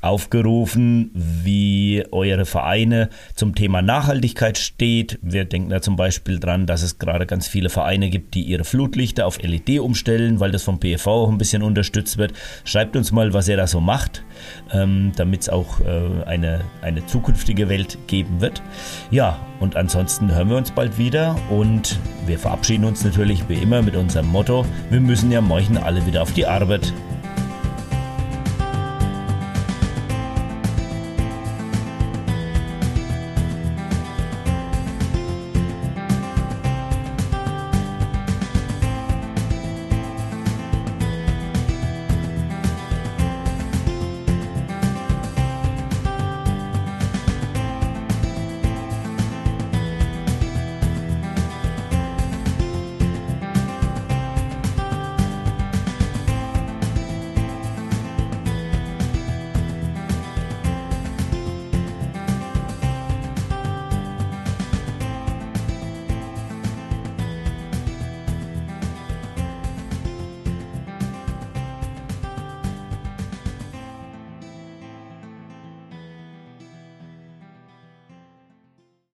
aufgerufen, 0.03 1.11
wie 1.13 2.03
eure 2.11 2.45
Vereine 2.45 3.09
zum 3.35 3.55
Thema 3.55 3.81
Nachhaltigkeit 3.81 4.57
steht. 4.57 5.17
Wir 5.21 5.45
denken 5.45 5.69
da 5.69 5.81
zum 5.81 5.95
Beispiel 5.95 6.39
dran, 6.39 6.65
dass 6.65 6.81
es 6.81 6.99
gerade 6.99 7.25
ganz 7.25 7.47
viele 7.47 7.69
Vereine 7.69 8.09
gibt, 8.09 8.33
die 8.33 8.43
ihre 8.43 8.63
Flutlichter 8.63 9.25
auf 9.25 9.41
LED 9.41 9.79
umstellen, 9.79 10.39
weil 10.39 10.51
das 10.51 10.63
vom 10.63 10.79
PFV 10.79 11.07
auch 11.07 11.29
ein 11.29 11.37
bisschen 11.37 11.63
unterstützt 11.63 12.17
wird. 12.17 12.33
Schreibt 12.65 12.95
uns 12.95 13.11
mal, 13.11 13.33
was 13.33 13.47
ihr 13.47 13.57
da 13.57 13.67
so 13.67 13.79
macht, 13.79 14.23
ähm, 14.71 15.13
damit 15.15 15.41
es 15.41 15.49
auch 15.49 15.79
äh, 15.79 16.23
eine, 16.25 16.61
eine 16.81 17.05
zukünftige 17.05 17.69
Welt 17.69 17.97
geben 18.07 18.41
wird. 18.41 18.61
Ja, 19.11 19.39
und 19.59 19.77
ansonsten 19.77 20.33
hören 20.33 20.49
wir 20.49 20.57
uns 20.57 20.71
bald 20.71 20.97
wieder 20.97 21.35
und 21.49 21.97
wir 22.25 22.37
verabschieden 22.37 22.85
uns 22.85 23.03
natürlich 23.03 23.47
wie 23.47 23.55
immer 23.55 23.81
mit 23.81 23.95
unserem 23.95 24.27
Motto, 24.27 24.65
wir 24.89 24.99
müssen 24.99 25.31
ja 25.31 25.41
morgen 25.41 25.77
alle 25.77 26.05
wieder 26.05 26.21
auf 26.21 26.33
die 26.33 26.45
Arbeit. 26.45 26.93